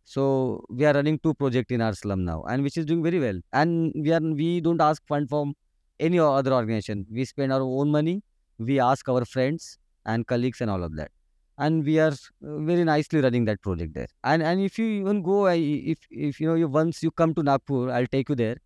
So 0.03 0.63
we 0.69 0.85
are 0.85 0.93
running 0.93 1.19
two 1.19 1.33
project 1.33 1.71
in 1.71 1.81
our 1.81 1.93
slum 1.93 2.23
now 2.25 2.43
and 2.43 2.63
which 2.63 2.77
is 2.77 2.85
doing 2.85 3.03
very 3.03 3.19
well. 3.19 3.39
And 3.53 3.93
we 3.95 4.13
are 4.13 4.21
we 4.21 4.61
don't 4.61 4.81
ask 4.81 5.05
fund 5.07 5.29
from 5.29 5.55
any 5.99 6.19
other 6.19 6.53
organization. 6.53 7.05
We 7.11 7.25
spend 7.25 7.51
our 7.51 7.61
own 7.61 7.91
money 7.91 8.21
we 8.59 8.79
ask 8.79 9.07
our 9.09 9.25
friends 9.25 9.77
and 10.05 10.25
colleagues 10.27 10.61
and 10.61 10.71
all 10.71 10.83
of 10.83 10.95
that. 10.95 11.11
And 11.59 11.85
we 11.85 11.99
are 11.99 12.11
uh, 12.11 12.57
very 12.59 12.83
nicely 12.83 13.21
running 13.21 13.45
that 13.45 13.61
project 13.61 13.93
there. 13.93 14.07
And 14.23 14.43
and 14.43 14.61
if 14.61 14.77
you 14.79 14.85
even 15.01 15.21
go 15.23 15.47
if 15.47 15.99
if 16.11 16.39
you 16.39 16.47
know 16.47 16.55
you 16.55 16.67
once 16.67 17.01
you 17.03 17.11
come 17.11 17.33
to 17.35 17.43
nagpur 17.43 17.89
i'll 17.91 18.07
take 18.07 18.29
you 18.29 18.35
there. 18.35 18.57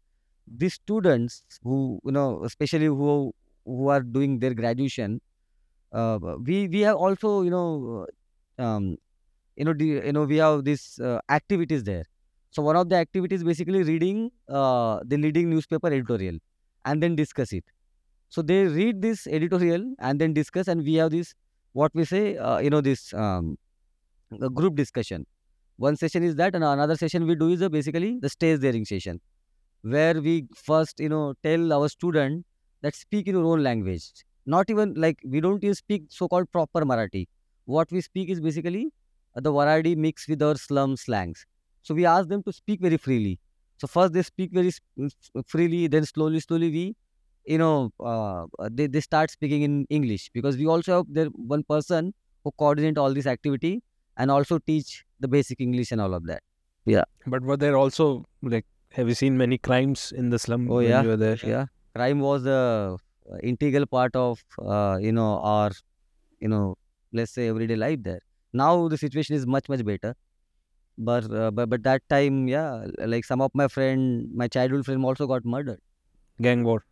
These 0.47 0.75
students 0.75 1.43
who 1.63 1.99
you 2.05 2.11
know 2.11 2.43
especially 2.43 2.87
who 2.87 3.33
who 3.65 3.87
are 3.89 4.01
doing 4.01 4.39
their 4.39 4.53
graduation 4.53 5.21
uh, 5.93 6.19
we 6.43 6.67
we 6.67 6.81
have 6.81 6.97
also 6.97 7.41
you 7.43 7.49
know 7.51 8.07
um, 8.61 8.97
you 9.55 9.65
know 9.65 9.73
the, 9.73 9.85
you 9.85 10.13
know 10.13 10.23
we 10.23 10.37
have 10.37 10.63
these 10.65 10.99
uh, 10.99 11.19
activities 11.29 11.83
there. 11.83 12.05
So 12.51 12.61
one 12.61 12.75
of 12.75 12.89
the 12.89 12.95
activities 12.95 13.43
basically 13.43 13.83
reading 13.83 14.31
uh, 14.49 14.99
the 15.05 15.17
leading 15.17 15.49
newspaper 15.49 15.87
editorial 15.87 16.37
and 16.85 17.01
then 17.01 17.15
discuss 17.15 17.53
it. 17.53 17.63
So 18.29 18.41
they 18.41 18.65
read 18.65 19.01
this 19.01 19.27
editorial 19.27 19.93
and 19.99 20.19
then 20.19 20.33
discuss 20.33 20.67
and 20.67 20.83
we 20.83 20.95
have 20.95 21.11
this 21.11 21.33
what 21.73 21.91
we 21.93 22.05
say 22.05 22.37
uh, 22.37 22.59
you 22.59 22.69
know 22.69 22.81
this 22.81 23.13
um, 23.13 23.57
group 24.53 24.75
discussion. 24.75 25.25
One 25.77 25.95
session 25.97 26.23
is 26.23 26.35
that 26.35 26.55
and 26.55 26.63
another 26.63 26.95
session 26.95 27.25
we 27.27 27.35
do 27.35 27.49
is 27.49 27.61
uh, 27.61 27.69
basically 27.69 28.19
the 28.21 28.29
stage 28.29 28.61
daring 28.61 28.85
session 28.85 29.19
where 29.81 30.21
we 30.21 30.47
first 30.55 30.99
you 30.99 31.09
know 31.09 31.33
tell 31.43 31.73
our 31.73 31.89
student 31.89 32.45
that 32.81 32.95
speak 32.95 33.27
in 33.27 33.35
your 33.35 33.45
own 33.45 33.63
language. 33.63 34.11
Not 34.45 34.69
even 34.69 34.93
like 34.95 35.19
we 35.25 35.41
don't 35.41 35.63
even 35.63 35.75
speak 35.75 36.03
so-called 36.09 36.51
proper 36.51 36.81
marathi 36.81 37.27
what 37.65 37.91
we 37.91 38.01
speak 38.01 38.29
is 38.29 38.39
basically 38.41 38.91
uh, 39.35 39.41
the 39.41 39.51
variety 39.51 39.95
mixed 39.95 40.27
with 40.29 40.41
our 40.41 40.55
slum 40.55 40.95
slangs 40.97 41.45
so 41.81 41.93
we 41.93 42.05
ask 42.05 42.27
them 42.29 42.43
to 42.43 42.53
speak 42.53 42.81
very 42.81 42.97
freely 42.97 43.39
so 43.77 43.87
first 43.87 44.13
they 44.13 44.21
speak 44.23 44.51
very 44.53 44.67
s- 44.67 44.79
s- 45.03 45.43
freely 45.47 45.87
then 45.87 46.05
slowly 46.05 46.39
slowly 46.39 46.69
we 46.71 46.85
you 47.45 47.57
know 47.57 47.91
uh, 47.99 48.45
uh, 48.59 48.69
they, 48.71 48.87
they 48.87 49.01
start 49.01 49.31
speaking 49.31 49.61
in 49.63 49.85
english 49.89 50.29
because 50.33 50.57
we 50.57 50.67
also 50.67 50.97
have 50.97 51.05
there 51.09 51.27
one 51.55 51.63
person 51.63 52.13
who 52.43 52.51
coordinate 52.57 52.97
all 52.97 53.13
this 53.13 53.25
activity 53.25 53.81
and 54.17 54.29
also 54.31 54.59
teach 54.59 55.03
the 55.19 55.27
basic 55.27 55.59
english 55.59 55.91
and 55.91 56.01
all 56.01 56.13
of 56.13 56.25
that 56.25 56.41
Yeah. 56.91 57.03
But 57.31 57.43
were 57.47 57.57
there 57.57 57.75
also 57.77 58.05
like 58.53 58.65
have 58.99 59.07
you 59.11 59.15
seen 59.17 59.37
many 59.41 59.57
crimes 59.57 60.11
in 60.21 60.29
the 60.31 60.39
slum 60.45 60.63
Oh, 60.67 60.77
when 60.77 60.85
yeah. 60.87 61.01
you 61.03 61.09
were 61.09 61.17
there? 61.17 61.37
yeah 61.51 61.65
crime 61.95 62.19
was 62.19 62.45
uh, 62.45 62.97
integral 63.51 63.85
part 63.95 64.15
of 64.15 64.41
uh, 64.59 64.97
you 65.07 65.11
know 65.11 65.29
our 65.55 65.71
you 66.39 66.49
know 66.53 66.75
let's 67.13 67.31
say 67.33 67.47
everyday 67.49 67.75
life 67.75 67.99
there. 68.03 68.21
Now 68.53 68.87
the 68.87 68.97
situation 68.97 69.35
is 69.35 69.45
much 69.47 69.69
much 69.69 69.83
better. 69.85 70.15
But 70.97 71.31
uh, 71.31 71.51
but, 71.51 71.69
but 71.69 71.83
that 71.83 72.03
time 72.09 72.47
yeah 72.47 72.85
like 72.99 73.25
some 73.25 73.41
of 73.41 73.51
my 73.53 73.67
friend 73.67 74.29
my 74.33 74.47
childhood 74.47 74.85
friend 74.85 75.03
also 75.05 75.27
got 75.27 75.45
murdered. 75.45 75.79
Gang 76.41 76.63
war. 76.63 76.83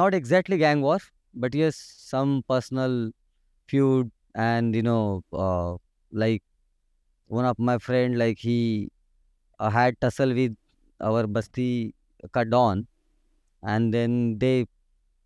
not 0.00 0.14
exactly 0.14 0.56
gang 0.58 0.80
war 0.82 0.98
but 1.34 1.54
yes 1.54 1.76
some 2.10 2.42
personal 2.48 3.10
feud 3.68 4.10
and 4.34 4.74
you 4.74 4.82
know 4.82 5.22
uh, 5.32 5.76
like 6.12 6.42
one 7.26 7.44
of 7.44 7.58
my 7.58 7.78
friend 7.78 8.18
like 8.18 8.38
he 8.38 8.88
uh, 9.60 9.70
had 9.70 10.00
tussle 10.00 10.34
with 10.40 10.56
our 11.00 11.26
basti 11.26 11.94
ka 12.32 12.44
don 12.44 12.86
and 13.62 13.94
then 13.94 14.38
they 14.38 14.66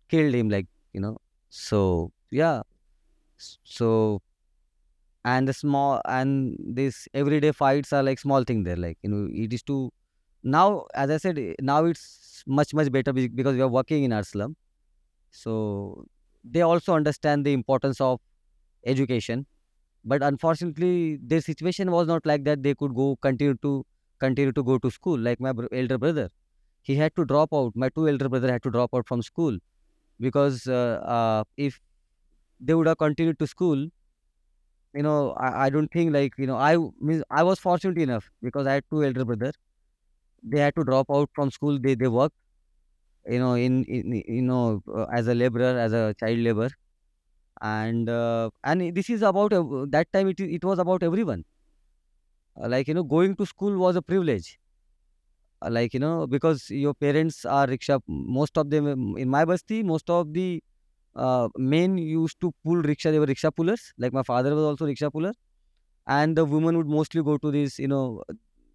killed 0.09 0.33
him 0.35 0.49
like 0.49 0.67
you 0.93 1.01
know. 1.01 1.17
So 1.49 2.11
yeah. 2.31 2.63
So 3.63 4.21
and 5.25 5.47
the 5.47 5.53
small 5.53 6.01
and 6.05 6.57
these 6.79 7.07
everyday 7.13 7.51
fights 7.51 7.91
are 7.93 8.03
like 8.03 8.19
small 8.19 8.43
thing 8.43 8.63
there 8.63 8.77
like 8.77 8.97
you 9.03 9.09
know 9.09 9.27
it 9.33 9.53
is 9.53 9.63
to 9.63 9.91
now 10.43 10.85
as 10.95 11.09
i 11.11 11.17
said 11.17 11.37
eh, 11.39 11.53
now 11.61 11.85
it's 11.85 12.43
much 12.47 12.73
much 12.73 12.91
better 12.91 13.13
because 13.13 13.55
we 13.55 13.61
are 13.61 13.67
working 13.69 14.03
in 14.03 14.13
our 14.13 14.23
slum. 14.23 14.55
So 15.31 16.05
they 16.43 16.61
also 16.61 16.93
understand 16.93 17.45
the 17.45 17.53
importance 17.53 18.01
of 18.01 18.19
education. 18.85 19.47
But 20.05 20.23
unfortunately 20.23 21.17
their 21.21 21.41
situation 21.41 21.91
was 21.91 22.07
not 22.07 22.25
like 22.25 22.45
that 22.45 22.63
they 22.63 22.75
could 22.75 22.95
go 22.95 23.17
continue 23.21 23.55
to 23.63 23.85
continue 24.19 24.53
to 24.53 24.63
go 24.63 24.77
to 24.79 24.91
school. 24.91 25.19
Like 25.19 25.39
my 25.39 25.53
elder 25.71 25.97
brother 25.97 26.29
he 26.83 26.95
had 26.95 27.15
to 27.17 27.25
drop 27.25 27.49
out. 27.53 27.73
My 27.75 27.89
two 27.89 28.09
elder 28.09 28.29
brother 28.29 28.51
had 28.51 28.63
to 28.63 28.71
drop 28.71 28.91
out 28.95 29.07
from 29.07 29.21
school 29.23 29.57
because 30.19 30.67
uh, 30.67 31.01
uh, 31.17 31.43
if 31.57 31.79
they 32.59 32.73
would 32.73 32.87
have 32.87 32.97
continued 32.97 33.39
to 33.39 33.47
school 33.47 33.87
you 34.93 35.03
know 35.03 35.31
I, 35.33 35.65
I 35.65 35.69
don't 35.69 35.91
think 35.91 36.13
like 36.13 36.33
you 36.37 36.47
know 36.47 36.57
I 36.57 36.77
means 36.99 37.23
i 37.29 37.43
was 37.43 37.59
fortunate 37.59 37.97
enough 37.97 38.29
because 38.41 38.67
i 38.67 38.73
had 38.75 38.83
two 38.91 39.03
elder 39.03 39.25
brother. 39.25 39.51
They 40.43 40.59
had 40.59 40.75
to 40.75 40.83
drop 40.85 41.07
out 41.11 41.29
from 41.35 41.51
school. 41.51 41.79
They 41.79 41.95
they 41.95 42.07
work 42.09 42.33
you 43.27 43.39
know 43.39 43.53
in, 43.55 43.83
in 43.85 44.13
you 44.27 44.41
know 44.43 44.81
uh, 44.95 45.05
as 45.13 45.27
a 45.27 45.35
laborer 45.35 45.77
as 45.87 45.93
a 45.93 46.15
child 46.19 46.39
labor 46.39 46.69
and 47.61 48.09
uh, 48.09 48.49
and 48.63 48.95
this 48.95 49.09
is 49.09 49.21
about 49.23 49.53
uh, 49.53 49.63
that 49.89 50.07
time 50.13 50.29
it, 50.29 50.39
it 50.39 50.63
was 50.65 50.79
about 50.79 51.03
everyone. 51.03 51.45
Uh, 52.55 52.69
like 52.69 52.87
you 52.87 52.93
know 52.93 53.03
going 53.03 53.35
to 53.35 53.43
school 53.45 53.75
was 53.79 53.95
a 53.95 54.01
privilege. 54.03 54.59
Uh, 55.61 55.69
like 55.69 55.93
you 55.93 55.99
know 55.99 56.25
because 56.25 56.69
your 56.69 56.93
parents 56.93 57.43
are 57.43 57.67
rickshaw 57.67 57.99
most 58.07 58.57
of 58.57 58.69
them 58.69 58.87
in 59.17 59.27
my 59.27 59.43
basti 59.43 59.83
most 59.83 60.09
of 60.09 60.31
the 60.33 60.63
uh, 61.15 61.49
men 61.57 61.97
used 61.97 62.39
to 62.41 62.53
pull 62.63 62.77
rickshaw 62.77 63.11
they 63.11 63.19
were 63.19 63.25
rickshaw 63.25 63.51
pullers 63.51 63.93
like 63.97 64.13
my 64.13 64.23
father 64.23 64.55
was 64.55 64.63
also 64.63 64.85
rickshaw 64.85 65.09
puller. 65.09 65.33
And 66.07 66.37
the 66.37 66.45
women 66.45 66.77
would 66.77 66.87
mostly 66.87 67.23
go 67.23 67.37
to 67.37 67.51
this 67.51 67.79
you 67.79 67.87
know 67.87 68.23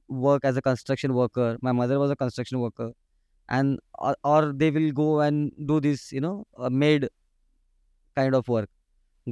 work 0.09 0.45
as 0.45 0.57
a 0.57 0.63
construction 0.63 1.15
worker. 1.15 1.59
My 1.63 1.73
mother 1.73 1.99
was 1.99 2.11
a 2.11 2.17
construction 2.17 2.61
worker. 2.61 2.93
And 3.49 3.81
or, 3.99 4.17
or 4.25 4.53
they 4.55 4.71
will 4.71 4.93
go 4.93 5.21
and 5.21 5.53
do 5.67 5.81
this 5.81 6.13
you 6.13 6.21
know 6.21 6.47
uh, 6.59 6.71
maid 6.71 7.09
kind 8.17 8.35
of 8.35 8.49
work. 8.49 8.71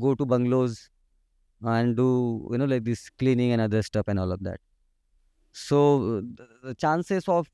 Go 0.00 0.14
to 0.14 0.26
bungalows 0.26 0.90
and 1.62 1.96
do 1.96 2.48
you 2.52 2.58
know 2.58 2.66
like 2.66 2.84
this 2.84 3.10
cleaning 3.10 3.52
and 3.52 3.60
other 3.62 3.82
stuff 3.82 4.08
and 4.08 4.18
all 4.20 4.32
of 4.32 4.42
that. 4.44 4.60
So 5.52 6.18
uh, 6.18 6.22
the, 6.36 6.48
the 6.64 6.74
chances 6.74 7.28
of 7.28 7.50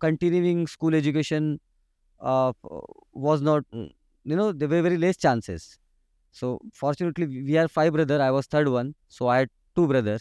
continuing 0.00 0.66
school 0.66 0.94
education 0.94 1.60
uh, 2.20 2.52
was 3.12 3.42
not 3.42 3.64
mm, 3.74 3.90
you 4.24 4.36
know 4.36 4.52
there 4.52 4.68
were 4.68 4.82
very 4.82 4.98
less 4.98 5.16
chances. 5.16 5.78
So 6.32 6.60
fortunately 6.74 7.26
we 7.26 7.58
are 7.58 7.68
five 7.68 7.92
brother. 7.94 8.22
I 8.22 8.30
was 8.32 8.46
third 8.46 8.68
one. 8.68 8.94
So 9.08 9.28
i 9.28 9.38
had 9.38 9.50
two 9.76 9.88
brother. 9.88 10.18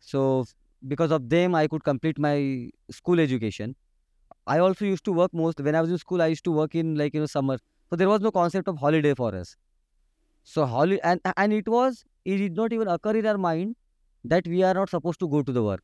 So 0.00 0.44
because 0.88 1.10
of 1.12 1.28
them 1.28 1.54
i 1.54 1.66
could 1.68 1.84
complete 1.84 2.18
my 2.18 2.70
school 2.90 3.20
education. 3.20 3.76
I 4.46 4.58
also 4.58 4.84
used 4.86 5.04
to 5.06 5.12
work 5.12 5.32
most 5.34 5.60
when 5.60 5.74
i 5.76 5.80
was 5.82 5.90
in 5.90 5.98
school 5.98 6.22
i 6.22 6.28
used 6.28 6.44
to 6.44 6.52
work 6.52 6.74
in 6.74 6.94
like 6.96 7.14
you 7.14 7.20
know 7.20 7.26
summer. 7.26 7.58
So 7.90 7.96
there 7.96 8.08
was 8.08 8.20
no 8.20 8.30
concept 8.32 8.68
of 8.68 8.78
holiday 8.78 9.14
for 9.14 9.34
us. 9.34 9.56
So 10.44 10.66
holiday 10.66 11.00
and 11.04 11.20
and 11.36 11.52
it 11.52 11.68
was 11.68 12.04
it 12.24 12.38
did 12.38 12.56
not 12.56 12.72
even 12.72 12.88
occur 12.88 13.16
in 13.16 13.26
our 13.26 13.38
mind 13.38 13.76
that 14.24 14.46
we 14.48 14.62
are 14.64 14.74
not 14.74 14.90
supposed 14.90 15.20
to 15.20 15.28
go 15.28 15.42
to 15.42 15.52
the 15.52 15.62
work. 15.62 15.82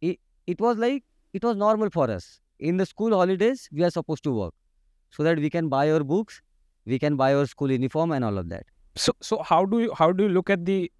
It, 0.00 0.20
it 0.46 0.60
was 0.60 0.76
like 0.78 1.04
it 1.32 1.42
was 1.42 1.56
normal 1.56 1.90
for 1.90 2.10
us. 2.10 2.40
In 2.58 2.76
the 2.76 2.86
school 2.86 3.10
holidays 3.10 3.68
we 3.72 3.82
are 3.84 3.90
supposed 3.90 4.22
to 4.24 4.32
work 4.32 4.54
so 5.16 5.22
that 5.22 5.38
we 5.38 5.50
can 5.50 5.68
buy 5.68 5.90
our 5.90 6.04
books 6.04 6.42
we 6.86 6.98
can 6.98 7.16
buy 7.16 7.34
our 7.34 7.46
school 7.46 7.70
uniform 7.70 8.12
and 8.12 8.24
all 8.24 8.38
of 8.38 8.48
that. 8.50 8.66
So 8.96 9.12
so 9.20 9.42
how 9.42 9.64
do 9.64 9.80
you 9.80 9.94
how 9.94 10.12
do 10.12 10.24
you 10.24 10.30
look 10.30 10.50
at 10.50 10.64
the 10.64 10.90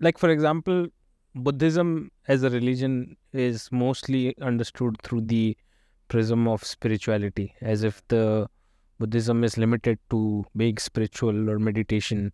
like 0.00 0.18
for 0.18 0.30
example 0.30 0.86
Buddhism 1.34 2.10
as 2.28 2.42
a 2.42 2.50
religion 2.50 3.16
is 3.32 3.70
mostly 3.72 4.36
understood 4.40 4.96
through 5.02 5.22
the 5.22 5.56
prism 6.08 6.46
of 6.46 6.62
spirituality 6.62 7.54
as 7.60 7.82
if 7.82 8.06
the 8.08 8.48
Buddhism 9.00 9.42
is 9.42 9.58
limited 9.58 9.98
to 10.10 10.44
being 10.56 10.78
spiritual 10.78 11.50
or 11.50 11.58
meditation. 11.58 12.32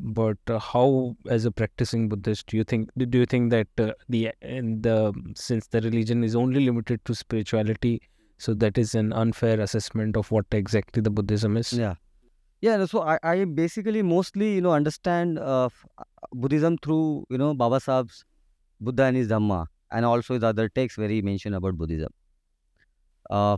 But 0.00 0.38
uh, 0.48 0.58
how 0.58 1.16
as 1.30 1.44
a 1.44 1.52
practicing 1.52 2.08
buddhist 2.08 2.48
do 2.48 2.56
you 2.56 2.64
think 2.64 2.90
do 2.96 3.18
you 3.18 3.26
think 3.26 3.50
that 3.50 3.68
uh, 3.78 3.92
the 4.08 4.32
the 4.42 5.12
since 5.36 5.68
the 5.68 5.80
religion 5.82 6.24
is 6.24 6.34
only 6.34 6.64
limited 6.64 7.04
to 7.04 7.14
spirituality 7.14 8.02
so 8.38 8.54
that 8.54 8.78
is 8.78 8.94
an 8.94 9.12
unfair 9.12 9.60
assessment 9.60 10.16
of 10.16 10.30
what 10.30 10.46
exactly 10.52 11.02
the 11.02 11.10
buddhism 11.10 11.56
is. 11.56 11.72
Yeah. 11.72 11.94
Yeah 12.60 12.84
so 12.86 13.02
i, 13.02 13.18
I 13.22 13.44
basically 13.44 14.02
mostly 14.02 14.54
you 14.54 14.60
know 14.60 14.72
understand 14.72 15.38
uh, 15.38 15.68
uh, 15.98 16.04
buddhism 16.32 16.78
through 16.78 17.26
you 17.28 17.38
know 17.38 17.52
baba 17.54 17.80
Sahab's 17.80 18.24
buddha 18.80 19.04
and 19.04 19.16
his 19.16 19.28
dhamma 19.28 19.66
and 19.90 20.06
also 20.06 20.38
the 20.38 20.46
other 20.46 20.68
texts 20.68 20.98
where 20.98 21.08
he 21.08 21.20
mentioned 21.22 21.54
about 21.54 21.76
buddhism. 21.76 22.08
Uh, 23.30 23.56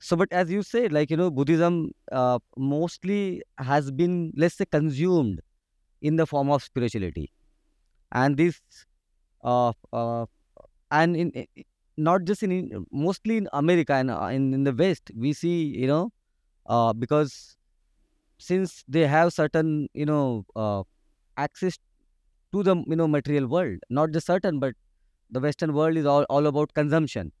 so 0.00 0.16
but 0.16 0.32
as 0.32 0.50
you 0.50 0.62
said 0.62 0.92
like 0.92 1.10
you 1.10 1.16
know 1.16 1.30
buddhism 1.30 1.92
uh, 2.12 2.38
mostly 2.56 3.42
has 3.58 3.90
been 3.90 4.32
let's 4.36 4.56
say 4.56 4.64
consumed 4.64 5.40
in 6.02 6.16
the 6.16 6.26
form 6.26 6.50
of 6.50 6.62
spirituality. 6.62 7.30
And 8.12 8.36
this, 8.36 8.60
uh, 9.44 9.72
uh, 9.92 10.26
and 10.90 11.16
in, 11.16 11.46
not 11.98 12.24
just 12.24 12.42
in, 12.42 12.86
mostly 12.92 13.36
in 13.36 13.48
America 13.52 13.92
and 13.92 14.10
uh, 14.10 14.26
in, 14.26 14.54
in 14.54 14.64
the 14.64 14.72
West, 14.72 15.10
we 15.16 15.32
see, 15.32 15.64
you 15.64 15.86
know, 15.86 16.10
uh, 16.66 16.92
because 16.92 17.56
since 18.38 18.84
they 18.88 19.06
have 19.06 19.32
certain, 19.32 19.88
you 19.94 20.06
know, 20.06 20.46
uh, 20.54 20.82
access 21.36 21.78
to 22.52 22.62
the, 22.62 22.76
you 22.86 22.96
know, 22.96 23.08
material 23.08 23.48
world, 23.48 23.78
not 23.90 24.12
just 24.12 24.26
certain, 24.26 24.60
but 24.60 24.74
the 25.30 25.40
Western 25.40 25.74
world 25.74 25.96
is 25.96 26.06
all, 26.06 26.22
all 26.30 26.46
about 26.46 26.72
consumption. 26.74 27.32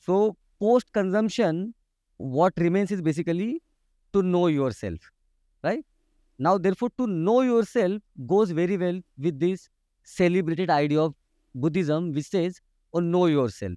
So 0.00 0.36
post 0.60 0.92
consumption, 0.92 1.74
what 2.16 2.52
remains 2.56 2.90
is 2.90 3.02
basically 3.02 3.62
to 4.12 4.22
know 4.22 4.48
yourself, 4.48 4.98
right? 5.62 5.84
Now, 6.38 6.58
therefore, 6.58 6.90
to 6.98 7.06
know 7.06 7.40
yourself 7.42 8.02
goes 8.26 8.50
very 8.50 8.76
well 8.76 9.00
with 9.16 9.40
this 9.40 9.68
celebrated 10.02 10.70
idea 10.70 11.00
of 11.00 11.14
Buddhism, 11.54 12.12
which 12.12 12.26
says, 12.26 12.60
oh, 12.96 13.00
know 13.00 13.26
yourself, 13.26 13.74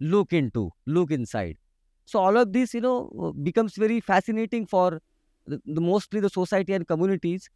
look 0.00 0.32
into, 0.32 0.70
look 0.86 1.10
inside. 1.10 1.58
So, 2.06 2.18
all 2.20 2.36
of 2.36 2.52
this, 2.52 2.74
you 2.74 2.80
know, 2.80 3.10
uh, 3.22 3.32
becomes 3.32 3.76
very 3.76 4.00
fascinating 4.00 4.66
for 4.66 5.00
the, 5.46 5.60
the 5.66 5.80
mostly 5.80 6.20
the 6.20 6.30
society 6.30 6.72
and 6.74 6.86
communities 6.86 7.48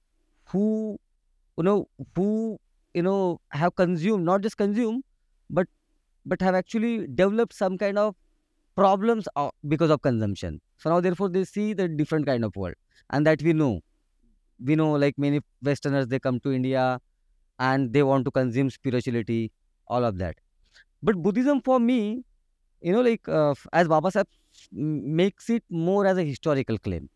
who, 0.49 0.99
you 1.59 1.65
know, 1.65 1.89
who, 2.17 2.59
you 2.95 3.03
know, 3.03 3.41
have 3.53 3.77
consumed, 3.77 4.25
not 4.25 4.43
just 4.43 4.57
consumed, 4.57 5.05
but 5.51 5.69
but 6.27 6.43
have 6.43 6.55
actually 6.55 7.07
developed 7.09 7.55
some 7.55 7.79
kind 7.79 7.99
of 7.99 8.17
problems 8.77 9.29
uh, 9.37 9.51
because 9.69 9.91
of 9.91 10.03
consumption. 10.03 10.61
So 10.79 10.91
now, 10.91 11.01
therefore, 11.01 11.31
they 11.31 11.45
see 11.45 11.75
the 11.75 11.89
different 11.89 12.27
kind 12.27 12.45
of 12.45 12.57
world, 12.57 12.77
and 13.11 13.27
that 13.27 13.43
we 13.43 13.53
know 13.55 13.81
we 14.65 14.77
know 14.77 14.93
like 14.93 15.19
many 15.19 15.41
westerners 15.63 16.07
they 16.09 16.19
come 16.27 16.41
to 16.41 16.53
india 16.53 17.01
and 17.59 17.93
they 17.93 18.03
want 18.11 18.25
to 18.25 18.31
consume 18.39 18.71
spirituality 18.71 19.53
all 19.89 20.05
of 20.05 20.19
that 20.19 20.37
but 21.03 21.23
buddhism 21.23 21.61
for 21.63 21.79
me 21.81 22.25
you 22.81 22.93
know 22.93 23.01
like 23.01 23.29
uh, 23.29 23.55
as 23.73 23.89
baba 23.89 24.11
Sahib 24.11 24.27
makes 24.73 25.49
it 25.51 25.65
more 25.71 26.07
as 26.07 26.19
a 26.19 26.25
historical 26.25 26.79
claim 26.79 27.09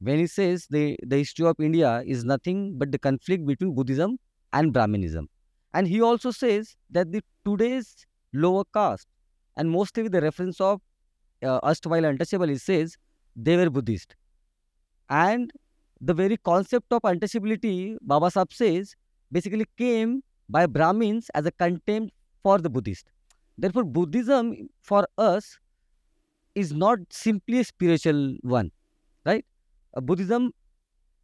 when 0.00 0.18
he 0.18 0.26
says 0.26 0.66
the 0.70 0.96
the 1.02 1.18
history 1.22 1.46
of 1.46 1.60
india 1.68 2.02
is 2.06 2.24
nothing 2.24 2.78
but 2.78 2.92
the 2.92 2.98
conflict 2.98 3.46
between 3.46 3.74
buddhism 3.74 4.18
and 4.52 4.72
Brahminism. 4.72 5.26
and 5.72 5.88
he 5.88 6.00
also 6.00 6.30
says 6.30 6.76
that 6.90 7.10
the 7.12 7.22
today's 7.44 8.06
lower 8.32 8.64
caste 8.72 9.08
and 9.56 9.70
mostly 9.70 10.02
with 10.04 10.12
the 10.12 10.20
reference 10.20 10.60
of 10.60 10.80
uh, 11.42 11.58
erstwhile 11.64 12.04
untouchable 12.04 12.48
he 12.48 12.58
says 12.58 12.96
they 13.36 13.56
were 13.56 13.70
buddhist 13.70 14.16
and 15.08 15.52
the 16.00 16.14
very 16.14 16.36
concept 16.36 16.92
of 16.92 17.02
untouchability, 17.02 17.96
Baba 18.02 18.30
Sahib 18.30 18.52
says, 18.52 18.94
basically 19.32 19.66
came 19.78 20.22
by 20.48 20.66
Brahmins 20.66 21.30
as 21.34 21.46
a 21.46 21.52
contempt 21.52 22.12
for 22.42 22.58
the 22.58 22.68
Buddhist. 22.68 23.10
Therefore, 23.58 23.84
Buddhism 23.84 24.68
for 24.82 25.06
us 25.18 25.58
is 26.54 26.72
not 26.72 26.98
simply 27.10 27.60
a 27.60 27.64
spiritual 27.64 28.36
one, 28.42 28.70
right? 29.26 29.44
Uh, 29.96 30.00
Buddhism 30.02 30.52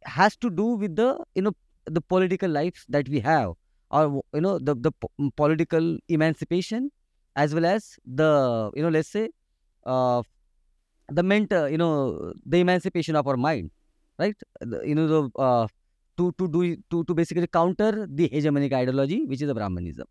has 0.05 0.37
to 0.37 0.49
do 0.49 0.65
with 0.83 0.95
the 0.95 1.23
you 1.35 1.43
know 1.43 1.53
the 1.85 2.01
political 2.01 2.49
lives 2.49 2.85
that 2.89 3.09
we 3.09 3.19
have, 3.21 3.53
or 3.91 4.23
you 4.33 4.41
know 4.41 4.59
the 4.59 4.75
the 4.75 4.91
po- 4.91 5.31
political 5.37 5.97
emancipation, 6.09 6.91
as 7.35 7.55
well 7.55 7.65
as 7.65 7.97
the 8.05 8.71
you 8.75 8.83
know 8.83 8.89
let's 8.89 9.09
say 9.09 9.29
uh, 9.85 10.23
the 11.09 11.23
mental 11.23 11.69
you 11.69 11.77
know 11.77 12.33
the 12.45 12.59
emancipation 12.59 13.15
of 13.15 13.27
our 13.27 13.37
mind 13.37 13.71
right 14.19 14.35
The- 14.61 14.83
you 14.87 14.95
know 14.95 15.07
the 15.07 15.21
uh, 15.39 15.67
to 16.17 16.31
to 16.39 16.47
do 16.47 16.61
to 16.91 17.03
to 17.05 17.13
basically 17.13 17.47
counter 17.47 18.07
the 18.09 18.29
hegemonic 18.29 18.73
ideology 18.73 19.25
which 19.25 19.41
is 19.41 19.47
the 19.47 19.55
brahmanism 19.55 20.07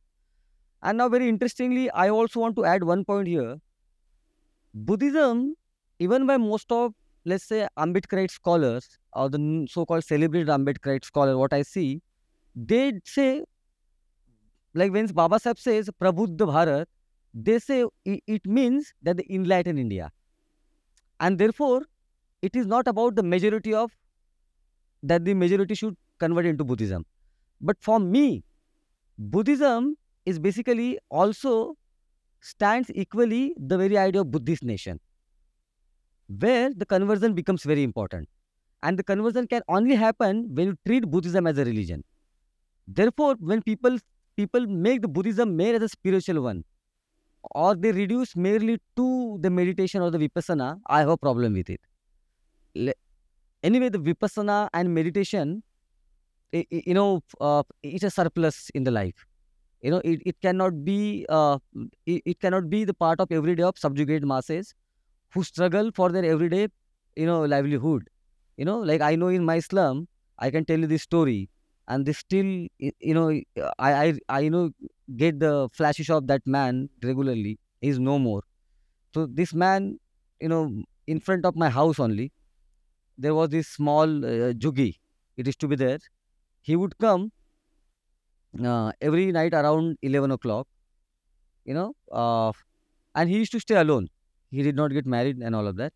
and 0.82 0.98
now 0.98 1.08
very 1.08 1.28
interestingly 1.28 1.90
i 1.90 2.08
also 2.08 2.40
want 2.40 2.56
to 2.56 2.64
add 2.64 2.84
one 2.84 3.04
point 3.04 3.28
here 3.28 3.56
buddhism 4.90 5.54
even 5.98 6.26
by 6.26 6.36
most 6.36 6.72
of 6.72 6.92
let's 7.24 7.44
say 7.44 7.66
ambedkarite 7.84 8.30
scholars 8.30 8.88
or 9.12 9.28
the 9.28 9.40
so-called 9.70 10.04
celebrated 10.04 10.48
ambedkarite 10.56 11.04
scholar 11.04 11.36
what 11.38 11.52
i 11.52 11.62
see 11.62 12.00
they 12.54 12.84
say 13.04 13.42
like 14.74 14.92
when 14.92 15.06
baba 15.20 15.40
sahib 15.46 15.58
says 15.66 15.90
prabuddha 16.00 16.50
bharat 16.54 16.86
they 17.48 17.58
say 17.58 17.84
it 18.04 18.50
means 18.60 18.92
that 19.02 19.16
the 19.22 19.26
enlightened 19.38 19.78
india 19.78 20.10
and 21.20 21.38
therefore 21.38 21.80
it 22.42 22.56
is 22.56 22.66
not 22.66 22.88
about 22.88 23.16
the 23.16 23.22
majority 23.22 23.74
of 23.74 23.90
that 25.02 25.24
the 25.24 25.34
majority 25.34 25.74
should 25.74 25.96
convert 26.18 26.46
into 26.46 26.64
Buddhism. 26.64 27.04
But 27.60 27.76
for 27.80 27.98
me, 27.98 28.44
Buddhism 29.18 29.96
is 30.32 30.38
basically 30.38 30.88
also 31.10 31.52
stands 32.40 32.90
equally 33.04 33.54
the 33.72 33.78
very 33.82 33.98
idea 34.02 34.22
of 34.22 34.30
Buddhist 34.30 34.64
nation, 34.64 35.00
where 36.44 36.70
the 36.82 36.86
conversion 36.86 37.34
becomes 37.34 37.64
very 37.64 37.82
important. 37.82 38.28
And 38.82 38.98
the 38.98 39.04
conversion 39.04 39.46
can 39.46 39.62
only 39.68 39.94
happen 39.94 40.46
when 40.54 40.68
you 40.68 40.76
treat 40.86 41.06
Buddhism 41.14 41.46
as 41.46 41.58
a 41.58 41.64
religion. 41.64 42.02
Therefore, 42.88 43.36
when 43.38 43.62
people 43.62 43.98
people 44.36 44.66
make 44.66 45.02
the 45.02 45.08
Buddhism 45.08 45.56
mere 45.56 45.74
as 45.74 45.82
a 45.82 45.88
spiritual 45.88 46.42
one, 46.42 46.64
or 47.62 47.74
they 47.74 47.92
reduce 47.92 48.36
merely 48.36 48.78
to 48.96 49.38
the 49.42 49.50
meditation 49.50 50.00
or 50.00 50.10
the 50.10 50.18
vipassana, 50.18 50.70
I 50.86 51.00
have 51.00 51.10
a 51.10 51.18
problem 51.18 51.52
with 51.54 51.68
it. 51.76 52.94
Anyway, 53.62 53.90
the 53.90 53.98
vipassana 53.98 54.68
and 54.72 54.94
meditation 54.94 55.62
you 56.52 56.94
know 56.94 57.22
uh, 57.40 57.62
it's 57.82 58.04
a 58.04 58.10
surplus 58.10 58.70
in 58.74 58.84
the 58.84 58.90
life 58.90 59.26
you 59.82 59.90
know 59.90 60.00
it, 60.04 60.20
it 60.26 60.40
cannot 60.40 60.84
be 60.84 61.26
uh, 61.28 61.58
it, 62.06 62.22
it 62.26 62.40
cannot 62.40 62.68
be 62.70 62.84
the 62.84 62.94
part 62.94 63.20
of 63.20 63.30
everyday 63.32 63.62
of 63.62 63.78
subjugated 63.78 64.26
masses 64.26 64.74
who 65.34 65.44
struggle 65.44 65.90
for 65.94 66.10
their 66.12 66.24
everyday 66.24 66.68
you 67.16 67.26
know 67.26 67.44
livelihood. 67.44 68.08
You 68.56 68.64
know 68.66 68.78
like 68.80 69.00
i 69.00 69.16
know 69.16 69.28
in 69.28 69.44
my 69.44 69.58
slum 69.60 70.06
i 70.38 70.50
can 70.50 70.64
tell 70.66 70.78
you 70.78 70.86
this 70.86 71.02
story 71.02 71.48
and 71.88 72.04
they 72.06 72.12
still 72.12 72.50
you 72.78 73.14
know 73.14 73.28
i 73.78 73.90
i, 74.04 74.14
I 74.28 74.40
you 74.40 74.50
know 74.50 74.70
get 75.16 75.40
the 75.40 75.68
flashes 75.72 76.10
of 76.10 76.26
that 76.28 76.46
man 76.46 76.90
regularly. 77.02 77.58
Is 77.82 77.98
no 77.98 78.18
more. 78.18 78.42
So 79.14 79.26
this 79.26 79.54
man 79.54 79.98
you 80.40 80.48
know 80.48 80.82
in 81.06 81.20
front 81.20 81.44
of 81.46 81.56
my 81.56 81.70
house 81.70 81.98
only 82.00 82.32
there 83.18 83.34
was 83.34 83.50
this 83.50 83.68
small 83.68 84.24
uh, 84.24 84.52
jugi 84.64 84.94
it 85.36 85.48
is 85.48 85.56
to 85.56 85.68
be 85.68 85.76
there. 85.76 85.98
He 86.62 86.76
would 86.76 86.98
come 86.98 87.32
uh, 88.64 88.92
every 89.00 89.32
night 89.32 89.54
around 89.54 89.98
11 90.02 90.30
o'clock 90.30 90.66
you 91.64 91.74
know 91.74 91.94
uh, 92.12 92.52
and 93.14 93.30
he 93.30 93.38
used 93.38 93.52
to 93.52 93.60
stay 93.60 93.76
alone. 93.76 94.08
He 94.50 94.62
did 94.62 94.76
not 94.76 94.92
get 94.92 95.06
married 95.06 95.38
and 95.38 95.54
all 95.56 95.66
of 95.66 95.76
that. 95.76 95.92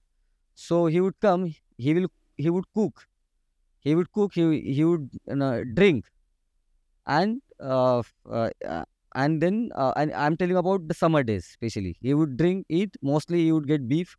So 0.54 0.86
he 0.86 1.00
would 1.00 1.18
come 1.20 1.54
he 1.78 1.94
will 1.94 2.08
he 2.36 2.50
would 2.50 2.64
cook. 2.74 3.06
He 3.80 3.94
would 3.94 4.12
cook 4.12 4.34
he, 4.34 4.60
he 4.74 4.84
would 4.84 5.10
you 5.28 5.36
know, 5.36 5.64
drink. 5.64 6.06
And 7.06 7.42
uh, 7.60 8.02
uh, 8.30 8.50
uh, 8.66 8.84
and 9.14 9.40
then 9.40 9.70
uh, 9.76 9.92
and 9.96 10.12
i'm 10.12 10.36
telling 10.36 10.56
about 10.56 10.88
the 10.88 10.94
summer 10.94 11.22
days 11.22 11.44
especially 11.46 11.96
he 12.00 12.14
would 12.14 12.36
drink 12.36 12.66
eat. 12.68 12.96
Mostly 13.02 13.44
he 13.44 13.52
would 13.52 13.66
get 13.68 13.88
beef 13.88 14.16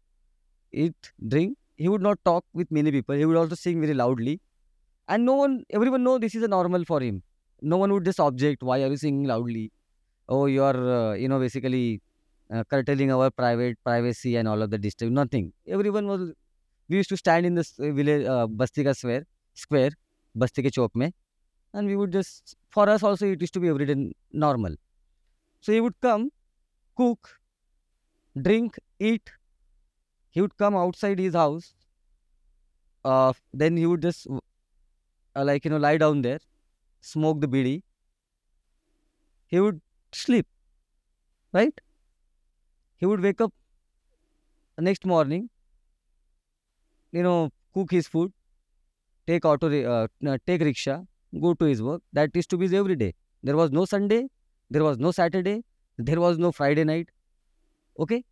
eat 0.73 1.13
drink. 1.27 1.57
He 1.77 1.89
would 1.89 2.01
not 2.01 2.19
talk 2.25 2.45
with 2.53 2.71
many 2.71 2.91
people. 2.91 3.15
He 3.15 3.25
would 3.25 3.37
also 3.37 3.55
sing 3.55 3.81
very 3.81 3.93
loudly. 3.93 4.41
And 5.09 5.25
no 5.25 5.35
one 5.35 5.63
everyone 5.71 6.03
know 6.03 6.17
this 6.19 6.35
is 6.35 6.43
a 6.43 6.47
normal 6.47 6.85
for 6.85 7.01
him 7.01 7.23
no 7.61 7.77
one 7.77 7.93
would 7.93 8.05
just 8.05 8.19
object. 8.19 8.63
Why 8.63 8.83
are 8.83 8.87
you 8.87 8.97
singing 8.97 9.25
loudly? 9.25 9.71
Oh 10.29 10.45
you 10.47 10.63
are 10.63 10.77
uh, 10.97 11.13
you 11.13 11.27
know 11.29 11.39
basically 11.39 12.01
uh, 12.53 12.63
curtailing 12.69 13.11
our 13.11 13.31
private 13.31 13.77
privacy 13.83 14.35
and 14.37 14.47
all 14.47 14.61
of 14.61 14.71
the 14.71 14.77
disturb 14.77 15.11
nothing. 15.11 15.53
Everyone 15.67 16.07
was 16.07 16.33
we 16.89 16.97
used 16.97 17.09
to 17.09 17.17
stand 17.17 17.45
in 17.45 17.55
this 17.55 17.73
uh, 17.79 17.91
village 17.91 18.25
uh, 18.25 18.47
basti 18.47 18.83
ka 18.83 18.93
square 18.93 19.25
square 19.53 19.91
basti 20.35 20.63
ke 20.63 20.73
chowk 20.79 20.91
mein 21.03 21.13
and 21.73 21.87
we 21.87 21.95
would 21.95 22.11
just 22.11 22.55
for 22.69 22.89
us 22.89 23.03
also 23.03 23.31
it 23.37 23.41
used 23.41 23.53
to 23.55 23.59
be 23.59 23.69
everyday 23.69 23.97
normal. 24.31 24.75
So 25.61 25.73
he 25.73 25.81
would 25.81 25.99
come 26.01 26.31
cook 26.97 27.39
drink 28.41 28.79
eat. 28.99 29.31
He 30.29 30.39
would 30.39 30.55
come 30.57 30.75
outside 30.75 31.17
his 31.17 31.33
house 31.33 31.73
uh, 33.03 33.33
then 33.53 33.77
he 33.77 33.85
would 33.85 34.01
just 34.01 34.27
uh, 35.35 35.43
like 35.43 35.65
you 35.65 35.71
know 35.71 35.77
lie 35.77 35.97
down 35.97 36.21
there 36.21 36.39
smoke 37.11 37.41
the 37.41 37.47
bidi 37.55 37.75
he 39.47 39.59
would 39.59 39.81
sleep 40.11 40.47
right? 41.53 41.79
He 42.97 43.05
would 43.05 43.21
wake 43.21 43.41
up 43.41 43.53
next 44.77 45.05
morning 45.05 45.49
you 47.11 47.23
know 47.23 47.49
cook 47.73 47.91
his 47.91 48.07
food 48.07 48.31
take 49.27 49.45
auto 49.45 49.69
uh, 49.93 50.07
take 50.47 50.61
rickshaw 50.61 51.01
go 51.41 51.53
to 51.53 51.65
his 51.65 51.81
work. 51.83 52.01
That 52.13 52.31
is 52.33 52.47
to 52.47 52.57
be 52.57 52.65
his 52.65 52.73
every 52.73 52.95
day. 52.95 53.13
There 53.43 53.57
was 53.57 53.71
no 53.71 53.85
sunday 53.85 54.27
there 54.69 54.83
was 54.83 54.97
no 54.97 55.11
saturday 55.11 55.63
there 55.97 56.19
was 56.19 56.37
no 56.37 56.51
friday 56.51 56.83
night 56.83 57.09
okay? 57.99 58.23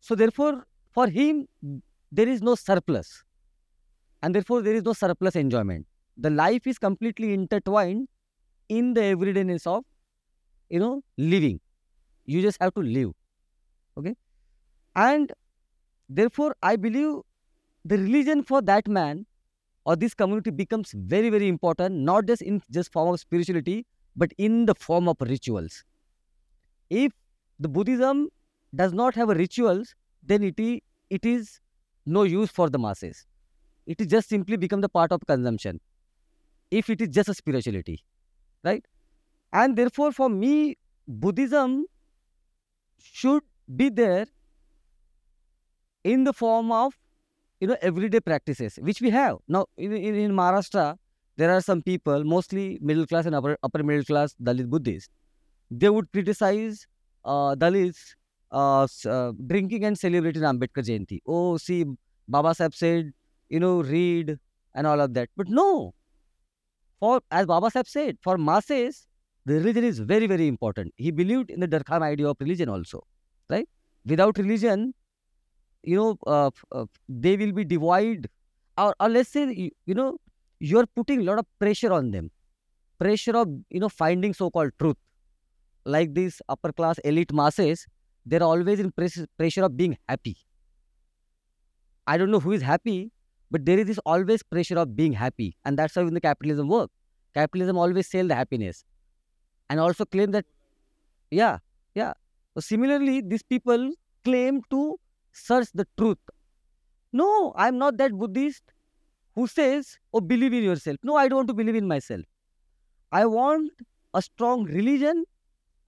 So 0.00 0.14
therefore 0.14 0.66
for 0.92 1.08
him 1.08 1.48
there 2.12 2.28
is 2.28 2.42
no 2.42 2.54
surplus 2.54 3.24
and 4.22 4.34
therefore 4.34 4.62
there 4.62 4.74
is 4.74 4.82
no 4.84 4.92
surplus 4.92 5.36
enjoyment. 5.36 5.86
The 6.16 6.30
life 6.30 6.66
is 6.66 6.78
completely 6.78 7.32
intertwined 7.34 8.08
in 8.78 8.94
the 8.98 9.02
everydayness 9.14 9.66
of 9.66 9.84
you 10.70 10.80
know 10.80 11.02
living. 11.18 11.60
You 12.24 12.42
just 12.42 12.60
have 12.62 12.74
to 12.74 12.82
live 12.82 13.12
okay? 13.98 14.14
And 14.94 15.32
therefore 16.18 16.54
i 16.62 16.76
believe 16.76 17.14
the 17.92 17.98
religion 17.98 18.42
for 18.50 18.60
that 18.70 18.88
man 18.96 19.24
or 19.84 19.96
this 19.96 20.14
community 20.22 20.50
becomes 20.50 20.92
very 21.12 21.30
very 21.34 21.48
important 21.52 22.02
not 22.08 22.26
just 22.26 22.42
in 22.42 22.60
just 22.78 22.92
form 22.92 23.12
of 23.12 23.20
spirituality 23.20 23.76
but 24.16 24.32
in 24.38 24.66
the 24.66 24.74
form 24.74 25.08
of 25.08 25.16
rituals. 25.20 25.84
If 26.90 27.12
the 27.58 27.68
buddhism 27.68 28.28
does 28.74 28.92
not 28.92 29.14
have 29.14 29.30
rituals 29.30 29.94
then 30.22 30.42
it 30.42 30.60
it 31.10 31.26
is 31.26 31.60
no 32.06 32.24
use 32.24 32.50
for 32.50 32.68
the 32.70 32.78
masses. 32.78 33.26
It 33.86 34.00
is 34.00 34.06
just 34.08 34.28
simply 34.28 34.56
become 34.56 34.80
the 34.80 34.88
part 34.88 35.12
of 35.12 35.20
consumption. 35.26 35.80
If 36.70 36.90
it 36.90 37.00
is 37.00 37.08
just 37.08 37.28
a 37.28 37.34
spirituality 37.34 38.04
right? 38.64 38.84
And 39.52 39.76
therefore 39.76 40.12
for 40.12 40.28
me 40.28 40.76
buddhism 41.06 41.84
should 42.98 43.42
be 43.76 43.88
there 43.88 44.26
in 46.04 46.24
the 46.24 46.32
form 46.32 46.72
of 46.72 46.98
you 47.60 47.68
know 47.68 47.76
everyday 47.80 48.20
practices 48.20 48.78
which 48.82 49.00
we 49.00 49.10
have. 49.10 49.38
Now 49.48 49.66
in, 49.76 49.92
in, 49.92 50.14
in 50.14 50.32
maharashtra 50.32 50.96
there 51.36 51.50
are 51.50 51.60
some 51.60 51.82
people 51.82 52.24
mostly 52.24 52.78
middle 52.80 53.06
class 53.06 53.26
and 53.26 53.34
upper, 53.34 53.56
upper 53.62 53.82
middle 53.82 54.04
class 54.04 54.34
dalit 54.42 54.68
buddhists. 54.68 55.08
They 55.70 55.88
would 55.88 56.10
criticize 56.12 56.86
uh, 57.24 57.54
dalits 57.54 58.14
uh, 58.50 58.86
uh, 59.08 59.32
drinking 59.46 59.84
and 59.84 59.98
celebrating 59.98 60.42
ambedkar 60.42 60.84
jayanti. 60.88 61.20
Oh 61.26 61.56
see 61.56 61.84
baba 62.28 62.54
sahib 62.54 62.74
said 62.74 63.12
you 63.48 63.60
know 63.60 63.82
read 63.82 64.38
and 64.74 64.86
all 64.86 65.00
of 65.00 65.14
that. 65.14 65.28
But 65.36 65.48
no 65.48 65.94
for 67.02 67.20
as 67.36 67.46
baba 67.52 67.70
sahib 67.76 67.88
said 67.92 68.18
for 68.26 68.38
masses 68.48 69.06
the 69.44 69.54
religion 69.54 69.84
is 69.84 69.98
very 69.98 70.26
very 70.28 70.46
important. 70.46 70.92
He 70.96 71.10
believed 71.10 71.50
in 71.50 71.58
the 71.58 71.66
durkheim 71.66 72.02
idea 72.08 72.28
of 72.28 72.36
religion 72.38 72.68
also 72.68 73.00
right? 73.50 73.68
Without 74.04 74.38
religion 74.38 74.94
you 75.82 75.96
know 75.96 76.16
uh, 76.26 76.50
uh, 76.70 76.84
they 77.08 77.36
will 77.36 77.52
be 77.52 77.64
divided 77.64 78.28
or, 78.78 78.94
or 79.00 79.08
let's 79.08 79.30
say 79.30 79.46
you, 79.52 79.70
you 79.86 79.94
know 79.94 80.16
you're 80.60 80.86
putting 80.86 81.22
a 81.22 81.24
lot 81.24 81.40
of 81.40 81.46
pressure 81.58 81.92
on 81.92 82.12
them. 82.12 82.30
Pressure 83.00 83.36
of 83.36 83.48
you 83.70 83.80
know 83.80 83.88
finding 83.88 84.32
so-called 84.32 84.70
truth. 84.78 84.96
Like 85.84 86.14
these 86.14 86.40
upper 86.48 86.72
class 86.72 86.98
elite 86.98 87.32
masses 87.32 87.86
they're 88.24 88.42
always 88.44 88.78
in 88.78 88.92
press- 88.92 89.26
pressure 89.36 89.64
of 89.64 89.76
being 89.76 89.98
happy. 90.08 90.36
I 92.06 92.16
don't 92.16 92.30
know 92.30 92.38
who 92.38 92.52
is 92.52 92.62
happy 92.62 93.10
but 93.52 93.66
there 93.66 93.78
is 93.78 93.86
this 93.86 93.98
always 94.12 94.42
pressure 94.42 94.78
of 94.82 94.96
being 94.96 95.12
happy 95.12 95.56
and 95.64 95.78
that's 95.78 95.94
how 95.94 96.02
in 96.02 96.14
the 96.14 96.20
capitalism 96.20 96.68
work. 96.68 96.90
Capitalism 97.34 97.78
always 97.78 98.08
sell 98.08 98.26
the 98.26 98.34
happiness 98.34 98.84
and 99.70 99.80
also 99.80 100.04
claim 100.06 100.32
that 100.32 100.46
yeah 101.30 101.58
yeah. 101.94 102.14
So 102.54 102.60
similarly 102.60 103.20
these 103.22 103.42
people 103.42 103.92
claim 104.24 104.62
to 104.70 104.98
search 105.32 105.68
the 105.74 105.86
truth. 105.98 106.18
No 107.12 107.52
i'm 107.56 107.78
not 107.78 107.98
that 107.98 108.12
buddhist 108.12 108.62
who 109.34 109.46
says 109.46 109.98
oh 110.14 110.20
believe 110.20 110.52
in 110.52 110.64
yourself. 110.64 110.98
No 111.02 111.16
i 111.16 111.28
don't 111.28 111.36
want 111.44 111.48
to 111.48 111.54
believe 111.54 111.76
in 111.76 111.88
myself. 111.88 112.24
I 113.12 113.26
want 113.26 113.72
a 114.14 114.22
strong 114.22 114.64
religion 114.64 115.24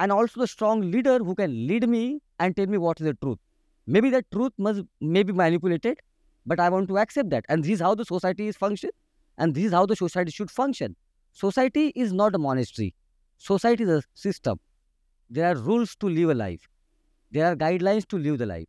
and 0.01 0.13
also 0.13 0.43
a 0.43 0.47
strong 0.47 0.91
leader 0.91 1.19
who 1.19 1.35
can 1.35 1.67
lead 1.67 1.89
me 1.89 2.21
and 2.39 2.57
tell 2.57 2.67
me 2.67 2.79
what 2.79 3.01
is 3.01 3.07
the 3.07 3.15
truth. 3.15 3.39
Maybe 3.87 4.11
that 4.11 4.31
truth 4.33 4.53
must 4.59 4.83
may 5.01 5.23
be 5.23 5.33
manipulated 5.33 5.99
but 6.47 6.61
i 6.61 6.69
want 6.69 6.89
to 6.89 6.99
accept 6.99 7.31
that. 7.31 7.45
And 7.49 7.65
this 7.65 7.73
is 7.73 7.81
how 7.81 7.95
the 7.95 8.05
society 8.05 8.49
is 8.49 8.57
function 8.57 8.91
and 9.39 9.55
this 9.55 9.65
is 9.65 9.73
how 9.73 9.87
the 9.87 9.97
society 9.97 10.31
should 10.31 10.51
function. 10.51 10.97
Society 11.33 11.93
is 11.97 12.13
not 12.13 12.35
a 12.35 12.39
monastery. 12.39 12.95
Society 13.39 13.85
is 13.85 13.91
a 13.91 14.03
system. 14.15 14.61
There 15.29 15.49
are 15.51 15.57
rules 15.57 15.97
to 15.97 16.07
live 16.07 16.31
a 16.31 16.35
life. 16.35 16.69
There 17.33 17.47
are 17.47 17.57
guidelines 17.57 18.07
to 18.09 18.19
live 18.19 18.39
the 18.39 18.47
life. 18.47 18.69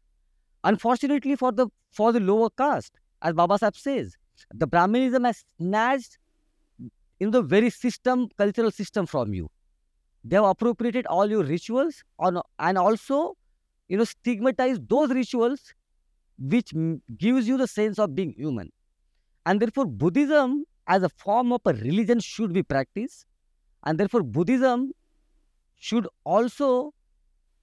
Unfortunately 0.64 1.36
for 1.36 1.52
the 1.52 1.68
for 1.92 2.12
the 2.12 2.20
lower 2.20 2.50
caste 2.50 3.00
as 3.22 3.34
baba 3.34 3.58
sahib 3.58 3.76
says 3.76 4.16
the 4.54 4.68
Brahminism 4.68 5.26
has 5.26 5.44
snatched 5.58 6.18
in 7.20 7.32
the 7.32 7.42
very 7.42 7.70
system 7.70 8.28
cultural 8.38 8.72
system 8.72 9.06
from 9.06 9.34
you. 9.34 9.50
They 10.24 10.36
have 10.36 10.46
appropriated 10.46 11.06
all 11.06 11.30
your 11.30 11.44
rituals 11.44 12.04
on 12.18 12.42
and 12.58 12.78
also 12.78 13.38
you 13.88 13.98
know 13.98 14.04
stigmatized 14.04 14.90
those 14.90 15.12
rituals 15.12 15.74
which 16.38 16.74
gives 17.18 17.48
you 17.48 17.58
the 17.58 17.68
sense 17.68 18.00
of 18.00 18.16
being 18.16 18.34
human. 18.38 18.72
And 19.46 19.60
therefore 19.60 19.86
buddhism 19.86 20.66
as 20.88 21.04
a 21.04 21.10
form 21.10 21.54
of 21.54 21.62
a 21.66 21.74
religion 21.74 22.20
should 22.20 22.54
be 22.54 22.64
practiced. 22.64 23.26
And 23.86 24.00
therefore 24.00 24.24
buddhism 24.24 24.92
should 25.76 26.08
also 26.24 26.94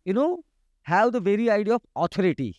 you 0.05 0.12
know 0.12 0.45
have 0.83 1.12
the 1.12 1.20
very 1.20 1.51
idea 1.51 1.75
of 1.75 1.83
authority. 1.97 2.57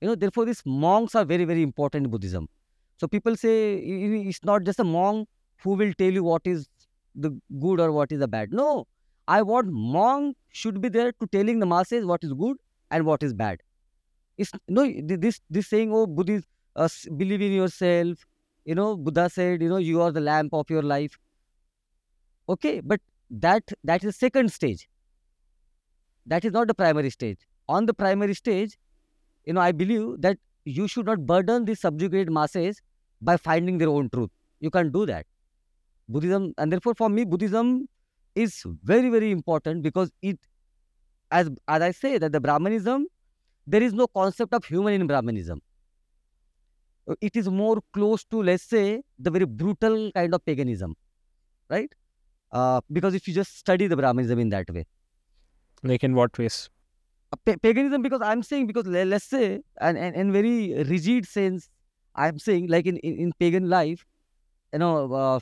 You 0.00 0.08
know 0.08 0.14
therefore 0.14 0.44
these 0.44 0.62
monks 0.64 1.14
are 1.14 1.24
very 1.24 1.44
very 1.44 1.62
important 1.62 2.06
in 2.06 2.10
buddhism. 2.10 2.48
So 2.96 3.08
people 3.08 3.36
say 3.36 3.74
it's 3.76 4.44
not 4.44 4.62
just 4.64 4.78
a 4.78 4.84
monk 4.84 5.28
who 5.62 5.74
will 5.74 5.92
tell 5.94 6.10
you 6.10 6.22
what 6.22 6.42
is 6.46 6.68
the 7.14 7.30
good 7.60 7.80
or 7.80 7.92
what 7.92 8.12
is 8.12 8.20
the 8.20 8.28
bad. 8.28 8.52
No. 8.52 8.86
I 9.26 9.40
want 9.40 9.68
monk 9.72 10.36
should 10.50 10.80
be 10.82 10.90
there 10.90 11.12
to 11.12 11.26
telling 11.28 11.58
the 11.58 11.66
masses 11.66 12.04
what 12.04 12.22
is 12.22 12.32
good 12.34 12.58
and 12.90 13.06
what 13.06 13.22
is 13.22 13.32
bad 13.32 13.60
it's 14.38 14.52
this 14.68 15.40
this 15.50 15.68
saying 15.68 15.92
oh 15.92 16.06
buddhist 16.06 16.46
uh, 16.76 16.88
believe 17.16 17.42
in 17.42 17.52
yourself. 17.52 18.26
You 18.64 18.74
know 18.74 18.96
buddha 18.96 19.28
said 19.30 19.62
you 19.62 19.68
know 19.68 19.76
you 19.76 20.00
are 20.02 20.12
the 20.12 20.20
lamp 20.20 20.52
of 20.54 20.70
your 20.70 20.82
life. 20.82 21.18
Okay 22.48 22.80
but 22.80 23.00
that 23.30 23.62
that 23.84 24.04
is 24.04 24.16
second 24.16 24.52
stage. 24.52 24.88
That 26.26 26.44
is 26.44 26.52
not 26.52 26.68
the 26.68 26.74
primary 26.74 27.10
stage. 27.10 27.38
On 27.68 27.86
the 27.86 27.94
primary 27.94 28.34
stage 28.34 28.76
you 29.46 29.52
know 29.54 29.60
i 29.60 29.72
believe 29.72 30.20
that 30.20 30.38
you 30.64 30.88
should 30.88 31.06
not 31.06 31.26
burden 31.26 31.64
the 31.66 31.74
subjugated 31.74 32.30
masses 32.32 32.80
by 33.20 33.36
finding 33.36 33.78
their 33.78 33.88
own 33.88 34.10
truth. 34.10 34.30
You 34.60 34.70
can't 34.70 34.92
do 34.92 35.06
that. 35.06 35.26
Buddhism 36.08 36.52
and 36.58 36.72
therefore 36.72 36.94
for 36.94 37.08
me 37.08 37.24
buddhism 37.24 37.88
is 38.34 38.62
very 38.82 39.10
very 39.10 39.30
important 39.30 39.82
because 39.82 40.10
it 40.22 40.38
as 41.30 41.50
as 41.68 41.82
i 41.82 41.90
say 41.90 42.18
that 42.18 42.32
the 42.32 42.40
brahmanism 42.40 43.06
there 43.66 43.82
is 43.82 43.92
no 43.92 44.06
concept 44.08 44.54
of 44.54 44.64
human 44.64 44.94
in 45.00 45.06
brahmanism. 45.06 45.60
It 47.20 47.36
is 47.36 47.48
more 47.48 47.80
close 47.92 48.24
to 48.24 48.42
let's 48.42 48.62
say 48.64 49.02
the 49.18 49.30
very 49.30 49.44
brutal 49.44 50.10
kind 50.12 50.34
of 50.34 50.44
paganism 50.44 50.94
right? 51.70 51.92
Uh, 52.52 52.80
because 52.92 53.14
if 53.14 53.28
you 53.28 53.34
just 53.34 53.58
study 53.58 53.86
the 53.88 53.96
brahmanism 53.96 54.38
in 54.38 54.50
that 54.50 54.70
way. 54.70 54.86
Like 55.82 56.04
in 56.04 56.14
what 56.14 56.36
ways? 56.38 56.70
uh, 57.32 57.36
pa- 57.46 57.56
paganism 57.62 58.02
because 58.02 58.22
i'm 58.22 58.42
saying 58.42 58.66
because 58.68 58.86
let's 58.86 59.26
say 59.26 59.60
and 59.80 59.98
and 59.98 60.16
in 60.16 60.32
very 60.32 60.82
rigid 60.90 61.26
sense 61.26 61.68
i'm 62.14 62.38
saying 62.38 62.68
like 62.68 62.86
in 62.86 62.98
in, 62.98 63.18
in 63.24 63.32
pagan 63.40 63.68
life 63.70 64.04
you 64.72 64.80
know 64.80 65.12
uh, 65.14 65.40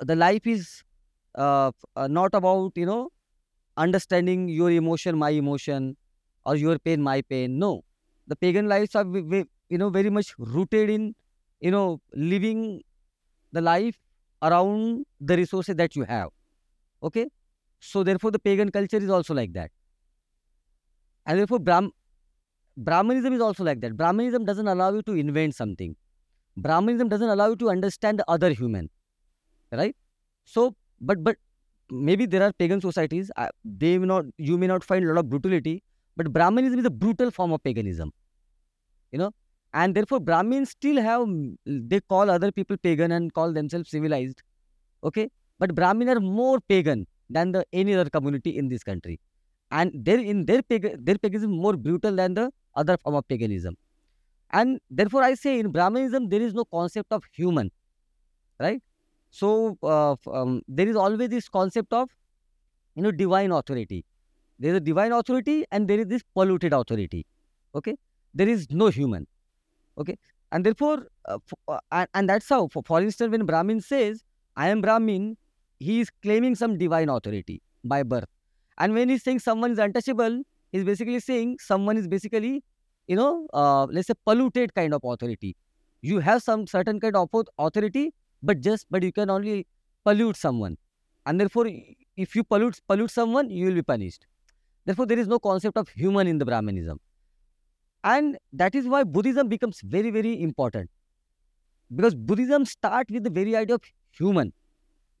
the 0.00 0.16
life 0.16 0.46
is 0.46 0.82
uh, 1.36 1.70
uh, 1.96 2.06
not 2.08 2.34
about 2.34 2.72
you 2.76 2.86
know 2.86 3.10
understanding 3.76 4.48
your 4.48 4.70
emotion 4.70 5.18
my 5.18 5.30
emotion 5.30 5.96
or 6.44 6.56
your 6.56 6.78
pain 6.78 7.02
my 7.02 7.22
pain. 7.22 7.58
No. 7.58 7.84
The 8.26 8.36
pagan 8.36 8.68
lives 8.68 8.94
are 8.94 9.04
you 9.04 9.78
know 9.78 9.90
very 9.90 10.10
much 10.10 10.34
rooted 10.38 10.90
in 10.90 11.14
you 11.60 11.70
know 11.70 12.00
living 12.14 12.82
the 13.52 13.60
life 13.60 13.98
around 14.42 15.04
the 15.20 15.36
resources 15.36 15.76
that 15.76 15.96
you 15.96 16.04
have. 16.04 16.30
Okay? 17.02 17.28
So 17.80 18.02
therefore 18.02 18.30
the 18.30 18.38
pagan 18.38 18.70
culture 18.70 18.98
is 18.98 19.10
also 19.10 19.34
like 19.34 19.52
that. 19.54 19.70
And 21.26 21.38
therefore 21.38 21.58
Brahm- 21.58 21.92
brahmanism 22.76 23.32
is 23.32 23.40
also 23.40 23.64
like 23.64 23.80
that. 23.80 23.96
Brahmanism 23.96 24.44
doesn't 24.44 24.68
allow 24.68 24.92
you 24.92 25.02
to 25.02 25.12
invent 25.12 25.54
something. 25.54 25.96
Brahmanism 26.56 27.08
doesn't 27.08 27.28
allow 27.28 27.50
you 27.50 27.56
to 27.56 27.70
understand 27.70 28.18
the 28.18 28.24
other 28.28 28.50
human. 28.50 28.90
Right? 29.72 29.96
So 30.44 30.74
but 31.00 31.22
but 31.22 31.36
maybe 31.90 32.26
there 32.26 32.42
are 32.42 32.52
pagan 32.52 32.80
societies 32.80 33.30
uh, 33.36 33.48
they 33.64 33.98
may 33.98 34.06
not 34.06 34.24
you 34.36 34.56
may 34.58 34.66
not 34.66 34.84
find 34.84 35.04
a 35.04 35.08
lot 35.08 35.20
of 35.20 35.28
brutality 35.28 35.82
but 36.16 36.32
brahmanism 36.32 36.78
is 36.78 36.84
a 36.84 36.90
brutal 36.90 37.30
form 37.30 37.52
of 37.52 37.62
paganism 37.62 38.12
you 39.12 39.18
know? 39.18 39.32
And 39.72 39.94
therefore 39.94 40.20
brahmins 40.20 40.70
still 40.70 41.00
have 41.00 41.28
they 41.64 42.00
call 42.00 42.30
other 42.30 42.50
people 42.52 42.76
pagan 42.76 43.12
and 43.12 43.32
call 43.32 43.52
themselves 43.52 43.90
civilized 43.90 44.42
okay? 45.04 45.30
But 45.58 45.74
brahmin 45.74 46.08
are 46.08 46.20
more 46.20 46.60
pagan 46.60 47.06
than 47.28 47.52
the 47.52 47.64
any 47.72 47.94
other 47.94 48.10
community 48.10 48.56
in 48.58 48.68
this 48.68 48.82
country. 48.82 49.20
And 49.70 49.92
their 49.94 50.18
in 50.18 50.46
their 50.46 50.62
their 50.68 51.18
paganism 51.18 51.52
more 51.52 51.76
brutal 51.76 52.16
than 52.16 52.34
the 52.34 52.50
other 52.74 52.96
form 52.98 53.14
of 53.14 53.28
paganism. 53.28 53.76
And 54.50 54.80
therefore 54.90 55.22
i 55.22 55.34
say 55.34 55.60
in 55.60 55.70
brahmanism 55.70 56.28
there 56.28 56.42
is 56.42 56.54
no 56.54 56.64
concept 56.64 57.12
of 57.12 57.22
human 57.32 57.70
right? 58.58 58.82
So 59.30 59.78
uh, 59.82 60.16
um, 60.30 60.62
there 60.66 60.88
is 60.88 60.96
always 60.96 61.28
this 61.28 61.48
concept 61.48 61.92
of 61.92 62.08
you 62.96 63.02
know 63.02 63.12
divine 63.12 63.52
authority 63.52 64.04
there 64.60 64.72
is 64.72 64.76
a 64.76 64.80
divine 64.80 65.12
authority 65.12 65.64
and 65.72 65.88
there 65.88 65.98
is 65.98 66.06
this 66.06 66.22
polluted 66.34 66.72
authority 66.72 67.26
okay? 67.74 67.96
There 68.34 68.48
is 68.48 68.66
no 68.70 68.88
human 68.88 69.26
okay? 69.98 70.16
And 70.52 70.64
therefore 70.64 71.06
uh, 71.26 71.38
uh, 71.68 71.78
and, 71.90 72.08
and 72.14 72.28
that's 72.28 72.48
how 72.48 72.68
for, 72.68 72.82
for 72.86 73.00
instance 73.00 73.30
when 73.30 73.46
brahmin 73.46 73.80
says 73.80 74.22
i 74.56 74.68
am 74.68 74.80
brahmin 74.80 75.36
he 75.78 76.00
is 76.00 76.10
claiming 76.22 76.54
some 76.54 76.76
divine 76.76 77.08
authority 77.08 77.62
by 77.84 78.02
birth. 78.02 78.26
And 78.78 78.94
when 78.94 79.08
he's 79.08 79.22
saying 79.22 79.38
someone 79.38 79.72
is 79.72 79.78
untouchable 79.78 80.42
he's 80.72 80.84
basically 80.84 81.20
saying 81.20 81.56
someone 81.60 81.96
is 81.96 82.06
basically 82.06 82.62
you 83.06 83.16
know 83.16 83.46
uh, 83.54 83.84
let's 83.86 84.08
say 84.08 84.14
polluted 84.26 84.74
kind 84.74 84.94
of 84.94 85.00
authority. 85.04 85.56
You 86.02 86.18
have 86.20 86.42
some 86.42 86.66
certain 86.66 87.00
kind 87.00 87.16
of 87.16 87.28
authority 87.58 88.12
but 88.42 88.60
just 88.60 88.86
but 88.90 89.02
you 89.02 89.12
can 89.12 89.30
only 89.30 89.66
pollute 90.04 90.36
someone. 90.36 90.76
And 91.26 91.40
therefore 91.40 91.66
if 92.16 92.34
you 92.34 92.44
pollute 92.44 92.80
pollute 92.88 93.10
someone 93.10 93.50
you 93.50 93.66
will 93.66 93.74
be 93.74 93.82
punished 93.82 94.26
therefore 94.84 95.06
there 95.06 95.18
is 95.18 95.28
no 95.28 95.38
concept 95.38 95.76
of 95.76 95.88
human 95.88 96.26
in 96.26 96.38
the 96.38 96.44
brahmanism. 96.44 97.00
And 98.02 98.38
that 98.52 98.74
is 98.74 98.86
why 98.86 99.04
buddhism 99.04 99.48
becomes 99.48 99.80
very 99.82 100.10
very 100.10 100.42
important. 100.42 100.90
Because 101.94 102.14
buddhism 102.14 102.64
start 102.64 103.10
with 103.10 103.24
the 103.24 103.30
very 103.30 103.56
idea 103.56 103.74
of 103.74 103.82
human. 104.12 104.52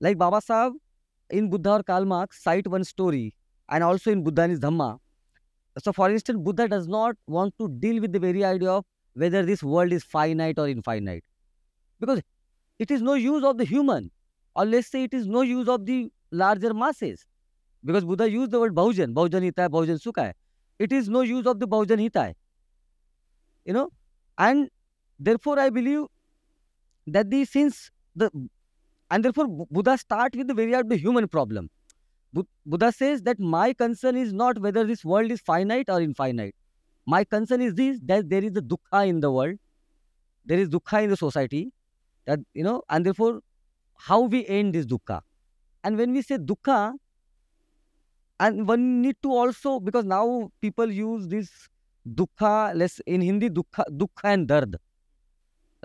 Like 0.00 0.18
baba 0.18 0.40
Sahib 0.40 0.74
in 1.30 1.50
buddha 1.50 1.72
or 1.72 1.82
karl 1.82 2.04
marx 2.04 2.42
cite 2.42 2.66
one 2.66 2.84
story 2.84 3.34
and 3.68 3.84
also 3.84 4.10
in 4.10 4.22
buddha 4.22 4.42
and 4.42 4.50
his 4.50 4.60
dhamma. 4.60 4.98
So 5.78 5.92
for 5.92 6.10
instance 6.10 6.38
buddha 6.42 6.68
does 6.68 6.88
not 6.88 7.16
want 7.26 7.54
to 7.58 7.68
deal 7.68 8.00
with 8.00 8.12
the 8.12 8.18
very 8.18 8.44
idea 8.44 8.70
of 8.70 8.84
whether 9.14 9.44
this 9.44 9.62
world 9.62 9.92
is 9.92 10.02
finite 10.02 10.58
or 10.58 10.68
infinite. 10.68 11.24
Because 11.98 12.22
it 12.78 12.90
is 12.90 13.02
no 13.02 13.14
use 13.14 13.44
of 13.44 13.58
the 13.58 13.64
human 13.64 14.10
or 14.54 14.64
let's 14.64 14.88
say 14.88 15.04
it 15.04 15.14
is 15.14 15.26
no 15.26 15.42
use 15.42 15.68
of 15.68 15.86
the 15.86 16.10
larger 16.30 16.72
masses 16.72 17.26
because 17.84 18.04
buddha 18.04 18.30
used 18.30 18.50
the 18.50 18.60
word 18.60 18.74
bahujan 18.74 19.14
bahujan 19.14 19.42
hita 19.50 19.62
hai? 19.62 19.68
Bahujan 19.68 20.32
it 20.78 20.92
is 20.92 21.08
no 21.08 21.20
use 21.20 21.46
of 21.46 21.60
the 21.60 21.68
bahujan 21.68 22.08
hita 22.08 22.34
you 23.64 23.72
know? 23.72 23.90
And 24.38 24.70
therefore 25.18 25.58
i 25.58 25.68
believe 25.70 26.06
that 27.06 27.30
the 27.30 27.44
since 27.44 27.90
the 28.14 28.30
and 29.10 29.24
therefore 29.24 29.66
buddha 29.70 29.98
start 29.98 30.34
with 30.34 30.46
the 30.46 30.54
very 30.54 30.74
out 30.74 30.88
the 30.88 30.96
human 30.96 31.28
problem. 31.28 31.70
Buddha 32.64 32.92
says 32.92 33.22
that 33.22 33.40
my 33.40 33.72
concern 33.72 34.16
is 34.16 34.32
not 34.32 34.58
whether 34.60 34.84
this 34.84 35.04
world 35.04 35.32
is 35.32 35.40
finite 35.40 35.90
or 35.90 36.00
infinite. 36.00 36.54
My 37.04 37.24
concern 37.24 37.60
is 37.60 37.74
this 37.74 37.98
that 38.04 38.30
there 38.30 38.44
is 38.44 38.56
a 38.56 38.62
dukkha 38.62 39.08
in 39.08 39.18
the 39.18 39.32
world. 39.32 39.56
There 40.44 40.58
is 40.58 40.68
dukkha 40.68 41.02
in 41.02 41.10
the 41.10 41.16
society 41.16 41.72
that 42.26 42.38
you 42.54 42.62
know 42.62 42.82
and 42.88 43.04
therefore 43.04 43.40
how 43.96 44.20
we 44.20 44.46
end 44.46 44.74
this 44.74 44.86
dukkha 44.86 45.20
and 45.82 45.96
when 45.96 46.12
we 46.12 46.22
say 46.22 46.38
dukkha 46.38 46.92
and 48.46 48.66
one 48.66 48.84
need 49.02 49.16
to 49.22 49.32
also 49.40 49.78
because 49.88 50.06
now 50.12 50.50
people 50.60 50.90
use 50.90 51.28
this 51.34 51.50
dukkha 52.20 52.54
less 52.82 52.98
in 53.16 53.26
hindi 53.28 53.50
dukkha 53.58 53.84
dukkha 54.02 54.32
and 54.34 54.48
dard 54.52 54.76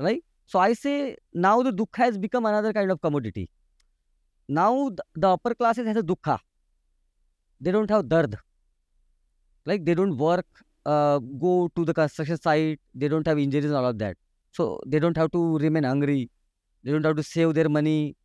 right? 0.08 0.24
So 0.46 0.60
i 0.60 0.74
say 0.74 1.18
now 1.34 1.56
the 1.68 1.74
dukkha 1.82 2.06
has 2.06 2.18
become 2.18 2.46
another 2.46 2.72
kind 2.74 2.92
of 2.92 3.02
commodity. 3.02 3.50
Now 4.48 4.92
the, 5.16 5.28
upper 5.28 5.56
classes 5.56 5.88
has 5.88 5.98
a 5.98 6.04
dukkha 6.04 6.40
they 7.60 7.72
don't 7.72 7.90
have 7.90 8.08
dard. 8.08 8.38
Like 9.66 9.86
they 9.86 9.96
don't 9.96 10.18
work 10.18 10.46
uh, 10.86 11.20
go 11.20 11.70
to 11.76 11.86
the 11.86 11.94
construction 11.94 12.40
site. 12.40 12.80
They 12.94 13.08
don't 13.08 13.26
have 13.28 13.40
injuries 13.40 13.66
and 13.66 13.76
all 13.76 13.88
of 13.88 13.98
that. 14.00 14.18
So 14.52 14.80
they 14.86 15.00
don't 15.00 15.18
have 15.18 15.32
to 15.32 15.58
remain 15.58 15.84
hungry. 15.84 16.30
They 16.84 16.92
don't 16.92 17.04
have 17.04 17.16
to 17.16 17.24
save 17.24 17.56
their 17.56 17.70
money 17.70 18.16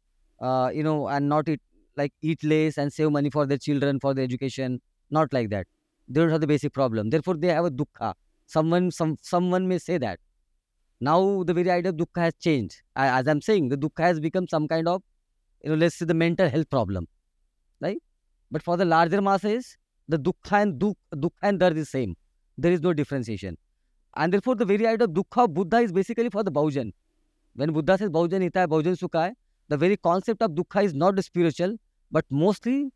uh, 0.40 0.70
you 0.74 0.82
know 0.82 1.08
and 1.08 1.28
not 1.28 1.48
eat 1.48 1.60
like 2.00 2.12
eat 2.30 2.44
less 2.52 2.78
and 2.78 2.92
save 2.98 3.12
money 3.18 3.30
for 3.36 3.46
their 3.52 3.62
children 3.68 4.00
for 4.06 4.14
their 4.14 4.24
education 4.30 4.80
not 5.10 5.32
like 5.32 5.50
that. 5.50 5.66
They 6.08 6.20
don't 6.20 6.30
have 6.30 6.40
the 6.40 6.46
basic 6.46 6.72
problem. 6.72 7.10
Therefore 7.10 7.36
they 7.36 7.48
have 7.48 7.64
a 7.64 7.70
dukkha. 7.70 8.14
Someone 8.46 8.90
some 8.90 9.16
someone 9.22 9.68
may 9.72 9.78
say 9.78 9.98
that 9.98 10.18
now 11.00 11.18
the 11.50 11.54
very 11.54 11.70
idea 11.70 11.90
of 11.90 11.96
dukkha 11.96 12.26
has 12.26 12.34
changed. 12.40 12.82
As 12.96 13.28
i'm 13.28 13.40
saying 13.48 13.68
the 13.68 13.76
dukkha 13.76 14.04
has 14.10 14.20
become 14.20 14.48
some 14.48 14.68
kind 14.68 14.88
of 14.88 15.02
you 15.62 15.70
know 15.70 15.76
let's 15.76 15.96
say 16.02 16.06
the 16.12 16.14
mental 16.22 16.48
health 16.48 16.70
problem 16.70 17.08
right? 17.80 17.98
But 18.50 18.62
for 18.62 18.76
the 18.76 18.84
larger 18.84 19.22
masses 19.22 19.76
the 20.08 20.18
dukkha 20.18 20.62
and 20.62 20.78
duk, 20.78 20.96
dukkha 21.14 21.50
and 21.50 21.60
dard 21.60 21.76
is 21.76 21.90
same. 21.90 22.16
There 22.58 22.72
is 22.72 22.80
no 22.80 22.92
differentiation. 22.92 23.56
And 24.16 24.32
therefore 24.32 24.56
the 24.56 24.64
very 24.64 24.86
idea 24.86 25.04
of 25.04 25.12
dukkha 25.12 25.44
of 25.44 25.54
buddha 25.54 25.78
is 25.78 25.92
basically 25.92 26.30
for 26.30 26.42
the 26.42 26.50
bahujan 26.50 26.92
when 27.54 27.72
buddha 27.72 27.98
says 27.98 28.10
bahujan 28.10 28.42
hita 28.46 28.60
hai 28.64 28.66
bahujan 28.66 28.98
sukha 29.04 29.32
the 29.68 29.76
very 29.76 29.96
concept 29.96 30.42
of 30.42 30.52
dukkha 30.52 30.84
is 30.84 30.94
not 30.94 31.22
spiritual 31.24 31.76
but 32.10 32.24
mostly 32.30 32.92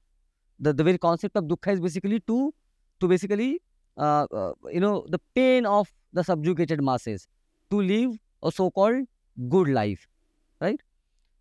the, 0.59 0.73
the 0.73 0.85
very 0.85 0.99
concept 0.99 1.37
of 1.37 1.45
dukkha 1.45 1.73
is 1.75 1.81
basically 1.81 2.21
to 2.21 2.55
to 3.01 3.09
basically 3.09 3.61
uh, 3.99 4.27
uh, 4.33 4.53
you 4.71 4.81
know 4.81 5.07
the 5.09 5.21
pain 5.35 5.67
of 5.67 5.93
the 6.13 6.25
subjugated 6.25 6.83
masses 6.83 7.27
to 7.71 7.81
live 7.83 8.13
a 8.43 8.53
so-called 8.53 9.07
good 9.49 9.69
life 9.69 10.07
right? 10.61 10.81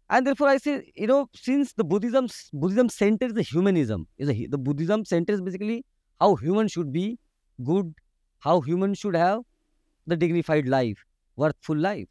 And 0.09 0.27
therefore 0.27 0.47
i 0.49 0.57
say 0.57 0.91
you 0.95 1.07
know 1.07 1.29
since 1.35 1.73
the 1.73 1.83
buddhism 1.83 2.27
buddhism 2.53 2.89
centers 2.89 3.33
the 3.33 3.41
humanism 3.41 4.07
is 4.17 4.29
a, 4.29 4.47
the 4.47 4.57
buddhism 4.57 5.05
centers 5.05 5.41
basically 5.41 5.85
how 6.19 6.35
human 6.35 6.67
should 6.67 6.91
be 6.93 7.19
good 7.63 7.93
how 8.39 8.61
human 8.61 8.93
should 8.93 9.15
have 9.15 9.41
the 10.07 10.15
dignified 10.17 10.67
life 10.67 11.05
worthful 11.37 11.77
life. 11.77 12.07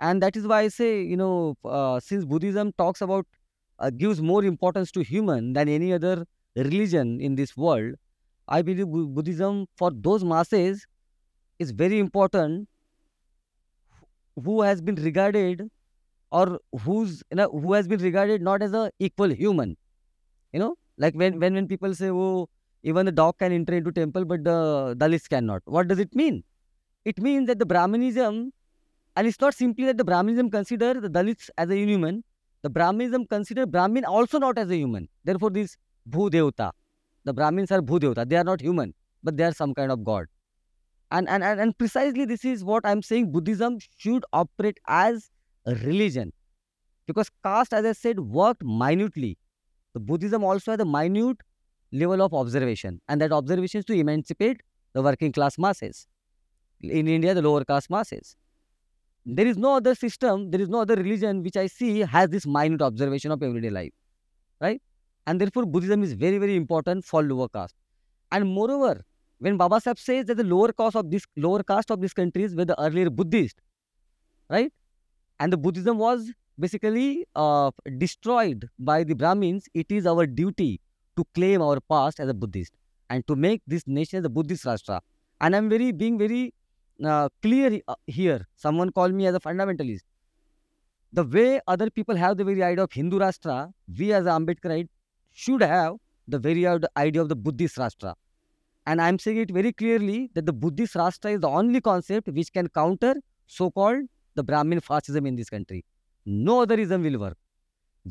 And 0.00 0.22
that 0.22 0.36
is 0.36 0.46
why 0.46 0.60
i 0.62 0.68
say 0.68 1.02
you 1.02 1.16
know 1.16 1.56
uh, 1.64 2.00
since 2.00 2.24
buddhism 2.24 2.72
talks 2.78 3.00
about 3.00 3.26
uh, 3.78 3.90
gives 3.90 4.20
more 4.20 4.44
importance 4.44 4.90
to 4.92 5.02
human 5.02 5.52
than 5.52 5.68
any 5.68 5.92
other 5.92 6.24
religion 6.56 7.20
in 7.20 7.34
this 7.34 7.56
world 7.56 7.94
i 8.48 8.62
believe 8.62 8.88
buddhism 9.18 9.66
for 9.76 9.90
those 10.08 10.24
masses 10.24 10.86
is 11.58 11.70
very 11.70 11.98
important 11.98 12.68
who 14.44 14.62
has 14.62 14.80
been 14.80 14.94
regarded 14.96 15.68
or 16.30 16.60
who's 16.82 17.22
you 17.30 17.36
know 17.36 17.48
who 17.48 17.72
has 17.72 17.88
been 17.88 18.00
regarded 18.00 18.42
not 18.42 18.62
as 18.62 18.72
a 18.72 18.90
equal 18.98 19.30
human. 19.30 19.76
You 20.52 20.60
know 20.60 20.76
like 20.98 21.14
when 21.14 21.38
when 21.40 21.54
when 21.54 21.68
people 21.68 21.94
say 21.94 22.10
oh 22.10 22.48
even 22.82 23.06
the 23.06 23.12
dog 23.12 23.38
can 23.38 23.52
enter 23.52 23.74
into 23.74 23.92
temple 23.92 24.24
but 24.24 24.44
the 24.44 24.94
dalits 24.98 25.28
cannot. 25.28 25.62
What 25.64 25.88
does 25.88 25.98
it 25.98 26.14
mean? 26.14 26.44
It 27.04 27.18
means 27.20 27.46
that 27.48 27.58
the 27.58 27.66
brahmanism 27.66 28.52
and 29.16 29.26
it's 29.26 29.40
not 29.40 29.54
simply 29.54 29.84
that 29.86 29.98
the 29.98 30.04
brahmanism 30.04 30.50
consider 30.50 30.94
the 31.00 31.08
dalits 31.10 31.50
as 31.58 31.70
a 31.70 31.76
human 31.76 32.22
the 32.62 32.70
brahmanism 32.70 33.26
consider 33.26 33.66
brahmin 33.66 34.04
also 34.04 34.38
not 34.38 34.58
as 34.58 34.70
a 34.70 34.76
human. 34.76 35.08
Therefore 35.24 35.50
this 35.50 35.76
bhu 36.08 36.30
devta 36.30 36.72
the 37.24 37.32
brahmins 37.32 37.70
are 37.70 37.80
bhu 37.80 38.00
devta 38.00 38.28
they 38.28 38.36
are 38.36 38.44
not 38.44 38.60
human 38.60 38.94
but 39.22 39.36
they 39.36 39.44
are 39.44 39.52
some 39.52 39.74
kind 39.74 39.92
of 39.92 40.04
god. 40.04 40.26
And 41.10 41.28
and 41.28 41.42
and, 41.42 41.60
and 41.60 41.76
precisely 41.78 42.24
this 42.24 42.44
is 42.44 42.64
what 42.64 42.84
i'm 42.84 43.02
saying 43.02 43.30
buddhism 43.32 43.78
should 43.96 44.24
operate 44.32 44.78
as 44.86 45.30
a 45.66 45.74
religion. 45.74 46.32
Because 47.06 47.30
caste 47.44 47.72
as 47.72 47.84
i 47.84 47.92
said 47.92 48.20
worked 48.20 48.64
minutely. 48.64 49.38
The 49.94 50.00
buddhism 50.00 50.44
also 50.44 50.72
has 50.72 50.80
a 50.80 50.84
minute 50.84 51.38
level 51.92 52.20
of 52.22 52.34
observation 52.34 53.00
and 53.08 53.20
that 53.20 53.32
observation 53.32 53.78
is 53.78 53.84
to 53.86 53.94
emancipate 53.94 54.62
the 54.92 55.02
working 55.02 55.32
class 55.32 55.58
masses. 55.58 56.06
In 56.80 57.08
india 57.08 57.34
the 57.34 57.42
lower 57.42 57.64
caste 57.64 57.90
masses 57.90 58.36
there 59.36 59.46
is 59.46 59.58
no 59.58 59.76
other 59.76 59.94
system 59.94 60.50
there 60.50 60.60
is 60.60 60.68
no 60.68 60.80
other 60.80 60.96
religion 60.96 61.42
which 61.42 61.56
i 61.56 61.66
see 61.66 62.00
has 62.00 62.30
this 62.30 62.46
minute 62.46 62.82
observation 62.82 63.30
of 63.30 63.42
everyday 63.42 63.70
life 63.70 63.92
right? 64.60 64.82
And 65.26 65.40
therefore 65.40 65.66
buddhism 65.66 66.02
is 66.02 66.14
very 66.14 66.38
very 66.38 66.56
important 66.56 67.04
for 67.04 67.22
lower 67.22 67.48
caste. 67.48 67.74
And 68.32 68.48
moreover 68.48 69.04
when 69.38 69.56
baba 69.56 69.80
Sahib 69.80 69.98
says 69.98 70.26
that 70.26 70.36
the 70.36 70.44
lower 70.44 70.72
caste 70.72 70.96
of 70.96 71.10
this 71.10 71.24
lower 71.36 71.62
caste 71.62 71.90
of 71.90 72.00
these 72.00 72.14
countries 72.14 72.54
were 72.56 72.64
the 72.64 72.80
earlier 72.80 73.10
buddhist 73.10 73.60
right? 74.50 74.72
And 75.40 75.52
the 75.52 75.58
buddhism 75.58 75.98
was 75.98 76.32
basically 76.58 77.26
uh, 77.36 77.70
destroyed 77.98 78.68
by 78.78 79.04
the 79.04 79.14
brahmins. 79.14 79.66
It 79.74 79.92
is 79.92 80.06
our 80.06 80.26
duty 80.26 80.80
to 81.16 81.24
claim 81.34 81.62
our 81.62 81.78
past 81.80 82.20
as 82.20 82.28
a 82.28 82.34
buddhist 82.34 82.72
and 83.10 83.26
to 83.28 83.36
make 83.36 83.62
this 83.66 83.86
nation 83.86 84.20
as 84.20 84.24
a 84.24 84.30
buddhist 84.30 84.64
rashtra. 84.64 85.00
And 85.40 85.54
i'm 85.56 85.68
very 85.68 85.92
being 85.92 86.18
very 86.18 86.54
uh, 87.04 87.28
clear 87.42 87.80
uh, 87.88 87.94
here. 88.06 88.46
Someone 88.56 88.90
called 88.90 89.14
me 89.14 89.26
as 89.26 89.34
a 89.34 89.40
fundamentalist. 89.40 90.02
The 91.12 91.24
way 91.24 91.60
other 91.66 91.90
people 91.90 92.16
have 92.16 92.36
the 92.36 92.44
very 92.44 92.62
idea 92.62 92.84
of 92.84 92.92
hindu 92.92 93.18
rashtra 93.18 93.72
we 93.98 94.12
as 94.12 94.26
ambedkarite 94.26 94.88
should 95.32 95.62
have 95.62 95.94
the 96.26 96.38
very 96.38 96.66
idea 96.66 97.22
of 97.22 97.28
the 97.28 97.36
buddhist 97.36 97.76
rashtra. 97.76 98.14
And 98.86 99.00
i'm 99.00 99.18
saying 99.18 99.38
it 99.38 99.50
very 99.50 99.72
clearly 99.72 100.30
that 100.34 100.44
the 100.44 100.52
buddhist 100.52 100.94
rashtra 100.94 101.32
is 101.32 101.40
the 101.40 101.48
only 101.48 101.80
concept 101.80 102.28
which 102.28 102.52
can 102.52 102.68
counter 102.68 103.14
so-called 103.46 104.04
the 104.34 104.44
brahmin 104.44 104.80
fascism 104.80 105.24
in 105.26 105.36
this 105.36 105.48
country. 105.48 105.84
No 106.26 106.60
other 106.60 106.74
ism 106.74 107.02
will 107.02 107.18
work. 107.18 107.38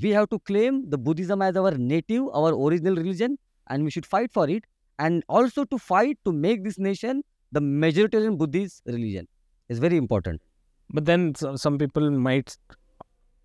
We 0.02 0.10
have 0.10 0.30
to 0.30 0.40
claim 0.40 0.90
the 0.90 0.98
buddhism 0.98 1.42
as 1.42 1.56
our 1.56 1.72
native 1.72 2.28
our 2.34 2.54
original 2.54 2.96
religion 2.96 3.38
and 3.68 3.84
we 3.84 3.92
should 3.92 4.06
fight 4.06 4.34
for 4.34 4.50
it 4.50 4.66
and 4.98 5.24
also 5.30 5.66
to 5.66 5.78
fight 5.78 6.18
to 6.26 6.32
make 6.32 6.64
this 6.64 6.80
nation 6.80 7.24
the 7.52 7.62
majoritarian 7.62 8.38
buddhist 8.38 8.82
religion 8.86 9.28
is 9.70 9.80
very 9.80 9.98
important 9.98 10.42
But 10.98 11.06
then 11.08 11.24
so- 11.36 11.56
some 11.62 11.78
people 11.80 12.06
might 12.26 12.56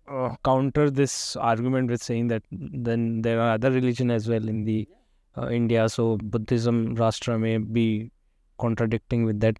uh, 0.07 0.35
counter 0.47 0.89
this 0.89 1.35
argument 1.35 1.89
with 1.93 2.01
saying 2.03 2.27
that 2.27 2.43
then 2.51 3.21
there 3.21 3.39
are 3.45 3.51
other 3.53 3.71
religion 3.71 4.11
as 4.11 4.27
well 4.33 4.47
in 4.47 4.63
the 4.65 4.87
uh, 5.37 5.47
India, 5.49 5.89
so 5.89 6.17
Buddhism 6.17 6.95
Rashtra 6.95 7.39
may 7.39 7.57
be 7.57 8.11
contradicting 8.59 9.25
with 9.25 9.39
that. 9.39 9.57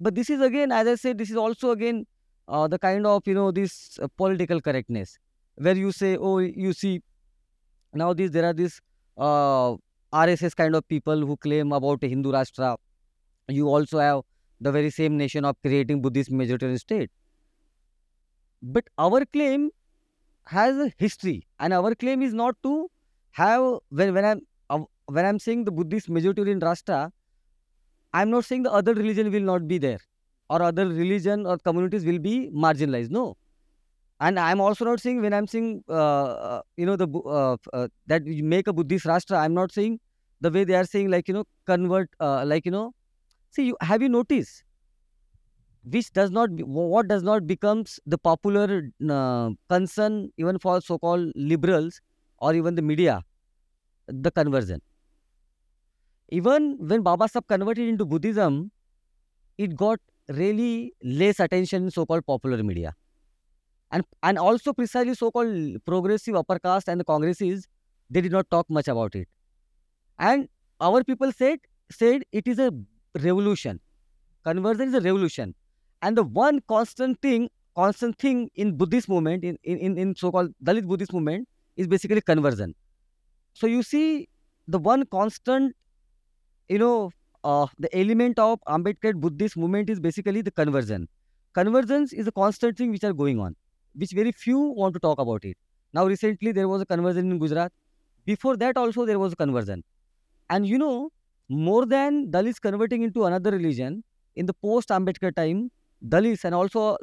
but 0.00 0.14
this 0.14 0.30
is 0.30 0.40
again, 0.40 0.72
as 0.72 0.86
I 0.86 0.94
said, 0.94 1.18
this 1.18 1.30
is 1.30 1.36
also 1.36 1.70
again 1.72 2.06
uh, 2.48 2.66
the 2.66 2.78
kind 2.78 3.06
of 3.06 3.22
you 3.26 3.34
know 3.34 3.50
this 3.50 3.98
uh, 4.02 4.08
political 4.16 4.60
correctness 4.60 5.18
where 5.56 5.76
you 5.76 5.92
say, 5.92 6.16
oh, 6.16 6.38
you 6.38 6.72
see, 6.72 7.02
now 7.92 8.12
these 8.12 8.30
there 8.30 8.46
are 8.46 8.54
these 8.54 8.80
uh, 9.18 9.74
RSS 10.12 10.56
kind 10.56 10.74
of 10.74 10.88
people 10.88 11.26
who 11.26 11.36
claim 11.36 11.72
about 11.72 12.02
a 12.02 12.08
Hindu 12.08 12.32
Rashtra. 12.32 12.76
You 13.50 13.68
also 13.68 13.98
have 13.98 14.22
the 14.60 14.72
very 14.72 14.90
same 14.90 15.16
nation 15.16 15.44
of 15.44 15.56
creating 15.62 16.02
Buddhist 16.02 16.30
majoritarian 16.30 16.78
state. 16.78 17.10
But 18.62 18.84
our 18.98 19.24
claim 19.24 19.70
has 20.44 20.76
a 20.76 20.92
history, 20.98 21.46
and 21.58 21.72
our 21.72 21.94
claim 21.94 22.22
is 22.22 22.34
not 22.34 22.56
to 22.62 22.90
have 23.32 23.78
when 23.88 24.14
when 24.14 24.24
I'm 24.24 24.40
uh, 24.68 24.84
when 25.06 25.24
I'm 25.24 25.38
saying 25.38 25.64
the 25.64 25.72
Buddhist 25.72 26.08
majoritarian 26.08 26.60
Rashtra, 26.60 27.10
I'm 28.12 28.30
not 28.30 28.44
saying 28.44 28.64
the 28.64 28.72
other 28.72 28.94
religion 28.94 29.30
will 29.32 29.42
not 29.52 29.68
be 29.68 29.78
there 29.78 30.00
or 30.48 30.62
other 30.62 30.86
religion 30.88 31.46
or 31.46 31.58
communities 31.58 32.04
will 32.04 32.18
be 32.18 32.50
marginalized. 32.50 33.10
No, 33.10 33.36
and 34.20 34.38
I'm 34.38 34.60
also 34.60 34.84
not 34.84 35.00
saying 35.00 35.22
when 35.22 35.32
I'm 35.32 35.46
saying 35.46 35.84
uh, 35.88 35.92
uh, 35.92 36.62
you 36.76 36.86
know 36.86 36.96
the 36.96 37.08
uh, 37.08 37.56
uh, 37.72 37.88
that 38.06 38.26
you 38.26 38.44
make 38.44 38.66
a 38.68 38.72
Buddhist 38.72 39.06
Rashtra. 39.06 39.38
I'm 39.38 39.54
not 39.54 39.72
saying 39.72 40.00
the 40.40 40.50
way 40.50 40.64
they 40.64 40.74
are 40.74 40.84
saying 40.84 41.10
like 41.10 41.28
you 41.28 41.34
know 41.34 41.44
convert 41.66 42.10
uh, 42.20 42.44
like 42.44 42.64
you 42.66 42.72
know 42.72 42.92
see 43.50 43.66
you 43.66 43.76
have 43.80 44.02
you 44.02 44.08
noticed? 44.08 44.64
Which 45.84 46.12
does 46.12 46.30
not 46.30 46.50
what 46.52 47.08
does 47.08 47.22
not 47.22 47.46
becomes 47.46 47.98
the 48.06 48.18
popular 48.18 48.90
uh, 49.08 49.50
concern 49.68 50.30
even 50.36 50.58
for 50.58 50.80
so-called 50.80 51.32
liberals 51.34 52.00
or 52.38 52.54
even 52.54 52.74
the 52.74 52.82
media? 52.82 53.22
The 54.08 54.30
conversion. 54.30 54.82
Even 56.30 56.76
when 56.80 57.02
baba 57.02 57.28
sahib 57.28 57.46
converted 57.48 57.88
into 57.88 58.04
buddhism 58.04 58.70
it 59.58 59.76
got 59.76 60.00
really 60.28 60.94
less 61.02 61.40
attention 61.40 61.84
in 61.84 61.90
so-called 61.90 62.26
popular 62.26 62.62
media. 62.62 62.94
And 63.92 64.04
and 64.22 64.38
also 64.38 64.72
precisely 64.72 65.14
so-called 65.14 65.84
progressive 65.86 66.36
upper 66.36 66.58
caste 66.60 66.88
and 66.88 67.00
the 67.00 67.04
congresses 67.04 67.66
they 68.10 68.20
did 68.20 68.32
not 68.32 68.50
talk 68.50 68.70
much 68.70 68.88
about 68.88 69.14
it. 69.14 69.28
And 70.18 70.48
our 70.80 71.04
people 71.04 71.32
said 71.32 71.60
said 71.90 72.22
it 72.32 72.48
is 72.48 72.58
a 72.58 72.72
revolution. 73.14 73.80
Conversion 74.44 74.88
is 74.88 74.94
a 74.94 75.00
revolution. 75.00 75.54
And 76.02 76.16
the 76.16 76.22
one 76.22 76.60
constant 76.68 77.20
thing 77.20 77.50
constant 77.76 78.18
thing 78.18 78.50
in 78.56 78.76
buddhist 78.76 79.08
movement 79.08 79.44
in 79.44 79.56
in, 79.62 79.96
in, 79.96 80.14
so-called 80.16 80.52
dalit 80.64 80.86
buddhist 80.86 81.12
movement 81.12 81.48
is 81.76 81.86
basically 81.86 82.20
conversion. 82.20 82.74
So 83.54 83.66
you 83.66 83.82
see 83.82 84.28
the 84.66 84.78
one 84.78 85.06
constant 85.06 85.76
you 86.68 86.78
know 86.78 87.12
uh, 87.44 87.66
the 87.78 87.94
element 87.96 88.38
of 88.38 88.60
ambedkar 88.66 89.14
buddhist 89.14 89.56
movement 89.56 89.90
is 89.90 90.00
basically 90.00 90.42
the 90.42 90.50
conversion. 90.50 91.08
Conversions 91.52 92.12
is 92.12 92.26
a 92.26 92.32
constant 92.32 92.76
thing 92.78 92.90
which 92.90 93.04
are 93.04 93.12
going 93.12 93.40
on 93.40 93.56
which 93.94 94.12
very 94.12 94.32
few 94.32 94.58
want 94.58 94.94
to 94.94 95.00
talk 95.00 95.18
about 95.18 95.44
it. 95.44 95.56
Now 95.92 96.06
recently 96.06 96.52
there 96.52 96.68
was 96.68 96.80
a 96.82 96.86
conversion 96.86 97.30
in 97.30 97.38
gujarat. 97.38 97.72
Before 98.24 98.56
that 98.56 98.76
also 98.76 99.04
there 99.04 99.18
was 99.18 99.32
a 99.32 99.36
conversion. 99.36 99.82
And 100.48 100.66
you 100.66 100.78
know 100.78 101.10
more 101.50 101.84
than 101.84 102.30
dalits 102.30 102.60
converting 102.60 103.02
into 103.02 103.24
another 103.24 103.50
religion. 103.50 104.04
In 104.36 104.46
the 104.46 104.54
post 104.54 104.90
ambedkar 104.90 105.34
time 105.34 105.70
dalits 106.08 106.44
and 106.44 106.54
also 106.54 106.96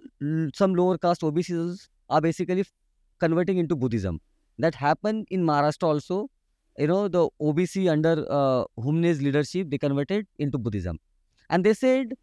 some 0.56 0.74
lower 0.74 0.98
caste 0.98 1.22
obcs 1.22 1.88
are 2.10 2.22
basically 2.22 2.66
converting 3.20 3.58
into 3.58 3.76
buddhism. 3.76 4.22
That 4.60 4.76
happened 4.76 5.28
in 5.30 5.44
maharashtra 5.46 5.84
also. 5.84 6.30
You 6.78 6.88
know 6.88 7.08
the 7.08 7.30
obc 7.42 7.92
under 7.92 8.26
uh, 8.30 8.64
humne's 8.82 9.22
leadership 9.22 9.70
they 9.70 9.78
converted 9.78 10.28
into 10.40 10.58
buddhism. 10.58 11.00
And 11.50 11.64
they 11.66 11.74
said 11.74 12.14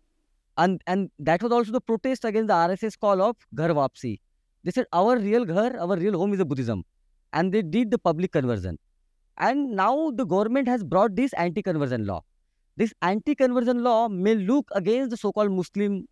and 0.57 0.81
and 0.87 1.11
that 1.19 1.43
was 1.43 1.53
also 1.53 1.73
the 1.73 1.81
protest 1.81 2.25
against 2.25 2.49
the 2.49 2.55
rss 2.55 2.99
call 2.99 3.21
of 3.23 3.37
ghar 3.55 3.71
wapsi 3.71 4.21
they 4.65 4.71
said 4.71 4.87
our 4.93 5.19
real 5.19 5.45
ghar 5.45 5.77
our 5.79 5.97
real 5.97 6.19
home 6.19 6.33
is 6.35 6.41
a 6.41 6.45
buddhism. 6.45 6.85
And 7.33 7.53
they 7.53 7.63
did 7.63 7.91
the 7.91 7.99
public 7.99 8.33
conversion 8.33 8.79
and 9.39 9.71
now 9.73 10.11
the 10.11 10.25
government 10.25 10.69
has 10.69 10.85
brought 10.85 11.17
this 11.17 11.33
anti-conversion 11.35 12.07
law. 12.07 12.23
This 12.77 12.93
anti-conversion 13.03 13.83
law 13.83 14.09
may 14.09 14.35
look 14.35 14.69
against 14.75 15.11
the 15.11 15.17
so-called 15.17 15.53
muslim 15.53 16.07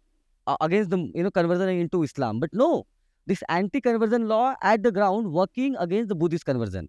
uh, 0.47 0.57
against 0.61 0.91
the 0.91 0.99
you 1.15 1.23
know 1.23 1.31
conversion 1.31 1.69
into 1.71 2.03
islam. 2.03 2.41
But 2.41 2.51
no 2.53 2.87
this 3.27 3.43
anti-conversion 3.49 4.29
law 4.29 4.55
at 4.63 4.83
the 4.83 4.93
ground 4.93 5.33
working 5.33 5.77
against 5.77 6.09
the 6.09 6.15
buddhist 6.17 6.45
conversion. 6.47 6.89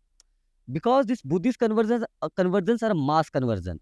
Because 0.71 1.05
these 1.07 1.21
buddhist 1.21 1.59
conversions 1.59 2.05
uh, 2.21 2.29
conversions 2.37 2.83
are 2.83 2.93
mass 2.95 3.29
conversion 3.29 3.79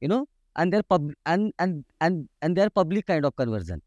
you 0.00 0.08
know 0.08 0.26
and 0.56 0.72
they're 0.72 0.82
pub 0.82 1.10
and 1.26 1.52
and 1.58 1.84
and 2.00 2.28
and 2.42 2.56
they're 2.56 2.70
public 2.70 3.06
kind 3.06 3.24
of 3.24 3.36
conversion. 3.36 3.82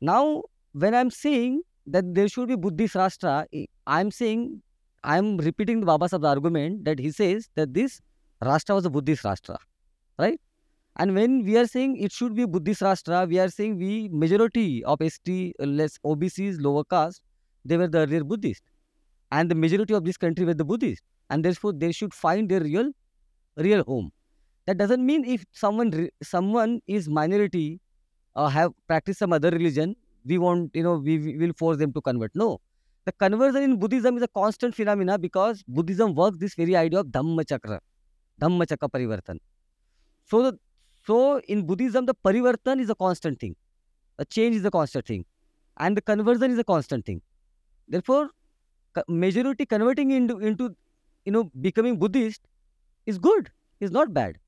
Now 0.00 0.44
when 0.72 0.94
i'm 0.94 1.10
saying 1.10 1.62
that 1.86 2.14
there 2.14 2.28
should 2.28 2.48
be 2.48 2.56
buddhist 2.56 2.94
rashtra 2.94 3.46
i'm 3.86 4.10
saying 4.10 4.62
i'm 5.04 5.36
repeating 5.38 5.80
the 5.80 5.86
baba 5.86 6.06
Sahib's 6.06 6.26
argument 6.26 6.84
that 6.84 6.98
he 6.98 7.10
says 7.10 7.48
that 7.54 7.74
this 7.74 8.00
rashtra 8.42 8.74
was 8.74 8.86
a 8.86 8.90
buddhist 8.90 9.22
rashtra 9.24 9.56
right? 10.18 10.40
And 10.96 11.14
when 11.14 11.44
we 11.44 11.56
are 11.56 11.66
saying 11.66 11.96
it 11.96 12.12
should 12.12 12.34
be 12.34 12.44
buddhist 12.44 12.82
rashtra 12.82 13.26
we 13.28 13.38
are 13.38 13.48
saying 13.48 13.76
we 13.78 14.08
majority 14.12 14.84
of 14.84 14.98
st 15.08 15.54
uh, 15.60 15.64
less 15.64 15.98
obcs 16.04 16.60
lower 16.60 16.84
caste 16.84 17.22
they 17.64 17.76
were 17.76 17.88
the 17.88 17.98
earlier 17.98 18.24
buddhist. 18.24 18.62
And 19.32 19.50
the 19.50 19.54
majority 19.54 19.94
of 19.94 20.04
this 20.04 20.16
country 20.16 20.44
were 20.44 20.54
the 20.54 20.64
buddhist. 20.64 21.02
And 21.28 21.44
therefore 21.44 21.72
they 21.74 21.92
should 21.92 22.14
find 22.14 22.48
their 22.48 22.60
real 22.60 22.90
real 23.56 23.84
home. 23.84 24.10
That 24.66 24.78
doesn't 24.78 25.04
mean 25.04 25.24
if 25.24 25.44
someone 25.52 26.08
someone 26.22 26.80
is 26.86 27.08
minority 27.08 27.80
or 28.34 28.50
have 28.50 28.72
practiced 28.86 29.18
some 29.20 29.32
other 29.32 29.50
religion 29.50 29.96
we 30.24 30.38
want 30.38 30.70
you 30.74 30.82
know 30.82 30.96
we, 30.96 31.18
we 31.18 31.36
will 31.36 31.52
force 31.56 31.78
them 31.78 31.92
to 31.92 32.00
convert. 32.00 32.32
No 32.34 32.60
the 33.06 33.12
conversion 33.12 33.62
in 33.62 33.78
buddhism 33.78 34.16
is 34.16 34.22
a 34.22 34.28
constant 34.28 34.74
phenomena 34.74 35.18
because 35.18 35.62
buddhism 35.66 36.14
works 36.14 36.38
this 36.38 36.54
very 36.54 36.76
idea 36.76 37.00
of 37.00 37.06
dhamma 37.06 37.46
chakra 37.48 37.80
dhamma 38.40 38.68
chakra 38.68 38.88
parivartan. 38.88 39.38
So 40.24 40.42
the, 40.42 40.58
so 41.06 41.40
in 41.48 41.66
buddhism 41.66 42.06
the 42.06 42.14
parivartan 42.14 42.80
is 42.80 42.90
a 42.90 42.94
constant 42.94 43.40
thing. 43.40 43.56
A 44.18 44.24
change 44.24 44.56
is 44.56 44.64
a 44.64 44.70
constant 44.70 45.06
thing. 45.06 45.24
And 45.78 45.96
the 45.96 46.02
conversion 46.02 46.50
is 46.50 46.58
a 46.58 46.64
constant 46.64 47.06
thing. 47.06 47.22
Therefore 47.88 48.30
majority 49.08 49.66
converting 49.66 50.10
into 50.10 50.38
into 50.38 50.76
you 51.24 51.32
know 51.32 51.44
becoming 51.60 51.98
buddhist 51.98 52.42
is 53.06 53.18
good 53.18 53.50
is 53.80 53.90
not 53.90 54.12
bad. 54.12 54.38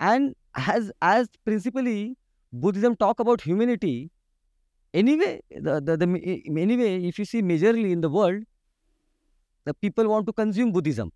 And 0.00 0.34
as 0.54 0.92
as 1.00 1.28
principally 1.44 2.16
buddhism 2.52 2.96
talk 2.96 3.20
about 3.20 3.42
humanity 3.42 4.10
anyway 4.92 5.40
the, 5.50 5.80
the, 5.80 5.96
the 5.96 6.06
anyway 6.60 7.02
if 7.04 7.18
you 7.18 7.24
see 7.24 7.42
majorly 7.42 7.90
in 7.92 8.00
the 8.00 8.08
world 8.08 8.42
the 9.64 9.74
people 9.74 10.08
want 10.08 10.26
to 10.26 10.32
consume 10.32 10.72
buddhism. 10.72 11.12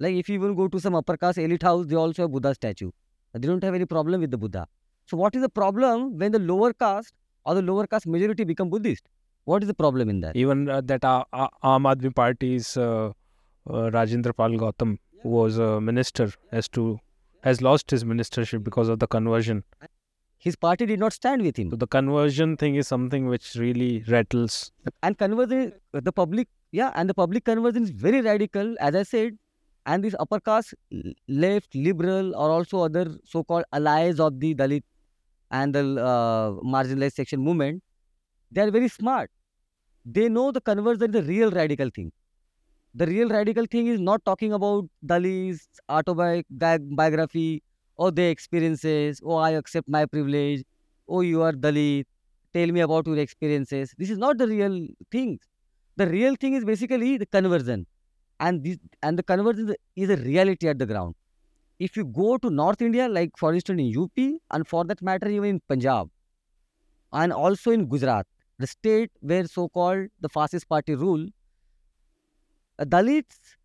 Like 0.00 0.14
if 0.14 0.28
you 0.28 0.40
will 0.40 0.54
go 0.54 0.68
to 0.68 0.80
some 0.80 0.94
upper 0.94 1.16
caste 1.16 1.38
elite 1.38 1.62
house 1.62 1.86
they 1.86 1.96
also 1.96 2.22
have 2.22 2.32
buddha 2.32 2.54
statue. 2.54 2.90
They 3.32 3.46
don't 3.46 3.62
have 3.62 3.74
any 3.74 3.84
problem 3.84 4.20
with 4.20 4.30
the 4.30 4.38
buddha. 4.38 4.66
So 5.06 5.16
what 5.16 5.34
is 5.36 5.42
the 5.42 5.48
problem 5.48 6.18
when 6.18 6.32
the 6.32 6.38
lower 6.38 6.72
caste 6.72 7.12
or 7.44 7.54
the 7.54 7.62
lower 7.62 7.86
caste 7.86 8.06
majority 8.06 8.44
become 8.44 8.70
buddhist? 8.70 9.08
What 9.44 9.62
is 9.62 9.68
the 9.68 9.74
problem 9.74 10.08
in 10.08 10.20
that? 10.20 10.36
Even 10.36 10.68
uh, 10.68 10.80
that 10.82 11.04
uh, 11.04 11.24
uh, 11.32 11.48
Aam 11.62 11.82
Aadmi 11.82 12.14
Party's 12.14 12.76
uh, 12.76 13.12
uh, 13.68 13.90
Rajendra 13.90 14.34
Pal 14.34 14.50
Gautam, 14.52 14.98
who 15.22 15.28
was 15.28 15.58
a 15.58 15.80
minister, 15.80 16.32
has 16.50 16.68
to 16.70 16.98
has 17.42 17.60
lost 17.60 17.90
his 17.90 18.04
ministership 18.04 18.64
because 18.64 18.88
of 18.88 18.98
the 19.00 19.06
conversion. 19.06 19.62
His 20.44 20.56
party 20.56 20.86
did 20.86 21.00
not 21.00 21.12
stand 21.12 21.42
with 21.42 21.56
him. 21.56 21.70
So 21.70 21.76
the 21.76 21.86
conversion 21.86 22.56
thing 22.56 22.74
is 22.76 22.86
something 22.86 23.26
which 23.28 23.54
really 23.56 24.04
rattles. 24.08 24.72
and 25.02 25.16
conversion 25.18 25.72
the 25.92 26.12
public 26.12 26.48
yeah 26.72 26.92
and 26.94 27.08
the 27.08 27.14
public 27.14 27.44
conversion 27.44 27.84
is 27.84 27.90
very 27.90 28.20
radical 28.20 28.76
as 28.80 28.94
i 28.94 29.02
said. 29.14 29.38
And 29.86 30.02
these 30.02 30.14
upper 30.18 30.40
caste 30.40 30.74
left 31.28 31.74
liberal 31.74 32.34
or 32.34 32.50
also 32.50 32.78
other 32.84 33.18
so-called 33.32 33.64
allies 33.78 34.20
of 34.26 34.38
the 34.40 34.54
dalit 34.54 34.82
and 35.50 35.74
the 35.74 35.82
uh, 36.02 36.52
marginalized 36.76 37.14
section 37.14 37.40
movement 37.40 37.82
they 38.50 38.62
are 38.62 38.70
very 38.70 38.88
smart. 38.88 39.30
They 40.04 40.28
know 40.28 40.52
the 40.52 40.60
conversion 40.60 41.04
is 41.10 41.12
the 41.12 41.22
real 41.22 41.50
radical 41.50 41.90
thing. 41.90 42.12
The 42.94 43.06
real 43.06 43.28
radical 43.28 43.66
thing 43.66 43.88
is 43.88 44.00
not 44.00 44.24
talking 44.24 44.52
about 44.52 44.84
dalits 45.04 45.66
autobiography 45.88 47.62
or 47.96 48.10
their 48.10 48.30
experiences 48.30 49.20
oh 49.24 49.36
i 49.36 49.50
accept 49.50 49.88
my 49.88 50.06
privilege. 50.06 50.64
Oh 51.08 51.20
you 51.20 51.42
are 51.42 51.52
dalit. 51.52 52.06
Tell 52.54 52.68
me 52.72 52.80
about 52.80 53.06
your 53.06 53.18
experiences. 53.18 53.94
This 53.98 54.10
is 54.10 54.18
not 54.18 54.38
the 54.38 54.46
real 54.48 54.86
thing. 55.10 55.38
The 55.96 56.06
real 56.08 56.36
thing 56.36 56.54
is 56.54 56.64
basically 56.64 57.18
the 57.18 57.26
conversion. 57.26 57.86
And 58.40 58.64
this 58.64 58.78
and 59.02 59.18
the 59.18 59.22
conversion 59.22 59.74
is 59.96 60.10
a, 60.10 60.16
reality 60.18 60.68
at 60.68 60.78
the 60.78 60.86
ground. 60.86 61.14
If 61.78 61.96
you 61.96 62.04
go 62.04 62.38
to 62.38 62.50
north 62.50 62.82
india 62.82 63.08
like 63.08 63.32
for 63.38 63.54
instance 63.54 63.80
in 63.80 64.02
up 64.04 64.20
and 64.52 64.68
for 64.68 64.84
that 64.84 65.02
matter 65.02 65.28
even 65.28 65.50
in 65.56 65.60
punjab 65.68 66.10
and 67.20 67.32
also 67.32 67.70
in 67.76 67.86
gujarat 67.92 68.26
the 68.58 68.66
state 68.66 69.10
where 69.20 69.46
so 69.54 69.68
called 69.68 70.08
the 70.20 70.28
fascist 70.38 70.68
party 70.68 70.94
rule 71.04 71.26
dalits 72.94 73.56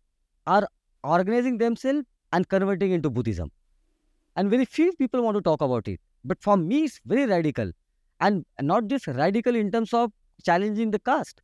are 0.46 0.66
organizing 1.04 1.58
themselves 1.58 2.06
and 2.32 2.48
converting 2.48 2.92
into 2.92 3.10
buddhism 3.10 3.50
and 4.36 4.50
very 4.50 4.64
few 4.64 4.92
people 4.94 5.22
want 5.22 5.36
to 5.36 5.42
talk 5.42 5.60
about 5.60 5.88
it 5.88 6.00
But 6.24 6.42
for 6.42 6.56
me, 6.56 6.84
it's 6.84 7.00
very 7.04 7.26
radical. 7.26 7.70
And 8.20 8.44
not 8.60 8.86
just 8.86 9.06
radical 9.06 9.54
in 9.54 9.70
terms 9.70 9.94
of 9.94 10.12
challenging 10.44 10.90
the 10.90 10.98
caste, 10.98 11.40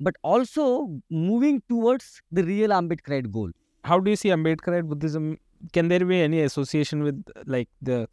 but 0.00 0.14
also 0.22 1.00
moving 1.10 1.62
towards 1.68 2.20
the 2.30 2.44
real 2.44 2.70
Ambedkarite 2.70 3.30
goal. 3.32 3.50
How 3.84 3.98
do 3.98 4.10
you 4.10 4.16
see 4.16 4.28
Ambedkarite 4.28 4.88
Buddhism? 4.88 5.38
Can 5.72 5.88
there 5.88 6.04
be 6.04 6.20
any 6.20 6.42
association 6.42 7.02
with 7.02 7.22
like 7.46 7.68
the 7.80 8.08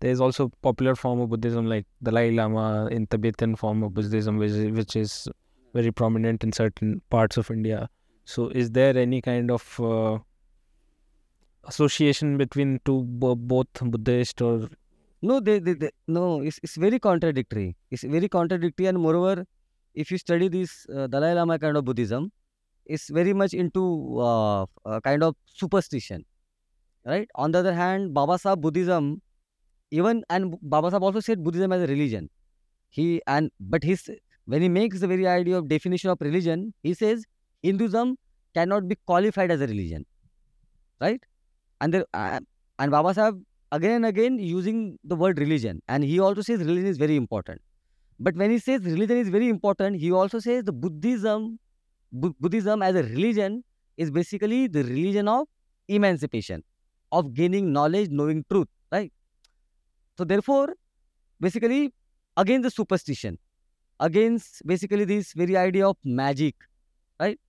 there's 0.00 0.20
also 0.20 0.50
popular 0.62 0.96
form 0.96 1.20
of 1.20 1.28
Buddhism 1.28 1.66
like 1.66 1.86
Dalai 2.02 2.32
Lama 2.32 2.88
in 2.90 3.06
Tibetan 3.06 3.54
form 3.54 3.84
of 3.84 3.94
Buddhism, 3.94 4.36
which 4.36 4.50
is, 4.50 4.72
which 4.72 4.96
is 4.96 5.28
very 5.74 5.92
prominent 5.92 6.42
in 6.42 6.52
certain 6.52 7.00
parts 7.08 7.36
of 7.36 7.50
India. 7.52 7.88
So, 8.24 8.48
is 8.48 8.72
there 8.72 8.96
any 8.98 9.20
kind 9.20 9.50
of 9.50 9.80
uh, 9.80 10.18
association 11.64 12.36
between 12.38 12.80
two 12.84 13.02
bo- 13.04 13.36
both 13.36 13.66
Buddhist 13.80 14.40
or 14.42 14.68
No, 15.22 15.38
they, 15.40 15.58
they, 15.60 15.74
they 15.74 15.90
no, 16.08 16.40
it's, 16.42 16.58
it's 16.62 16.76
very 16.76 16.98
contradictory. 16.98 17.76
It's 17.90 18.02
very 18.02 18.28
contradictory, 18.28 18.86
and 18.86 18.98
moreover, 18.98 19.44
if 19.94 20.10
you 20.10 20.18
study 20.18 20.48
this 20.48 20.86
uh, 20.94 21.06
Dalai 21.06 21.34
Lama 21.34 21.58
kind 21.58 21.76
of 21.76 21.84
Buddhism, 21.84 22.32
it's 22.86 23.08
very 23.08 23.32
much 23.32 23.54
into 23.54 24.18
uh, 24.20 24.66
kind 25.04 25.22
of 25.22 25.36
superstition, 25.46 26.24
right? 27.06 27.28
On 27.36 27.52
the 27.52 27.60
other 27.60 27.72
hand, 27.72 28.12
Baba 28.14 28.38
Sahib 28.38 28.60
Buddhism, 28.60 29.22
even 29.92 30.24
and 30.30 30.56
Baba 30.62 30.90
Sahib 30.90 31.04
also 31.04 31.20
said 31.20 31.44
Buddhism 31.44 31.72
as 31.72 31.82
a 31.82 31.86
religion. 31.86 32.28
He 32.90 33.22
and 33.26 33.50
but 33.60 33.84
his 33.84 34.10
when 34.46 34.60
he 34.62 34.68
makes 34.68 35.00
the 35.00 35.06
very 35.06 35.28
idea 35.28 35.56
of 35.56 35.68
definition 35.68 36.10
of 36.10 36.20
religion, 36.20 36.74
he 36.82 36.94
says 36.94 37.24
Hinduism 37.62 38.16
cannot 38.54 38.88
be 38.88 38.96
qualified 39.06 39.50
as 39.52 39.60
a 39.60 39.66
religion, 39.68 40.04
right? 41.00 41.22
And 41.82 41.92
the, 41.92 42.06
uh, 42.14 42.40
and 42.78 42.90
Baba 42.90 43.12
Sahib 43.12 43.42
again 43.72 43.92
and 43.96 44.06
again 44.06 44.38
using 44.38 44.98
the 45.04 45.16
word 45.16 45.38
religion, 45.38 45.82
and 45.88 46.04
he 46.04 46.20
also 46.20 46.42
says 46.42 46.60
religion 46.60 46.86
is 46.86 46.98
very 46.98 47.16
important. 47.16 47.60
But 48.20 48.36
when 48.36 48.50
he 48.50 48.58
says 48.58 48.82
religion 48.82 49.16
is 49.16 49.28
very 49.28 49.48
important, 49.48 49.96
he 49.96 50.12
also 50.12 50.38
says 50.38 50.62
the 50.64 50.72
Buddhism, 50.72 51.58
Bu- 52.12 52.34
Buddhism 52.38 52.82
as 52.82 52.94
a 52.94 53.02
religion 53.02 53.64
is 53.96 54.10
basically 54.10 54.68
the 54.68 54.84
religion 54.84 55.26
of 55.28 55.48
emancipation, 55.88 56.62
of 57.10 57.34
gaining 57.34 57.72
knowledge, 57.72 58.10
knowing 58.10 58.44
truth, 58.50 58.68
right? 58.92 59.12
So 60.16 60.24
therefore, 60.24 60.74
basically, 61.40 61.92
against 62.36 62.62
the 62.64 62.70
superstition, 62.70 63.38
against 63.98 64.64
basically 64.66 65.04
this 65.04 65.32
very 65.32 65.56
idea 65.56 65.88
of 65.88 65.96
magic, 66.04 66.54
right? 67.18 67.40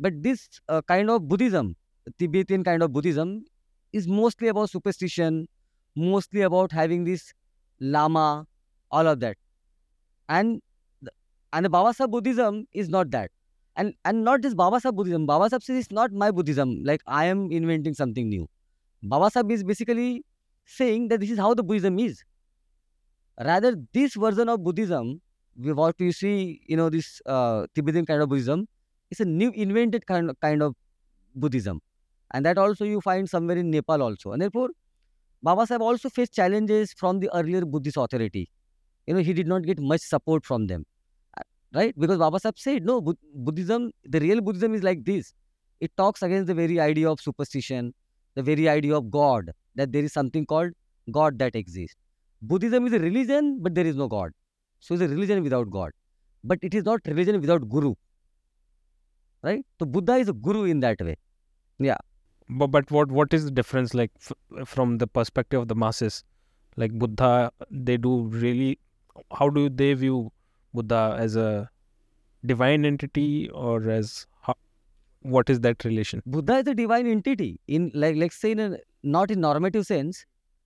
But 0.00 0.20
this 0.22 0.48
uh, 0.68 0.82
kind 0.82 1.10
of 1.10 1.28
Buddhism, 1.28 1.76
Tibetan 2.18 2.64
kind 2.64 2.82
of 2.82 2.92
Buddhism, 2.92 3.44
is 3.92 4.06
mostly 4.06 4.48
about 4.48 4.70
superstition, 4.70 5.48
mostly 5.96 6.42
about 6.42 6.72
having 6.72 7.04
this 7.04 7.32
lama, 7.80 8.46
all 8.90 9.06
of 9.06 9.20
that. 9.20 9.36
And 10.28 10.60
and 11.52 11.64
the 11.64 11.70
Baba 11.70 12.08
Buddhism 12.08 12.66
is 12.72 12.88
not 12.88 13.10
that. 13.10 13.30
And 13.76 13.94
and 14.04 14.24
not 14.24 14.42
just 14.42 14.56
Baba 14.56 14.80
Buddhism. 14.92 15.26
Baba 15.26 15.48
Sahib 15.48 15.62
says 15.62 15.78
it's 15.78 15.90
not 15.90 16.12
my 16.12 16.30
Buddhism. 16.30 16.82
Like 16.84 17.00
I 17.06 17.26
am 17.26 17.50
inventing 17.50 17.94
something 17.94 18.28
new. 18.28 18.48
Baba 19.02 19.30
is 19.50 19.64
basically 19.64 20.24
saying 20.66 21.08
that 21.08 21.20
this 21.20 21.30
is 21.30 21.38
how 21.38 21.54
the 21.54 21.62
Buddhism 21.62 21.98
is. 21.98 22.22
Rather, 23.44 23.76
this 23.92 24.14
version 24.14 24.48
of 24.48 24.64
Buddhism, 24.64 25.20
what 25.56 25.94
you 25.98 26.12
see, 26.12 26.60
you 26.66 26.76
know, 26.76 26.90
this 26.90 27.22
uh, 27.24 27.66
Tibetan 27.74 28.04
kind 28.04 28.20
of 28.20 28.28
Buddhism, 28.28 28.66
is 29.10 29.20
a 29.20 29.24
new 29.24 29.50
invented 29.52 30.06
kind 30.06 30.28
of, 30.28 30.40
kind 30.40 30.62
of 30.62 30.74
Buddhism. 31.34 31.80
And 32.32 32.44
that 32.44 32.58
also 32.58 32.84
you 32.84 33.00
find 33.00 33.28
somewhere 33.28 33.56
in 33.56 33.70
Nepal 33.70 34.02
also. 34.02 34.32
And 34.32 34.42
therefore, 34.42 34.70
Baba 35.42 35.66
Sahib 35.66 35.82
also 35.82 36.08
faced 36.10 36.34
challenges 36.34 36.92
from 36.92 37.20
the 37.20 37.30
earlier 37.34 37.64
Buddhist 37.64 37.96
authority. 37.96 38.50
You 39.06 39.14
know, 39.14 39.20
he 39.20 39.32
did 39.32 39.46
not 39.46 39.62
get 39.62 39.78
much 39.80 40.00
support 40.00 40.44
from 40.44 40.66
them, 40.66 40.84
uh, 41.38 41.42
right? 41.72 41.94
Because 41.98 42.18
Baba 42.18 42.40
Sahib 42.40 42.58
said, 42.58 42.84
no, 42.84 43.00
Buddhism, 43.34 43.92
the 44.04 44.20
real 44.20 44.40
Buddhism 44.40 44.74
is 44.74 44.82
like 44.82 45.04
this. 45.04 45.32
It 45.80 45.96
talks 45.96 46.22
against 46.22 46.48
the 46.48 46.54
very 46.54 46.80
idea 46.80 47.10
of 47.10 47.20
superstition, 47.20 47.94
the 48.34 48.42
very 48.42 48.68
idea 48.68 48.96
of 48.96 49.10
God, 49.10 49.52
that 49.76 49.92
there 49.92 50.02
is 50.02 50.12
something 50.12 50.44
called 50.44 50.72
God 51.10 51.38
that 51.38 51.54
exists. 51.54 51.96
Buddhism 52.42 52.86
is 52.86 52.92
a 52.92 52.98
religion, 52.98 53.58
but 53.62 53.74
there 53.74 53.86
is 53.86 53.96
no 53.96 54.08
God. 54.08 54.32
So 54.80 54.94
it's 54.94 55.02
a 55.02 55.08
religion 55.08 55.42
without 55.42 55.70
God. 55.70 55.92
But 56.44 56.58
it 56.62 56.74
is 56.74 56.84
not 56.84 57.00
religion 57.06 57.40
without 57.40 57.68
Guru, 57.68 57.94
right? 59.42 59.64
So 59.78 59.86
Buddha 59.86 60.16
is 60.16 60.28
a 60.28 60.32
Guru 60.32 60.64
in 60.64 60.80
that 60.80 61.00
way. 61.00 61.16
But, 62.48 62.68
but 62.68 62.90
what 62.90 63.10
what 63.10 63.32
is 63.32 63.44
the 63.44 63.50
difference 63.50 63.94
like 63.94 64.10
f- 64.20 64.68
from 64.68 64.98
the 64.98 65.06
perspective 65.06 65.60
of 65.60 65.68
the 65.68 65.74
masses? 65.74 66.24
Like 66.76 66.92
Buddha, 66.92 67.52
they 67.70 67.96
do 67.96 68.22
really. 68.22 68.78
How 69.32 69.48
do 69.48 69.68
they 69.68 69.94
view 69.94 70.30
Buddha 70.74 71.16
as 71.18 71.34
a 71.34 71.68
divine 72.46 72.84
entity 72.84 73.50
or 73.50 73.90
as 73.90 74.26
what 75.22 75.50
is 75.50 75.60
that 75.60 75.84
relation? 75.84 76.22
Buddha 76.26 76.58
is 76.58 76.68
a 76.68 76.74
divine 76.74 77.06
entity 77.06 77.60
in 77.66 77.90
like 77.94 78.16
let's 78.16 78.36
say 78.36 78.52
in 78.52 78.60
a 78.60 78.78
not 79.02 79.30
in 79.30 79.40
normative 79.40 79.86
sense, 79.86 80.24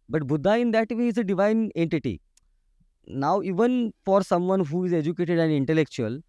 but 0.09 0.27
Buddha 0.27 0.57
in 0.59 0.71
that 0.73 0.91
way 0.91 1.09
is 1.09 1.19
a 1.19 1.25
divine 1.25 1.71
entity. 1.75 2.21
Now, 3.07 3.43
even 3.43 3.93
for 4.05 4.23
someone 4.23 4.65
who 4.65 4.85
is 4.85 4.93
educated 4.93 5.39
and 5.39 5.53
intellectual, 5.53 6.21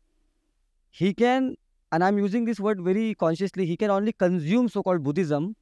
he 0.89 1.13
can, 1.13 1.55
and 1.93 2.03
I'm 2.03 2.17
using 2.17 2.45
this 2.45 2.59
word 2.59 2.81
very 2.81 3.13
consciously, 3.13 3.65
he 3.67 3.77
can 3.77 3.91
only 3.91 4.13
consume 4.13 4.67
so-called 4.67 5.03
Buddhism 5.03 5.55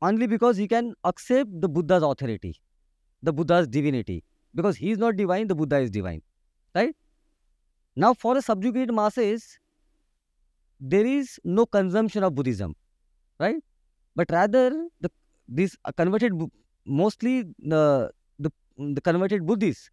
only 0.00 0.26
because 0.26 0.56
he 0.56 0.66
can 0.66 0.94
accept 1.04 1.60
the 1.60 1.68
Buddha's 1.68 2.02
authority, 2.02 2.58
the 3.22 3.32
Buddha's 3.32 3.68
divinity. 3.68 4.24
Because 4.54 4.76
he 4.76 4.90
is 4.90 4.98
not 4.98 5.16
divine, 5.16 5.48
the 5.48 5.54
Buddha 5.54 5.78
is 5.78 5.90
divine. 5.90 6.22
Right? 6.74 6.96
Now, 7.94 8.14
for 8.14 8.34
the 8.34 8.40
subjugated 8.40 8.94
masses, 8.94 9.58
there 10.80 11.04
is 11.04 11.38
no 11.44 11.66
consumption 11.66 12.24
of 12.24 12.34
Buddhism, 12.34 12.74
right? 13.38 13.62
But 14.14 14.30
rather, 14.30 14.70
the 15.00 15.10
these 15.48 15.76
converted, 15.96 16.32
mostly 16.86 17.44
the, 17.58 18.10
the 18.38 18.50
the 18.78 19.00
converted 19.00 19.46
Buddhists 19.46 19.90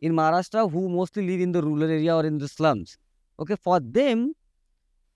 in 0.00 0.12
Maharashtra 0.12 0.70
who 0.70 0.88
mostly 0.88 1.26
live 1.26 1.40
in 1.40 1.52
the 1.52 1.62
rural 1.62 1.84
area 1.84 2.14
or 2.14 2.24
in 2.24 2.38
the 2.38 2.48
slums. 2.48 2.98
Okay, 3.38 3.56
for 3.56 3.80
them, 3.80 4.34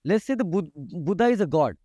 let's 0.03 0.25
say 0.25 0.35
the 0.35 0.43
Bud- 0.43 0.71
Buddha 0.75 1.25
is 1.25 1.41
a 1.41 1.47
god. 1.47 1.77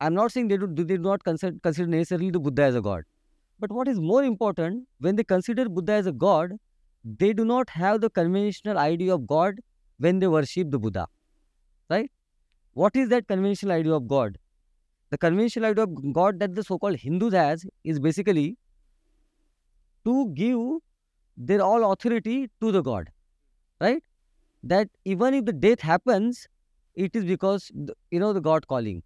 I'm 0.00 0.14
not 0.14 0.32
saying 0.32 0.48
they 0.48 0.56
do 0.56 0.66
they 0.66 0.84
do 0.84 0.98
not 0.98 1.22
consider, 1.24 1.56
consider 1.62 1.86
necessarily 1.86 2.30
the 2.30 2.40
Buddha 2.40 2.62
as 2.62 2.74
a 2.74 2.80
god. 2.80 3.04
But 3.58 3.70
what 3.70 3.88
is 3.88 4.00
more 4.00 4.24
important, 4.24 4.88
when 4.98 5.16
they 5.16 5.24
consider 5.24 5.68
Buddha 5.68 5.92
as 5.92 6.06
a 6.06 6.12
god, 6.12 6.52
they 7.04 7.32
do 7.32 7.44
not 7.44 7.68
have 7.70 8.00
the 8.00 8.10
conventional 8.10 8.78
idea 8.78 9.14
of 9.14 9.26
God 9.26 9.58
when 9.98 10.18
they 10.18 10.26
worship 10.26 10.70
the 10.70 10.78
Buddha. 10.78 11.06
Right? 11.90 12.10
What 12.72 12.96
is 12.96 13.08
that 13.08 13.26
conventional 13.26 13.72
idea 13.72 13.92
of 13.92 14.06
God? 14.08 14.38
The 15.10 15.18
conventional 15.18 15.70
idea 15.70 15.84
of 15.84 16.12
God 16.12 16.38
that 16.40 16.54
the 16.54 16.62
so-called 16.62 16.96
Hindus 16.96 17.34
has 17.34 17.66
is 17.84 17.98
basically 17.98 18.56
to 20.04 20.30
give 20.34 20.58
their 21.36 21.60
all 21.60 21.92
authority 21.92 22.48
to 22.60 22.72
the 22.72 22.80
God. 22.80 23.10
Right? 23.80 24.02
That 24.62 24.88
even 25.04 25.34
if 25.34 25.44
the 25.46 25.52
death 25.52 25.80
happens, 25.80 26.46
it 26.94 27.16
is 27.16 27.24
because 27.24 27.70
the- 27.74 27.96
you 28.10 28.20
know 28.20 28.32
the 28.32 28.40
God 28.40 28.66
calling. 28.68 29.02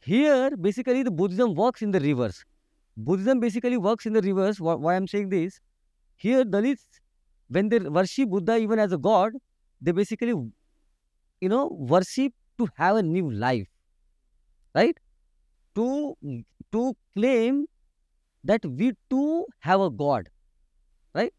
Here, 0.00 0.50
basically, 0.56 1.02
the 1.02 1.10
Buddhism 1.10 1.54
works 1.54 1.82
in 1.82 1.90
the 1.92 2.00
reverse. 2.00 2.44
Buddhism 2.96 3.40
basically 3.40 3.76
works 3.78 4.06
in 4.06 4.12
the 4.14 4.22
reverse. 4.22 4.58
Wh- 4.58 4.80
Why 4.86 4.96
I'm 4.96 5.06
saying 5.08 5.28
this? 5.30 5.60
Here, 6.16 6.44
Dalits, 6.44 6.86
when 7.48 7.68
they 7.70 7.80
worship 7.80 8.30
Buddha 8.30 8.58
even 8.58 8.78
as 8.80 8.92
a 8.92 8.98
god, 8.98 9.34
they 9.80 9.92
basically, 9.92 10.34
you 11.40 11.48
know, 11.48 11.66
worship 11.68 12.32
to 12.58 12.68
have 12.76 12.96
a 12.96 13.02
new 13.02 13.30
life, 13.30 13.68
right? 14.74 14.96
To 15.76 16.16
to 16.72 16.94
claim 17.16 17.66
that 18.44 18.64
we 18.66 18.92
too 19.10 19.46
have 19.60 19.80
a 19.80 19.90
god, 19.90 20.28
right? 21.14 21.34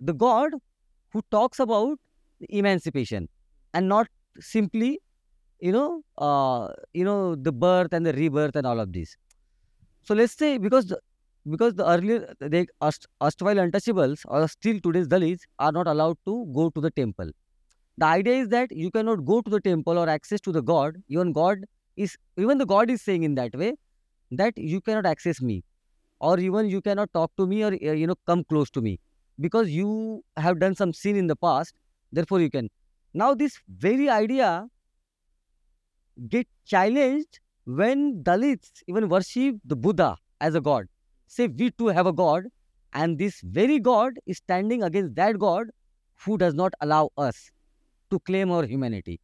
The 0.00 0.14
god 0.14 0.52
who 1.12 1.22
talks 1.30 1.60
about 1.60 1.98
emancipation 2.50 3.28
and 3.74 3.88
not 3.88 4.08
simply, 4.40 5.00
you 5.60 5.72
know, 5.72 6.02
uh, 6.18 6.68
you 6.92 7.04
know, 7.04 7.34
the 7.34 7.52
birth 7.52 7.92
and 7.92 8.04
the 8.04 8.12
rebirth 8.12 8.56
and 8.56 8.66
all 8.66 8.80
of 8.80 8.92
these. 8.92 9.16
So 10.02 10.14
let's 10.14 10.34
say 10.34 10.58
because 10.58 10.86
the, 10.86 11.00
because 11.48 11.74
the 11.74 11.88
earlier 11.88 12.34
they 12.40 12.66
erst, 12.82 13.06
erstwhile 13.22 13.56
untouchables 13.56 14.24
or 14.26 14.46
still 14.48 14.80
today's 14.80 15.08
Dalits 15.08 15.40
are 15.58 15.72
not 15.72 15.86
allowed 15.86 16.16
to 16.26 16.46
go 16.54 16.70
to 16.70 16.80
the 16.80 16.90
temple. 16.90 17.30
The 17.98 18.06
idea 18.06 18.34
is 18.34 18.48
that 18.48 18.72
you 18.72 18.90
cannot 18.90 19.24
go 19.24 19.40
to 19.42 19.50
the 19.50 19.60
temple 19.60 19.98
or 19.98 20.08
access 20.08 20.40
to 20.42 20.52
the 20.52 20.62
God. 20.62 20.96
Even 21.08 21.32
God 21.32 21.64
is 21.96 22.16
even 22.36 22.58
the 22.58 22.66
God 22.66 22.90
is 22.90 23.02
saying 23.02 23.22
in 23.22 23.34
that 23.34 23.54
way 23.54 23.74
that 24.30 24.56
you 24.56 24.80
cannot 24.80 25.06
access 25.06 25.42
me, 25.42 25.62
or 26.20 26.38
even 26.40 26.68
you 26.68 26.80
cannot 26.80 27.12
talk 27.12 27.30
to 27.36 27.46
me 27.46 27.62
or 27.62 27.72
uh, 27.72 27.92
you 27.92 28.06
know 28.06 28.16
come 28.26 28.44
close 28.44 28.70
to 28.70 28.80
me 28.80 28.98
because 29.40 29.68
you 29.70 30.22
have 30.36 30.58
done 30.58 30.74
some 30.74 30.92
sin 30.92 31.16
in 31.16 31.26
the 31.26 31.36
past. 31.36 31.74
Therefore, 32.12 32.40
you 32.40 32.50
can. 32.50 32.70
Now 33.14 33.34
this 33.34 33.58
very 33.68 34.08
idea 34.08 34.66
get 36.28 36.46
challenged 36.64 37.40
when 37.64 38.22
Dalits 38.22 38.82
even 38.86 39.08
worship 39.08 39.56
the 39.64 39.76
Buddha 39.76 40.16
as 40.40 40.54
a 40.54 40.60
god. 40.60 40.86
Say 41.26 41.46
we 41.46 41.70
too 41.70 41.88
have 41.88 42.06
a 42.06 42.12
god, 42.12 42.44
and 42.92 43.18
this 43.18 43.40
very 43.40 43.78
god 43.78 44.18
is 44.26 44.38
standing 44.38 44.82
against 44.82 45.14
that 45.14 45.38
god 45.38 45.68
who 46.24 46.38
does 46.38 46.54
not 46.54 46.72
allow 46.80 47.10
us 47.16 47.50
to 48.10 48.18
claim 48.20 48.50
our 48.50 48.64
humanity 48.64 49.18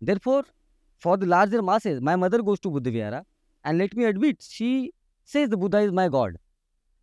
therefore 0.00 0.44
for 0.98 1.16
the 1.16 1.26
larger 1.26 1.62
masses 1.62 2.00
my 2.00 2.16
mother 2.16 2.42
goes 2.42 2.60
to 2.60 2.70
buddha 2.70 2.90
vihara 2.90 3.24
and 3.64 3.78
let 3.78 3.96
me 3.96 4.04
admit 4.04 4.46
she 4.56 4.92
says 5.24 5.48
the 5.48 5.56
buddha 5.56 5.78
is 5.78 5.92
my 5.92 6.08
god 6.08 6.36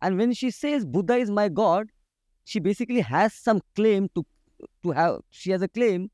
and 0.00 0.16
when 0.16 0.32
she 0.32 0.50
says 0.50 0.84
buddha 0.84 1.16
is 1.16 1.30
my 1.30 1.48
god 1.48 1.90
she 2.44 2.60
basically 2.60 3.00
has 3.00 3.34
some 3.34 3.60
claim 3.74 4.08
to 4.14 4.24
to 4.84 4.92
have 5.00 5.18
she 5.30 5.50
has 5.50 5.62
a 5.62 5.68
claim 5.68 6.10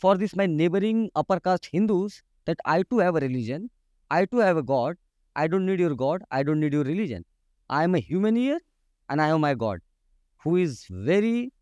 for 0.00 0.16
this 0.16 0.34
my 0.40 0.46
neighboring 0.46 1.10
upper 1.22 1.38
caste 1.48 1.68
hindus 1.72 2.22
that 2.46 2.64
i 2.64 2.82
too 2.90 2.98
have 3.04 3.16
a 3.16 3.22
religion 3.26 3.68
i 4.18 4.24
too 4.24 4.42
have 4.46 4.56
a 4.56 4.66
god 4.72 4.96
i 5.36 5.46
don't 5.54 5.66
need 5.70 5.80
your 5.86 5.94
god 5.94 6.22
i 6.30 6.42
don't 6.42 6.60
need 6.60 6.72
your 6.72 6.84
religion. 6.84 7.24
I 7.68 7.84
am 7.84 7.94
a 7.94 8.00
human 8.00 8.36
here 8.36 8.58
and 9.08 9.22
i 9.22 9.28
am 9.28 9.40
my 9.40 9.54
god 9.54 9.80
who 10.44 10.56
is 10.56 10.86
very 10.90 11.52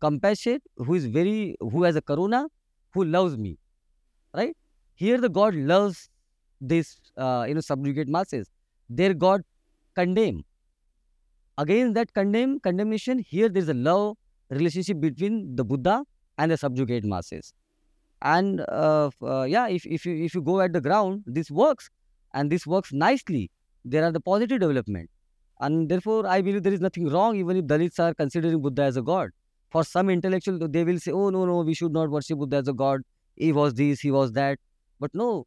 compassionate 0.00 0.62
who 0.76 0.94
is 0.94 1.06
very 1.06 1.56
who 1.60 1.82
has 1.82 1.96
a 1.96 2.02
karuna 2.02 2.46
who 2.94 3.04
loves 3.04 3.36
me 3.36 3.58
right? 4.34 4.56
Here 4.94 5.20
the 5.20 5.28
god 5.28 5.54
loves 5.54 6.08
this 6.60 7.00
uh, 7.16 7.44
you 7.48 7.54
know 7.54 7.60
subjugate 7.60 8.08
masses. 8.08 8.50
Their 8.88 9.14
god 9.14 9.42
condemn. 9.94 10.44
Against 11.56 11.94
that 11.94 12.12
condemn 12.14 12.60
condemnation 12.60 13.18
here 13.18 13.48
there 13.48 13.62
is 13.62 13.68
a 13.68 13.74
love 13.74 14.16
relationship 14.50 15.00
between 15.00 15.56
the 15.56 15.64
buddha 15.64 16.04
and 16.38 16.50
the 16.50 16.56
subjugate 16.56 17.04
masses 17.04 17.52
and 18.22 18.60
uh, 18.68 19.10
uh, 19.22 19.42
yeah 19.42 19.68
if, 19.68 19.86
if 19.86 20.04
you 20.04 20.24
if 20.24 20.34
you 20.34 20.42
go 20.42 20.60
at 20.60 20.72
the 20.72 20.80
ground 20.80 21.22
this 21.26 21.50
works 21.50 21.90
and 22.34 22.50
this 22.50 22.66
works 22.66 22.92
nicely. 22.92 23.50
There 23.84 24.04
are 24.04 24.12
the 24.12 24.20
positive 24.20 24.60
development. 24.60 25.08
And 25.60 25.88
therefore 25.88 26.26
i 26.26 26.40
believe 26.40 26.62
there 26.62 26.72
is 26.72 26.80
nothing 26.80 27.08
wrong 27.08 27.36
even 27.36 27.56
if 27.56 27.64
dalits 27.64 27.98
are 27.98 28.14
considering 28.14 28.60
buddha 28.60 28.82
as 28.82 28.96
a 28.96 29.02
god. 29.02 29.30
For 29.70 29.84
some 29.84 30.10
intellectual 30.10 30.68
they 30.68 30.84
will 30.84 30.98
say 30.98 31.12
oh 31.12 31.30
no 31.30 31.44
no 31.46 31.60
we 31.62 31.74
should 31.74 31.92
not 31.92 32.10
worship 32.10 32.38
buddha 32.38 32.56
as 32.56 32.68
a 32.68 32.72
god. 32.72 33.02
He 33.36 33.52
was 33.52 33.74
this 33.74 34.00
he 34.00 34.10
was 34.10 34.32
that. 34.32 34.58
But 35.00 35.14
no 35.14 35.46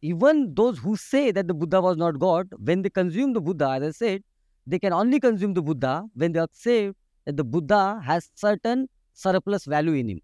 even 0.00 0.54
those 0.54 0.78
who 0.78 0.96
say 0.96 1.30
that 1.32 1.48
the 1.48 1.54
buddha 1.54 1.80
was 1.80 1.96
not 1.96 2.18
god 2.18 2.48
when 2.58 2.82
they 2.82 2.90
consume 2.90 3.32
the 3.32 3.40
buddha 3.40 3.70
as 3.70 3.82
i 3.82 3.90
said 3.90 4.22
they 4.66 4.78
can 4.78 4.92
only 4.92 5.18
consume 5.18 5.54
the 5.54 5.62
buddha 5.62 6.04
when 6.14 6.32
they 6.32 6.40
accept 6.40 6.94
that 7.26 7.36
the 7.36 7.44
buddha 7.44 8.00
has 8.04 8.30
certain 8.34 8.88
surplus 9.14 9.64
value 9.64 9.94
in 9.94 10.08
him 10.08 10.20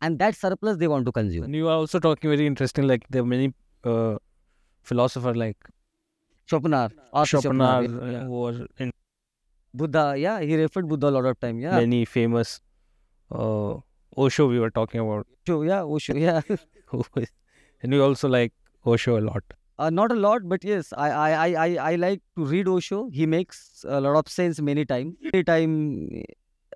and 0.00 0.18
that 0.18 0.34
surplus 0.34 0.76
they 0.78 0.88
want 0.88 1.06
to 1.06 1.12
consume 1.12 1.44
And 1.44 1.54
you 1.54 1.68
are 1.68 1.76
also 1.76 1.98
talking 1.98 2.30
very 2.30 2.46
interesting. 2.46 2.86
Like 2.86 3.06
there 3.10 3.22
are 3.22 3.26
many 3.26 3.52
uh, 3.84 4.16
philosophers 4.82 5.36
like 5.36 5.56
Schopenhauer, 6.46 6.90
Arthur 7.12 7.40
Schopenhauer 7.40 7.84
Schopenhauer, 7.84 8.12
yeah. 8.12 8.24
who 8.24 8.44
are 8.46 8.66
in 8.78 8.92
Buddha, 9.72 10.14
yeah, 10.18 10.40
he 10.40 10.56
referred 10.56 10.88
Buddha 10.88 11.08
a 11.08 11.10
lot 11.10 11.24
of 11.24 11.38
time, 11.38 11.60
yeah. 11.60 11.78
many 11.78 12.04
famous 12.04 12.60
uh, 13.30 13.74
Osho. 14.16 14.48
We 14.48 14.58
were 14.58 14.70
talking 14.70 15.00
about, 15.00 15.26
Osho, 15.46 15.62
yeah, 15.62 15.82
Osho, 15.82 16.14
yeah. 16.14 16.40
and 17.82 17.92
we 17.92 18.00
also 18.00 18.28
like 18.28 18.52
Osho 18.84 19.18
a 19.18 19.22
lot. 19.22 19.44
Uh, 19.78 19.88
not 19.88 20.12
a 20.12 20.14
lot, 20.14 20.42
but 20.44 20.62
yes, 20.64 20.92
I, 20.96 21.10
I, 21.10 21.30
I, 21.30 21.66
I, 21.66 21.92
I 21.92 21.94
like 21.94 22.20
to 22.36 22.44
read 22.44 22.68
Osho. 22.68 23.08
He 23.10 23.26
makes 23.26 23.84
a 23.88 24.00
lot 24.00 24.16
of 24.16 24.30
sense 24.30 24.60
many 24.60 24.84
times. 24.84 25.14
Many 25.22 25.44
time, 25.44 26.24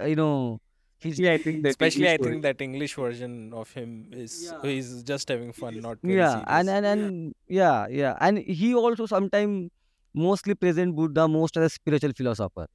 you 0.07 0.17
know, 0.17 0.61
he's 1.01 1.21
I 1.21 1.39
think 1.39 1.67
Especially, 1.67 2.09
I 2.09 2.17
think 2.17 2.43
that 2.43 2.61
English 2.61 2.95
version 2.95 3.53
of 3.53 3.73
him 3.73 4.11
is 4.13 4.53
Yeah. 4.53 4.63
he's 4.63 5.03
just 5.03 5.29
having 5.29 5.53
fun, 5.53 5.81
not 5.81 5.99
very 6.03 6.19
yeah, 6.19 6.31
serious. 6.31 6.47
and 6.49 6.69
and 6.71 6.87
and 6.87 7.35
yeah, 7.49 7.87
yeah, 7.89 8.17
and 8.21 8.39
he 8.39 8.75
also 8.75 9.07
sometimes 9.07 9.71
mostly 10.15 10.55
present 10.55 10.95
Buddha 10.97 11.29
most 11.29 11.57
as 11.57 11.65
a 11.67 11.69
spiritual 11.71 12.13
philosopher. 12.13 12.67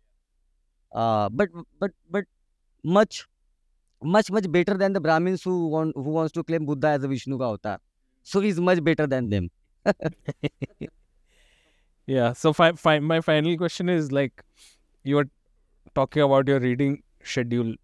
Uh, 0.91 1.29
but 1.29 1.49
but 1.79 1.91
but 2.09 2.23
much 2.83 3.27
much 4.03 4.31
much 4.31 4.51
better 4.51 4.75
than 4.75 4.93
the 4.93 5.01
Brahmins 5.01 5.43
who 5.43 5.67
want 5.69 5.93
who 5.95 6.09
wants 6.19 6.33
to 6.33 6.43
claim 6.43 6.65
Buddha 6.65 6.89
as 6.89 7.03
a 7.03 7.07
Vishnu 7.07 7.37
ka 7.37 7.49
avatar. 7.49 7.79
So 8.23 8.41
he's 8.41 8.59
much 8.59 8.83
better 8.83 9.07
than 9.07 9.29
them. 9.29 9.49
yeah. 12.07 12.33
So 12.33 12.53
fi- 12.53 12.73
fi- 12.73 12.99
my 12.99 13.21
final 13.21 13.57
question 13.57 13.89
is 13.89 14.11
like, 14.11 14.43
you 15.03 15.15
were 15.15 15.27
talking 15.95 16.21
about 16.23 16.47
your 16.47 16.59
reading 16.59 17.03
schedule 17.23 17.75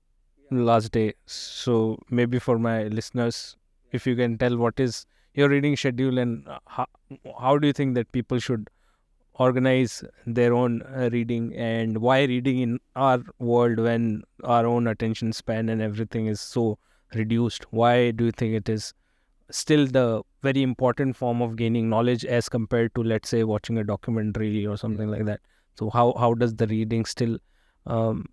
last 0.52 0.92
day. 0.92 1.14
So 1.26 2.00
maybe 2.10 2.40
for 2.40 2.58
my 2.60 2.84
listeners, 2.84 3.56
if 3.92 4.06
you 4.08 4.16
can 4.16 4.38
tell 4.38 4.58
what 4.58 4.80
is 4.80 5.06
your 5.34 5.50
reading 5.50 5.76
schedule 5.76 6.18
and 6.18 6.48
uh, 6.48 6.60
how, 6.68 6.86
how 7.40 7.58
do 7.58 7.68
you 7.68 7.74
think 7.74 7.96
that 7.96 8.12
people 8.12 8.40
should 8.40 8.70
organize 9.36 10.04
their 10.26 10.54
own 10.54 10.82
uh, 10.84 11.10
reading 11.12 11.54
and 11.56 11.98
why 12.00 12.24
reading 12.24 12.60
in 12.60 12.80
our 12.96 13.22
world 13.40 13.80
when 13.80 14.24
our 14.44 14.66
own 14.66 14.88
attention 14.88 15.34
span 15.34 15.70
and 15.70 15.82
everything 15.82 16.28
is 16.28 16.42
so 16.42 16.78
reduced? 17.14 17.66
Why 17.72 18.12
do 18.12 18.26
you 18.26 18.32
think 18.32 18.54
it 18.56 18.70
is 18.70 18.94
still 19.52 19.88
the 19.88 20.24
very 20.42 20.64
important 20.64 21.16
form 21.16 21.42
of 21.42 21.56
gaining 21.56 21.90
knowledge 21.90 22.26
as 22.26 22.50
compared 22.50 22.96
to 22.96 23.04
let's 23.04 23.30
say 23.30 23.44
watching 23.44 23.78
a 23.78 23.84
documentary 23.84 24.66
or 24.66 24.78
something 24.78 25.10
like 25.10 25.26
that? 25.26 25.42
So 25.78 25.90
how 25.90 26.14
how 26.18 26.34
does 26.34 26.56
the 26.56 26.68
reading 26.68 27.06
still 27.06 27.38
um, 27.86 28.26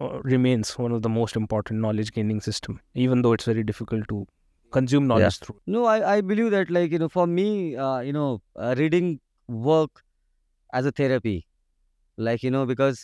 remains 0.00 0.76
one 0.78 0.92
of 0.92 1.02
the 1.02 1.08
most 1.08 1.36
important 1.36 1.80
knowledge 1.80 2.12
gaining 2.12 2.40
system 2.40 2.80
even 2.94 3.22
though 3.22 3.32
it's 3.32 3.44
very 3.44 3.62
difficult 3.62 4.06
to 4.08 4.26
consume 4.72 5.06
knowledge 5.06 5.38
through 5.38 5.56
No, 5.66 5.84
I, 5.84 6.16
I 6.16 6.20
believe 6.20 6.50
that 6.50 6.70
like 6.70 6.90
you 6.94 6.98
know 6.98 7.08
for 7.08 7.26
me, 7.26 7.76
uh, 7.76 8.00
you 8.00 8.12
know, 8.12 8.42
uh, 8.56 8.74
reading 8.78 9.20
work 9.48 10.02
as 10.72 10.86
a 10.86 10.92
therapy, 11.00 11.46
like 12.16 12.42
you 12.46 12.50
know 12.50 12.66
because 12.70 13.02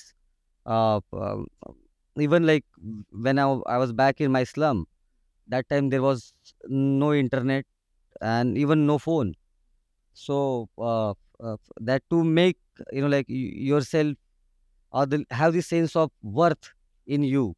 uh, 0.67 1.01
um, 1.13 1.47
even 2.27 2.47
like 2.47 2.65
when 3.29 3.39
I, 3.39 3.47
I 3.77 3.79
was 3.79 3.93
back 3.93 4.21
in 4.21 4.33
my 4.33 4.45
slum, 4.45 4.87
that 5.49 5.69
time 5.69 5.91
there 5.91 6.03
was 6.03 6.33
no 6.69 7.13
internet 7.15 7.67
and 8.21 8.59
even 8.59 8.87
no 8.87 8.99
phone. 8.99 9.35
So 10.13 10.69
uh, 10.79 11.15
uh, 11.41 11.57
that 11.81 12.03
to 12.11 12.25
make 12.25 12.59
you 12.93 13.03
know 13.03 13.09
like 13.09 13.27
y- 13.29 13.53
yourself 13.73 14.17
or 14.93 15.07
the, 15.07 15.25
have 15.31 15.53
this 15.53 15.69
sense 15.69 15.97
of 15.97 16.11
worth 16.23 16.71
in 17.19 17.25
you, 17.25 17.55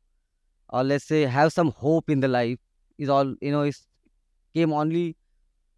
or 0.71 0.85
let's 0.85 1.05
say 1.07 1.23
have 1.37 1.53
some 1.53 1.71
hope 1.73 2.11
in 2.11 2.21
the 2.21 2.29
life 2.29 2.59
is 2.99 3.09
all 3.09 3.35
you 3.41 3.53
know 3.53 3.63
is 3.63 3.87
came 4.55 4.73
only 4.73 5.17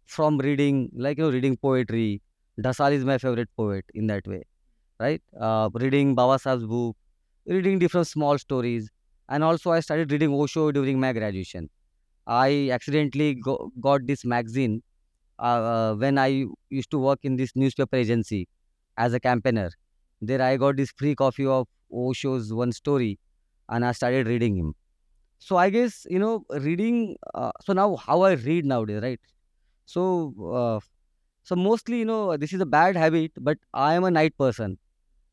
from 0.05 0.37
reading, 0.39 0.89
like 0.95 1.17
you 1.17 1.25
know, 1.25 1.31
reading 1.31 1.57
poetry. 1.57 2.21
Dhasal 2.61 2.93
is 2.93 3.05
my 3.05 3.17
favorite 3.17 3.49
poet 3.57 3.85
in 3.93 4.07
that 4.07 4.27
way, 4.27 4.43
right? 4.99 5.21
Uh, 5.39 5.69
reading 5.73 6.15
Baba 6.15 6.39
Sahib's 6.39 6.65
book, 6.65 6.95
reading 7.47 7.79
different 7.79 8.07
small 8.07 8.37
stories, 8.37 8.89
and 9.29 9.43
also 9.43 9.71
I 9.71 9.81
started 9.81 10.11
reading 10.11 10.33
Osho 10.33 10.71
during 10.71 10.99
my 10.99 11.13
graduation. 11.13 11.69
I 12.27 12.69
accidentally 12.71 13.35
go, 13.35 13.71
got 13.81 14.07
this 14.07 14.25
magazine 14.25 14.83
uh, 15.39 15.43
uh, 15.43 15.95
when 15.95 16.17
I 16.17 16.45
used 16.69 16.91
to 16.91 16.99
work 16.99 17.19
in 17.23 17.35
this 17.37 17.51
newspaper 17.55 17.97
agency 17.97 18.47
as 18.97 19.13
a 19.13 19.19
campaigner. 19.19 19.71
There 20.21 20.41
I 20.41 20.57
got 20.57 20.77
this 20.77 20.91
free 20.97 21.15
copy 21.15 21.45
of 21.45 21.67
Osho's 21.93 22.53
one 22.53 22.71
story, 22.71 23.19
and 23.69 23.85
I 23.85 23.91
started 23.93 24.27
reading 24.27 24.55
him. 24.57 24.75
So 25.39 25.57
I 25.57 25.69
guess 25.69 26.05
you 26.09 26.19
know 26.19 26.45
reading. 26.49 27.17
Uh, 27.33 27.51
so 27.61 27.73
now 27.73 27.95
how 27.97 28.21
I 28.23 28.33
read 28.33 28.65
nowadays, 28.65 29.01
right? 29.03 29.19
So 29.85 30.33
uh, 30.53 30.79
so 31.43 31.55
mostly 31.55 31.99
you 31.99 32.05
know 32.05 32.37
this 32.37 32.53
is 32.53 32.61
a 32.61 32.65
bad 32.65 32.95
habit, 32.97 33.31
but 33.39 33.57
I 33.73 33.95
am 33.95 34.03
a 34.05 34.11
night 34.11 34.37
person. 34.37 34.77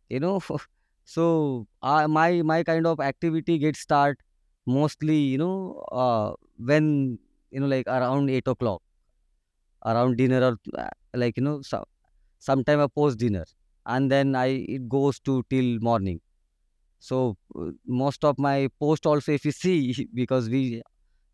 You 0.08 0.20
know, 0.20 0.40
so 1.04 1.66
my 1.82 2.42
my 2.42 2.62
kind 2.64 2.86
of 2.86 3.00
activity 3.00 3.58
gets 3.58 3.80
start 3.80 4.18
mostly 4.66 5.16
you 5.18 5.38
know 5.38 5.84
uh, 5.92 6.32
when 6.58 7.18
you 7.50 7.60
know 7.60 7.66
like 7.66 7.86
around 7.88 8.30
eight 8.30 8.46
o'clock, 8.48 8.82
around 9.86 10.16
dinner 10.16 10.40
or 10.48 10.56
uh, 10.78 10.88
like 11.14 11.36
you 11.36 11.42
know 11.42 11.60
so, 11.62 11.84
sometime 12.38 12.80
a 12.80 12.88
post 12.88 13.18
dinner, 13.18 13.44
and 13.86 14.10
then 14.10 14.34
I 14.36 14.46
it 14.76 14.88
goes 14.88 15.20
to 15.20 15.44
till 15.50 15.78
morning. 15.80 16.20
So 17.08 17.36
uh, 17.58 17.70
most 17.86 18.24
of 18.24 18.38
my 18.38 18.68
post 18.80 19.06
also, 19.06 19.32
if 19.32 19.44
you 19.44 19.52
see, 19.52 20.08
because 20.14 20.48
we 20.48 20.82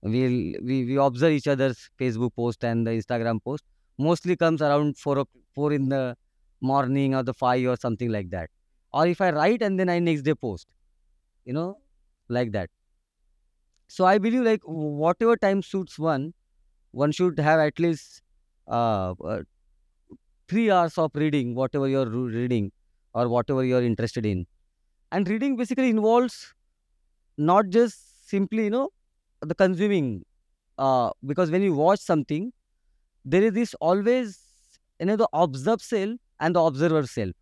we 0.03 0.23
we 0.69 0.77
we 0.91 0.97
observe 0.97 1.33
each 1.33 1.49
other's 1.55 1.91
Facebook 2.01 2.35
post 2.37 2.65
and 2.65 2.87
the 2.87 2.93
Instagram 2.93 3.43
post, 3.45 3.65
mostly 3.99 4.37
comes 4.45 4.63
around 4.63 4.99
four 4.99 5.25
four 5.55 5.73
in 5.73 5.89
the 5.91 6.17
morning 6.61 7.15
or 7.15 7.23
the 7.23 7.35
five 7.35 7.67
or 7.67 7.77
something 7.77 8.11
like 8.19 8.31
that. 8.31 8.51
Or 8.93 9.07
if 9.07 9.21
I 9.21 9.31
write 9.31 9.63
and 9.63 9.79
then 9.79 9.89
I 9.91 9.99
next 10.01 10.23
day 10.23 10.35
post, 10.35 10.67
you 11.45 11.53
know, 11.55 11.79
like 12.29 12.53
that. 12.53 12.71
So 13.89 14.05
I 14.05 14.19
believe 14.19 14.43
like 14.43 14.61
whatever 14.65 15.37
time 15.37 15.63
suits 15.63 15.99
one, 15.99 16.35
one 16.93 17.13
should 17.13 17.39
have 17.39 17.61
at 17.61 17.79
least 17.79 18.23
uh, 18.69 19.15
uh, 19.25 19.43
three 20.49 20.71
hours 20.71 20.97
of 20.99 21.11
reading, 21.15 21.55
whatever 21.55 21.89
you're 21.89 22.09
reading 22.09 22.73
or 23.15 23.29
whatever 23.29 23.65
you're 23.65 23.83
interested 23.83 24.27
in. 24.27 24.47
And 25.11 25.29
reading 25.29 25.57
basically 25.57 25.91
involves 25.91 26.55
not 27.37 27.69
just 27.71 28.29
simply, 28.29 28.65
you 28.65 28.71
know, 28.71 28.91
the 29.41 29.55
consuming. 29.55 30.25
Uh, 30.77 31.11
because 31.27 31.51
when 31.51 31.63
you 31.63 31.75
watch 31.75 31.99
something, 31.99 32.53
there 33.25 33.43
is 33.43 33.53
this 33.53 33.75
always, 33.75 34.39
you 35.01 35.07
know, 35.07 35.17
the 35.17 35.29
observe 35.33 35.83
self 35.83 36.19
and 36.41 36.55
the 36.55 36.61
observer 36.61 37.07
self. 37.07 37.33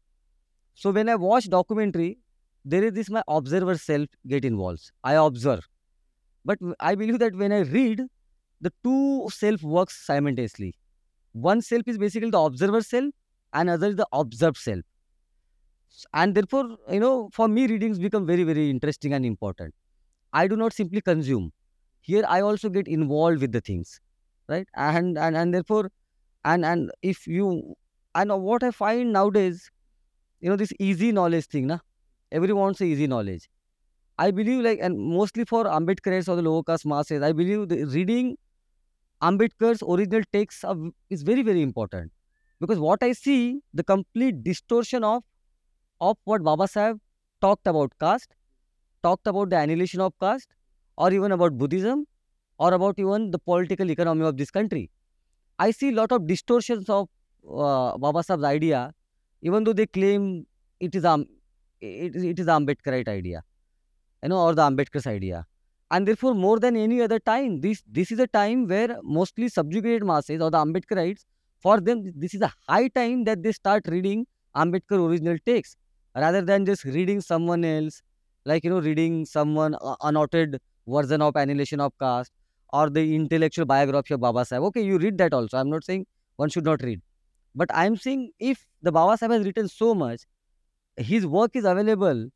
So 0.75 0.91
when 0.91 1.09
I 1.09 1.17
watch 1.17 1.49
documentary, 1.49 2.19
there 2.64 2.85
is 2.85 2.93
this 2.93 3.11
my 3.11 3.23
observer 3.29 3.77
self 3.77 4.09
get 4.27 4.45
involved. 4.45 4.91
I 5.05 5.14
observe. 5.14 5.67
But 6.45 6.59
I 6.81 6.95
believe 6.95 7.19
that 7.19 7.35
when 7.35 7.53
I 7.53 7.61
read, 7.61 8.03
the 8.61 8.73
two 8.83 9.29
self 9.31 9.62
works 9.62 10.05
simultaneously. 10.07 10.75
One 11.33 11.61
self 11.61 11.83
is 11.87 11.99
basically 11.99 12.31
the 12.31 12.41
observer 12.41 12.81
self, 12.81 13.12
and 13.53 13.69
other 13.69 13.89
is 13.89 13.97
the 13.97 14.07
observed 14.12 14.57
self. 14.57 14.81
And 16.12 16.34
therefore, 16.34 16.76
you 16.91 17.01
know, 17.01 17.30
for 17.32 17.49
me, 17.49 17.66
readings 17.66 17.99
become 17.99 18.26
very, 18.26 18.45
very 18.45 18.70
interesting 18.70 19.12
and 19.12 19.24
important. 19.24 19.74
I 20.32 20.49
do 20.49 20.57
not 20.57 20.72
simply 20.72 21.01
consume. 21.01 21.53
Here, 22.03 22.24
I 22.28 22.41
also 22.41 22.68
get 22.68 22.89
involved 22.89 23.41
with 23.41 23.53
the 23.53 23.61
things, 23.61 24.01
right? 24.49 24.68
And 24.74 25.18
and 25.18 25.37
and 25.37 25.55
therefore, 25.55 25.91
and 26.45 26.64
and 26.64 26.91
if 27.03 27.26
you 27.26 27.74
and 28.14 28.30
what 28.43 28.62
I 28.62 28.70
find 28.70 29.12
nowadays, 29.12 29.70
you 30.41 30.51
know, 30.51 30.57
this 30.57 30.72
easy 30.78 31.12
knowledge 31.12 31.47
thing, 31.47 31.66
na, 31.66 31.78
everyone 32.32 32.62
wants 32.62 32.80
easy 32.80 33.07
knowledge. 33.07 33.49
I 34.18 34.30
believe 34.30 34.64
like, 34.64 34.78
and 34.80 34.99
mostly 34.99 35.45
for 35.45 35.64
Ambedkarites 35.64 36.28
or 36.28 36.37
the 36.37 36.43
lower 36.43 36.62
caste 36.62 36.87
masses, 36.87 37.22
I 37.22 37.32
believe 37.32 37.68
the 37.68 37.84
reading 37.84 38.37
Ambedkar's 39.22 39.82
original 39.82 40.22
text 40.32 40.64
are, 40.64 40.76
is 41.11 41.22
very, 41.22 41.43
very 41.43 41.62
important. 41.62 42.12
Because 42.61 42.78
what 42.78 43.03
I 43.03 43.12
see, 43.12 43.61
the 43.74 43.84
complete 43.84 44.43
distortion 44.43 45.05
of, 45.05 45.22
of 46.01 46.17
what 46.25 46.43
Baba 46.43 46.69
Sahib 46.69 47.01
talked 47.41 47.67
about 47.67 47.93
caste, 48.01 48.35
talked 49.03 49.27
about 49.27 49.51
the 49.51 49.59
annihilation 49.59 50.01
of 50.01 50.13
caste, 50.21 50.49
or 50.97 51.13
even 51.13 51.33
about 51.33 51.59
Buddhism, 51.59 52.07
or 52.59 52.75
about 52.75 52.99
even 52.99 53.31
the 53.31 53.39
political 53.39 53.91
economy 53.91 54.27
of 54.27 54.37
this 54.37 54.51
country. 54.51 54.91
I 55.59 55.71
see 55.71 55.91
a 55.91 55.93
lot 55.93 56.13
of 56.13 56.27
distortions 56.27 56.89
of 56.89 57.09
uh, 57.49 57.97
Baba 57.99 58.23
Sahib's 58.23 58.45
idea, 58.45 58.93
even 59.43 59.65
though 59.65 59.73
they 59.73 59.87
claim 59.87 60.47
it 60.81 60.95
is 60.95 61.05
um, 61.05 61.27
it, 61.81 62.17
it 62.17 62.39
is 62.39 62.47
Ambedkarite 62.47 63.09
idea 63.09 63.43
you 64.23 64.29
know, 64.31 64.41
or 64.41 64.55
the 64.55 64.63
Ambedkar's 64.63 65.07
idea. 65.07 65.47
And 65.91 66.07
therefore, 66.07 66.35
more 66.35 66.59
than 66.59 66.77
any 66.77 67.01
other 67.01 67.19
time, 67.21 67.61
this 67.61 67.83
this 67.87 68.11
is 68.11 68.19
a 68.19 68.27
time 68.27 68.67
where 68.67 68.99
mostly 69.03 69.49
subjugated 69.49 70.05
masses 70.05 70.41
or 70.41 70.51
the 70.51 70.59
Ambedkarites, 70.59 71.25
for 71.61 71.81
them, 71.81 72.13
this 72.17 72.35
is 72.35 72.43
a 72.43 72.53
high 72.69 72.89
time 72.89 73.25
that 73.25 73.43
they 73.43 73.53
start 73.53 73.87
reading 73.89 74.27
Ambedkar 74.57 74.99
original 75.09 75.37
texts 75.47 75.77
rather 76.17 76.43
than 76.43 76.67
just 76.67 76.85
reading 76.85 77.21
someone 77.21 77.64
else, 77.64 78.03
like 78.45 78.64
you 78.64 78.71
know, 78.71 78.81
reading 78.81 79.25
someone 79.27 79.75
uh, 79.81 79.97
unauthored 80.03 80.59
version 80.89 81.23
of 81.23 81.37
Annihilation 81.37 81.81
of 81.81 81.93
Caste 82.01 82.33
or 82.73 82.91
the 82.91 83.14
intellectual 83.14 83.67
biography 83.67 84.14
of 84.14 84.21
Baba 84.21 84.45
Sahib. 84.45 84.64
Okay, 84.64 84.83
you 84.83 84.99
read 84.99 85.19
that 85.19 85.35
also. 85.35 85.59
I'm 85.59 85.71
not 85.71 85.85
saying 85.85 86.07
one 86.37 86.49
should 86.51 86.64
not 86.64 86.83
read, 86.83 87.03
but 87.55 87.71
I'm 87.75 87.97
saying 87.97 88.33
if 88.41 88.67
the 88.83 88.93
Baba 88.93 89.19
Sahib 89.19 89.33
has 89.33 89.47
written 89.47 89.69
so 89.69 89.95
much, 89.95 90.23
his 90.97 91.27
work 91.27 91.57
is 91.57 91.64
available 91.64 92.29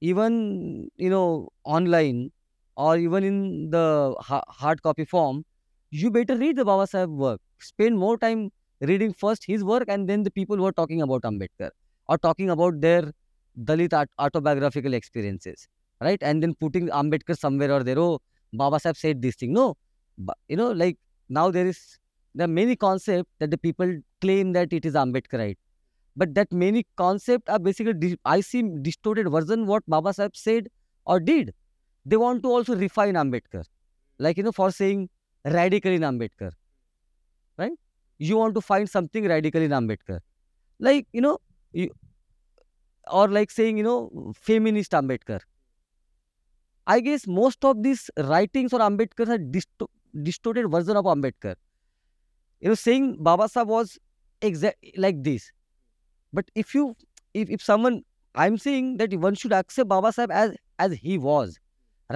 even 0.00 0.88
you 0.96 1.10
know 1.10 1.48
online 1.64 2.30
or 2.76 2.98
even 2.98 3.24
in 3.24 3.70
the 3.70 4.14
ha- 4.20 4.44
hard 4.48 4.82
copy 4.82 5.04
form 5.04 5.44
you 5.90 6.10
better 6.10 6.36
read 6.36 6.56
the 6.56 6.64
baba 6.64 6.86
sahib 6.86 7.10
work 7.10 7.40
spend 7.60 7.98
more 7.98 8.16
time 8.18 8.50
reading 8.90 9.12
first 9.12 9.46
his 9.46 9.64
work 9.64 9.84
and 9.88 10.08
then 10.08 10.22
the 10.22 10.30
people 10.30 10.56
who 10.56 10.66
are 10.66 10.76
talking 10.80 11.02
about 11.02 11.22
ambedkar 11.30 11.70
or 12.08 12.18
talking 12.18 12.50
about 12.50 12.80
their 12.80 13.12
dalit 13.64 13.92
aut- 13.92 14.10
autobiographical 14.18 14.94
experiences 14.94 15.68
right? 16.00 16.22
And 16.22 16.42
then 16.42 16.54
putting 16.54 16.88
ambedkar 16.88 17.38
somewhere 17.38 17.72
or 17.72 17.82
there 17.82 17.98
oh 17.98 18.18
baba 18.52 18.78
sahib 18.80 18.96
said 18.96 19.22
this 19.22 19.36
thing. 19.36 19.52
No 19.52 19.76
you 20.48 20.56
know 20.56 20.72
like 20.72 20.98
now 21.28 21.50
there 21.50 21.66
is 21.66 21.98
there 22.34 22.44
are 22.44 22.48
many 22.48 22.76
concepts 22.76 23.30
that 23.38 23.50
the 23.50 23.58
people 23.58 23.96
claim 24.20 24.52
that 24.52 24.72
it 24.72 24.84
is 24.84 24.94
ambedkarite 24.94 25.56
but 26.16 26.34
that 26.34 26.50
many 26.50 26.86
concepts 26.96 27.50
are 27.50 27.58
basically 27.58 28.18
I 28.24 28.40
see 28.40 28.62
distorted 28.82 29.30
version 29.30 29.66
what 29.66 29.82
Baba 29.86 30.14
Sahib 30.14 30.34
said 30.34 30.68
or 31.04 31.20
did. 31.20 31.52
They 32.06 32.16
want 32.16 32.42
to 32.44 32.50
also 32.50 32.74
refine 32.74 33.14
Ambedkar, 33.14 33.64
like 34.18 34.36
you 34.36 34.42
know, 34.42 34.52
for 34.52 34.70
saying 34.70 35.10
radical 35.44 35.92
in 35.92 36.02
Ambedkar, 36.02 36.52
right? 37.58 37.72
You 38.18 38.36
want 38.38 38.54
to 38.54 38.60
find 38.60 38.88
something 38.88 39.26
radical 39.26 39.60
in 39.60 39.72
Ambedkar, 39.72 40.20
like 40.78 41.06
you 41.12 41.20
know, 41.20 41.38
you, 41.72 41.90
or 43.10 43.28
like 43.28 43.50
saying 43.50 43.76
you 43.78 43.84
know, 43.84 44.32
feminist 44.36 44.92
Ambedkar. 44.92 45.40
I 46.86 47.00
guess 47.00 47.26
most 47.26 47.64
of 47.64 47.82
these 47.82 48.10
writings 48.16 48.72
on 48.72 48.80
Ambedkar 48.80 49.28
are 49.28 49.38
disto- 49.38 49.88
distorted 50.22 50.68
version 50.70 50.96
of 50.96 51.04
Ambedkar. 51.04 51.56
You 52.60 52.68
know, 52.68 52.74
saying 52.74 53.22
Baba 53.22 53.48
Sahib 53.48 53.68
was 53.68 53.98
exact 54.42 54.84
like 54.98 55.22
this 55.24 55.50
but 56.32 56.50
if 56.54 56.74
you 56.74 56.96
if, 57.34 57.50
if 57.50 57.62
someone 57.62 58.02
i'm 58.34 58.58
saying 58.58 58.96
that 58.98 59.14
one 59.14 59.34
should 59.34 59.52
accept 59.52 59.88
baba 59.88 60.12
sahib 60.12 60.30
as 60.32 60.52
as 60.78 60.92
he 60.94 61.18
was 61.18 61.58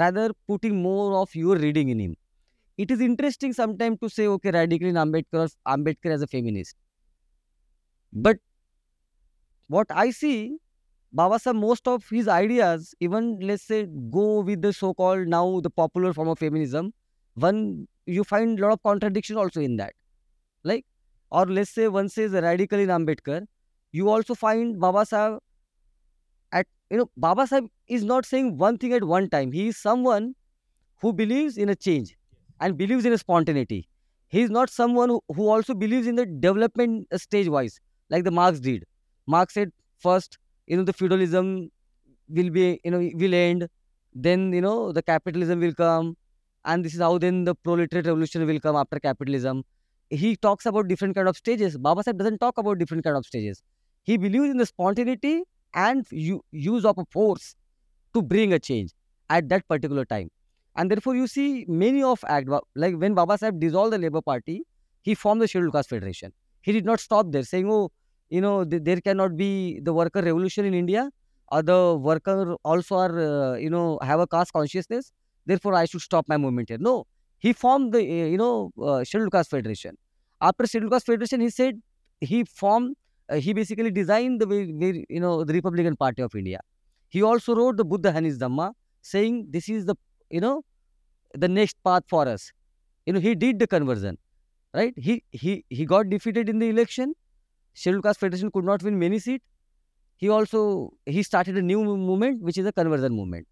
rather 0.03 0.31
putting 0.49 0.83
more 0.83 1.15
of 1.23 1.35
your 1.35 1.57
reading 1.57 1.89
in 1.89 1.99
him 1.99 2.17
it 2.79 2.91
is 2.91 3.01
interesting 3.01 3.53
sometimes 3.53 3.99
to 4.01 4.11
say 4.11 4.27
okay 4.27 4.51
radical 4.59 4.89
in 4.89 4.97
ambedkar 5.05 5.45
or 5.47 5.49
ambedkar 5.77 6.13
as 6.19 6.23
a 6.23 6.27
feminist 6.37 6.77
but 8.13 8.39
what 9.69 9.87
i 9.91 10.11
see 10.11 10.59
baba 11.13 11.39
sahib 11.39 11.57
most 11.57 11.89
of 11.89 12.09
his 12.09 12.29
ideas 12.29 12.95
even 13.01 13.39
let's 13.41 13.63
say 13.63 13.87
go 14.11 14.41
with 14.41 14.63
the 14.63 14.73
so 14.73 14.93
called 14.95 15.27
now 15.27 15.61
the 15.61 15.71
popular 15.71 16.13
form 16.13 16.29
of 16.29 16.39
feminism 16.39 16.93
one 17.35 17.87
you 18.07 18.25
find 18.25 18.59
a 18.59 18.63
lot 18.63 18.73
of 18.73 18.83
contradiction 18.83 19.37
also 19.37 19.61
in 19.61 19.77
that 19.77 19.93
like 20.65 20.85
or 21.31 21.47
let's 21.47 21.71
say 21.71 21.89
one 21.89 22.09
says 22.09 22.33
radical 22.33 22.79
in 22.79 22.89
ambedkar 22.99 23.41
you 23.93 24.09
also 24.09 24.35
find 24.35 24.79
Baba 24.81 25.05
Sahib 25.05 25.39
at 26.53 26.67
you 26.91 26.99
know 26.99 27.11
Baba 27.17 27.47
Sahib 27.47 27.67
is 27.89 28.05
not 28.05 28.27
saying 28.27 28.57
one 28.59 28.79
thing 28.79 28.93
at 28.93 29.05
one 29.05 29.29
time. 29.29 29.53
He 29.53 29.69
is 29.69 29.77
someone 29.77 30.35
who 31.01 31.13
believes 31.13 31.57
in 31.57 31.69
a 31.69 31.75
change 31.75 32.17
and 32.61 32.77
believes 32.77 33.05
in 33.05 33.13
a 33.13 33.19
spontaneity. 33.19 33.89
He 34.29 34.43
is 34.43 34.51
not 34.51 34.71
someone 34.71 35.09
who, 35.09 35.21
who 35.35 35.49
also 35.49 35.75
believes 35.75 36.07
in 36.07 36.15
the 36.15 36.27
development 36.27 37.09
stage 37.17 37.49
wise, 37.49 37.81
like 38.11 38.25
the 38.25 38.31
Marx 38.31 38.61
did. 38.61 38.85
Marx 39.27 39.55
said 39.55 39.73
first, 39.99 40.39
you 40.71 40.77
know, 40.79 40.85
the 40.85 40.93
feudalism 40.95 41.71
will 42.39 42.51
be, 42.51 42.81
you 42.85 42.91
know, 42.93 43.01
will 43.23 43.35
end, 43.35 43.69
then 44.15 44.53
you 44.53 44.61
know 44.61 44.93
the 44.93 45.03
capitalism 45.03 45.61
will 45.61 45.75
come, 45.75 46.17
and 46.65 46.85
this 46.85 46.95
is 46.95 47.01
how 47.01 47.19
then 47.19 47.45
the 47.45 47.55
proletariat 47.69 48.07
revolution 48.07 48.47
will 48.47 48.61
come 48.61 48.77
after 48.77 49.01
capitalism. 49.01 49.65
He 50.11 50.37
talks 50.37 50.67
about 50.67 50.89
different 50.89 51.15
kind 51.17 51.29
of 51.33 51.37
stages. 51.37 51.77
Baba 51.89 52.05
Sahib 52.05 52.19
doesn't 52.19 52.39
talk 52.39 52.59
about 52.59 52.79
different 52.79 53.05
kind 53.05 53.17
of 53.17 53.27
stages. 53.27 53.63
He 54.03 54.17
believes 54.17 54.51
in 54.55 54.57
the 54.57 54.67
spontaneity 54.67 55.43
and 55.75 56.07
use 56.11 56.85
of 56.85 56.99
a 56.99 57.05
force 57.17 57.55
to 58.15 58.23
bring 58.23 58.53
a 58.53 58.59
change 58.59 58.93
at 59.29 59.49
that 59.51 59.67
particular 59.69 60.05
time. 60.05 60.31
And 60.77 60.91
therefore, 60.91 61.17
you 61.17 61.27
see 61.27 61.65
many 61.69 62.03
of 62.03 62.25
act 62.29 62.49
like 62.75 62.97
when 62.97 63.15
Baba 63.15 63.39
Sahib 63.39 63.61
dissolved 63.61 63.93
the 63.93 63.99
Labour 63.99 64.23
Party, 64.23 64.63
he 65.03 65.15
formed 65.15 65.43
the 65.43 65.49
Scheduled 65.49 65.73
Caste 65.73 65.91
Federation. 65.91 66.33
He 66.63 66.73
did 66.73 66.85
not 66.85 67.01
stop 67.01 67.31
there, 67.31 67.43
saying, 67.43 67.71
"Oh, 67.71 67.91
you 68.31 68.41
know, 68.41 68.65
th- 68.65 68.83
there 68.85 69.01
cannot 69.01 69.37
be 69.37 69.81
the 69.81 69.93
worker 69.93 70.23
revolution 70.23 70.65
in 70.65 70.75
India, 70.75 71.11
or 71.53 71.63
the 71.63 71.97
worker 71.97 72.57
also 72.65 72.97
are, 72.97 73.19
uh, 73.21 73.55
you 73.57 73.71
know, 73.71 73.99
have 74.03 74.21
a 74.21 74.27
caste 74.27 74.53
consciousness. 74.53 75.13
Therefore, 75.47 75.75
I 75.75 75.85
should 75.87 76.03
stop 76.03 76.27
my 76.29 76.37
movement 76.37 76.69
here." 76.71 76.79
No, 76.79 77.07
he 77.39 77.53
formed 77.53 77.93
the, 77.93 78.01
uh, 78.01 78.27
you 78.35 78.39
know, 78.39 78.73
uh, 78.83 79.05
Scheduled 79.05 79.33
Caste 79.33 79.51
Federation. 79.51 79.97
After 80.41 80.67
Scheduled 80.67 80.93
Caste 80.93 81.07
Federation, 81.07 81.41
he 81.41 81.51
said 81.51 81.81
he 82.21 82.45
formed, 82.45 82.97
uh, 83.29 83.37
he 83.37 83.53
basically 83.53 83.91
designed 83.91 84.41
the 84.41 84.47
way, 84.47 84.61
you 85.09 85.21
know, 85.21 85.45
the 85.45 85.53
Republican 85.55 85.97
Party 85.97 86.23
of 86.23 86.35
India. 86.35 86.61
He 87.09 87.23
also 87.23 87.55
wrote 87.55 87.77
the 87.77 87.85
Buddha 87.85 88.13
and 88.15 88.27
His 88.27 88.39
Dhamma, 88.39 88.73
saying 89.03 89.47
this 89.51 89.69
is 89.69 89.87
the, 89.87 89.97
you 90.31 90.41
know, 90.41 90.63
the 91.35 91.49
next 91.49 91.77
path 91.85 92.05
for 92.09 92.29
us. 92.29 92.53
You 93.07 93.15
know, 93.15 93.21
he 93.21 93.35
did 93.35 93.59
the 93.59 93.67
conversion, 93.67 94.19
right? 94.75 94.95
He 94.97 95.25
he 95.33 95.65
he 95.71 95.87
got 95.87 96.11
defeated 96.11 96.49
in 96.49 96.59
the 96.59 96.69
election. 96.69 97.15
Scheduled 97.81 98.03
Caste 98.05 98.21
Federation 98.21 98.51
could 98.51 98.67
not 98.67 98.83
win 98.83 98.99
many 98.99 99.19
seats. 99.19 99.47
He 100.19 100.29
also 100.29 100.93
he 101.07 101.23
started 101.23 101.57
a 101.57 101.63
new 101.63 101.83
movement, 101.83 102.43
which 102.43 102.59
is 102.59 102.67
a 102.67 102.73
conversion 102.73 103.15
movement. 103.15 103.47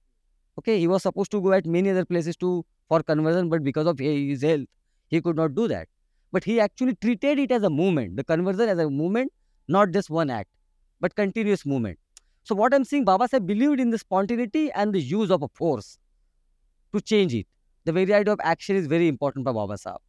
Okay, 0.59 0.79
he 0.79 0.87
was 0.87 1.03
supposed 1.03 1.31
to 1.31 1.41
go 1.41 1.53
at 1.53 1.65
many 1.65 1.89
other 1.93 2.05
places 2.05 2.37
to 2.43 2.51
for 2.89 3.03
conversion, 3.03 3.49
but 3.49 3.65
because 3.65 3.87
of 3.87 3.99
his 3.99 4.43
health, 4.43 4.67
he 5.07 5.23
could 5.23 5.37
not 5.37 5.55
do 5.55 5.67
that. 5.69 5.89
But 6.31 6.45
he 6.45 6.61
actually 6.61 6.95
treated 6.97 7.39
it 7.39 7.51
as 7.53 7.63
a 7.63 7.71
movement, 7.71 8.17
the 8.19 8.25
conversion 8.35 8.69
as 8.69 8.79
a 8.79 8.91
movement, 8.91 9.33
not 9.67 9.93
just 9.93 10.11
one 10.11 10.29
act, 10.29 10.51
but 11.01 11.15
continuous 11.15 11.65
movement. 11.65 11.99
So 12.43 12.55
what 12.55 12.75
I'm 12.75 12.85
saying, 12.85 13.07
Baba 13.07 13.29
Sahib 13.29 13.47
believed 13.47 13.81
in 13.81 13.91
the 13.97 14.05
spontaneity 14.07 14.71
and 14.73 14.93
the 14.93 15.01
use 15.01 15.31
of 15.31 15.43
a 15.43 15.49
force 15.49 15.99
to 16.93 17.01
change 17.01 17.35
it. 17.35 17.47
The 17.85 17.93
very 17.93 18.13
idea 18.13 18.35
of 18.35 18.41
action 18.43 18.77
is 18.77 18.87
very 18.87 19.09
important 19.09 19.47
for 19.47 19.55
Baba 19.55 19.79
Sahib. 19.79 20.03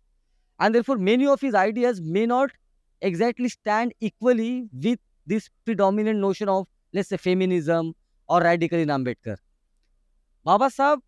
And 0.60 0.76
therefore, 0.76 0.98
many 0.98 1.26
of 1.26 1.40
his 1.40 1.56
ideas 1.56 2.02
may 2.02 2.26
not 2.26 2.52
exactly 3.02 3.50
stand 3.50 3.94
equally 4.02 4.70
with 4.74 5.00
this 5.26 5.50
predominant 5.66 6.20
notion 6.20 6.50
of, 6.50 6.68
let's 6.94 7.10
say, 7.10 7.18
feminism 7.18 7.94
or 8.28 8.42
radical 8.42 8.80
in 8.80 8.90
Ambedkar. 8.90 9.38
Baba 10.44 10.70
Sahib, 10.70 11.00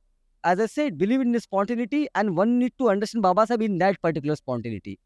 as 0.43 0.59
I 0.59 0.65
said, 0.68 0.97
believed 0.97 1.23
in 1.26 1.39
spontaneity, 1.39 2.07
and 2.15 2.35
one 2.38 2.59
need 2.59 2.73
to 2.80 2.89
understand 2.89 3.22
Baba 3.23 3.45
Sahib 3.47 3.61
in 3.61 3.77
that 3.80 4.01
particular 4.01 4.35
spontaneity. 4.35 4.99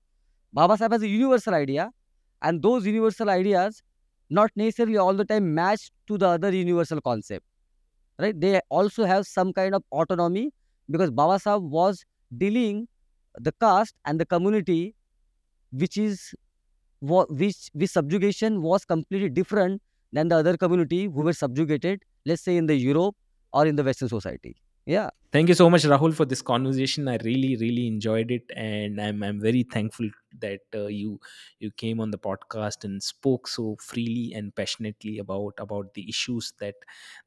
Baba 0.54 0.78
Sahib 0.78 0.94
has 0.94 1.04
a 1.04 1.08
universal 1.08 1.54
idea, 1.56 1.92
and 2.42 2.62
those 2.62 2.86
universal 2.86 3.30
ideas 3.30 3.84
not 4.30 4.52
necessarily 4.56 4.98
all 4.98 5.14
the 5.14 5.26
time 5.26 5.54
match 5.56 5.92
to 6.08 6.18
the 6.18 6.28
other 6.28 6.52
universal 6.52 7.02
concept. 7.02 7.46
right? 8.20 8.40
They 8.40 8.62
also 8.70 9.06
have 9.06 9.28
some 9.28 9.54
kind 9.54 9.76
of 9.76 9.84
autonomy 9.92 10.52
because 10.90 11.12
Baba 11.12 11.40
Sahib 11.40 11.64
was 11.64 12.06
dealing 12.38 12.88
the 13.40 13.52
caste 13.62 13.96
and 14.06 14.20
the 14.20 14.26
community 14.26 14.96
which 15.72 15.98
is 15.98 16.34
which 17.14 17.70
which 17.74 17.90
subjugation 17.92 18.62
was 18.62 18.86
completely 18.86 19.30
different 19.30 19.82
than 20.12 20.28
the 20.28 20.36
other 20.36 20.58
community 20.58 21.06
who 21.06 21.22
were 21.30 21.34
subjugated 21.34 22.02
let's 22.26 22.42
say 22.44 22.58
in 22.58 22.66
the 22.66 22.76
europe 22.76 23.16
or 23.54 23.66
in 23.66 23.76
the 23.76 23.84
western 23.84 24.10
society 24.10 24.56
yeah 24.86 25.10
Thank 25.32 25.50
you 25.50 25.56
so 25.56 25.70
much, 25.70 25.84
Rahul, 25.84 26.14
for 26.14 26.24
this 26.26 26.42
conversation. 26.42 27.10
I 27.10 27.18
really, 27.24 27.58
really 27.58 27.88
enjoyed 27.88 28.32
it, 28.32 28.44
and 28.56 29.02
I'm 29.02 29.22
I'm 29.22 29.42
very 29.42 29.64
thankful 29.64 30.10
that 30.40 30.62
uh, 30.74 30.86
you 30.88 31.20
you 31.60 31.72
came 31.72 32.00
on 32.00 32.12
the 32.12 32.18
podcast 32.18 32.86
and 32.86 33.04
spoke 33.04 33.50
so 33.50 33.76
freely 33.82 34.32
and 34.34 34.56
passionately 34.56 35.18
about 35.18 35.56
about 35.60 35.94
the 35.94 36.08
issues 36.08 36.54
that 36.60 36.76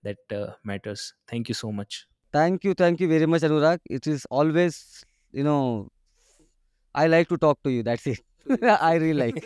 that 0.02 0.18
uh, 0.32 0.54
matters. 0.64 1.12
Thank 1.26 1.48
you 1.50 1.54
so 1.54 1.70
much. 1.70 2.06
thank 2.32 2.64
you 2.64 2.74
thank 2.74 3.00
you 3.00 3.08
very 3.08 3.26
much 3.26 3.42
anurag 3.48 3.78
it 3.98 4.06
is 4.06 4.24
always 4.30 5.04
you 5.32 5.44
know 5.44 5.88
i 6.94 7.06
like 7.06 7.28
to 7.28 7.38
talk 7.38 7.62
to 7.62 7.70
you 7.70 7.82
that's 7.82 8.06
it 8.06 8.20
i 8.90 8.94
really 8.94 9.18
like 9.32 9.38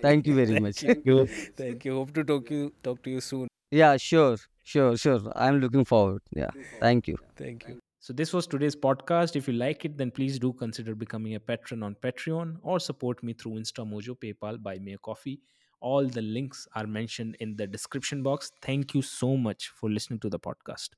thank 0.02 0.26
you 0.26 0.34
very 0.34 0.60
much 0.60 0.80
Thank 0.80 1.04
you. 1.06 1.26
Thank 1.56 1.84
you. 1.84 1.94
Hope 1.96 2.12
to 2.14 2.24
talk 2.24 2.50
you 2.50 2.72
talk 2.82 3.02
to 3.04 3.10
you 3.10 3.20
soon. 3.20 3.48
yeah 3.70 3.96
sure 3.96 4.36
sure 4.62 4.96
sure 4.96 5.20
i'm 5.34 5.60
looking 5.60 5.84
forward 5.84 6.22
yeah 6.32 6.50
thank 6.80 7.08
you 7.08 7.16
Thank 7.36 7.68
you. 7.68 7.78
So 8.06 8.12
this 8.12 8.32
was 8.34 8.46
today's 8.46 8.76
podcast. 8.76 9.34
If 9.34 9.46
you 9.48 9.54
like 9.54 9.84
it, 9.86 9.96
then 9.96 10.10
please 10.10 10.38
do 10.38 10.52
consider 10.52 10.94
becoming 10.94 11.36
a 11.36 11.40
patron 11.40 11.82
on 11.82 11.94
Patreon 12.06 12.56
or 12.62 12.78
support 12.78 13.22
me 13.22 13.32
through 13.32 13.52
InstaMojo, 13.52 14.14
PayPal, 14.24 14.62
Buy 14.62 14.74
Me 14.78 14.92
a 14.92 14.98
Coffee. 14.98 15.40
All 15.80 16.06
the 16.06 16.20
links 16.20 16.66
are 16.74 16.86
mentioned 16.86 17.36
in 17.40 17.56
the 17.56 17.66
description 17.66 18.22
box. 18.22 18.50
Thank 18.60 18.94
you 18.94 19.00
so 19.00 19.38
much 19.38 19.68
for 19.68 19.88
listening 19.90 20.20
to 20.20 20.28
the 20.28 20.38
podcast. 20.38 20.90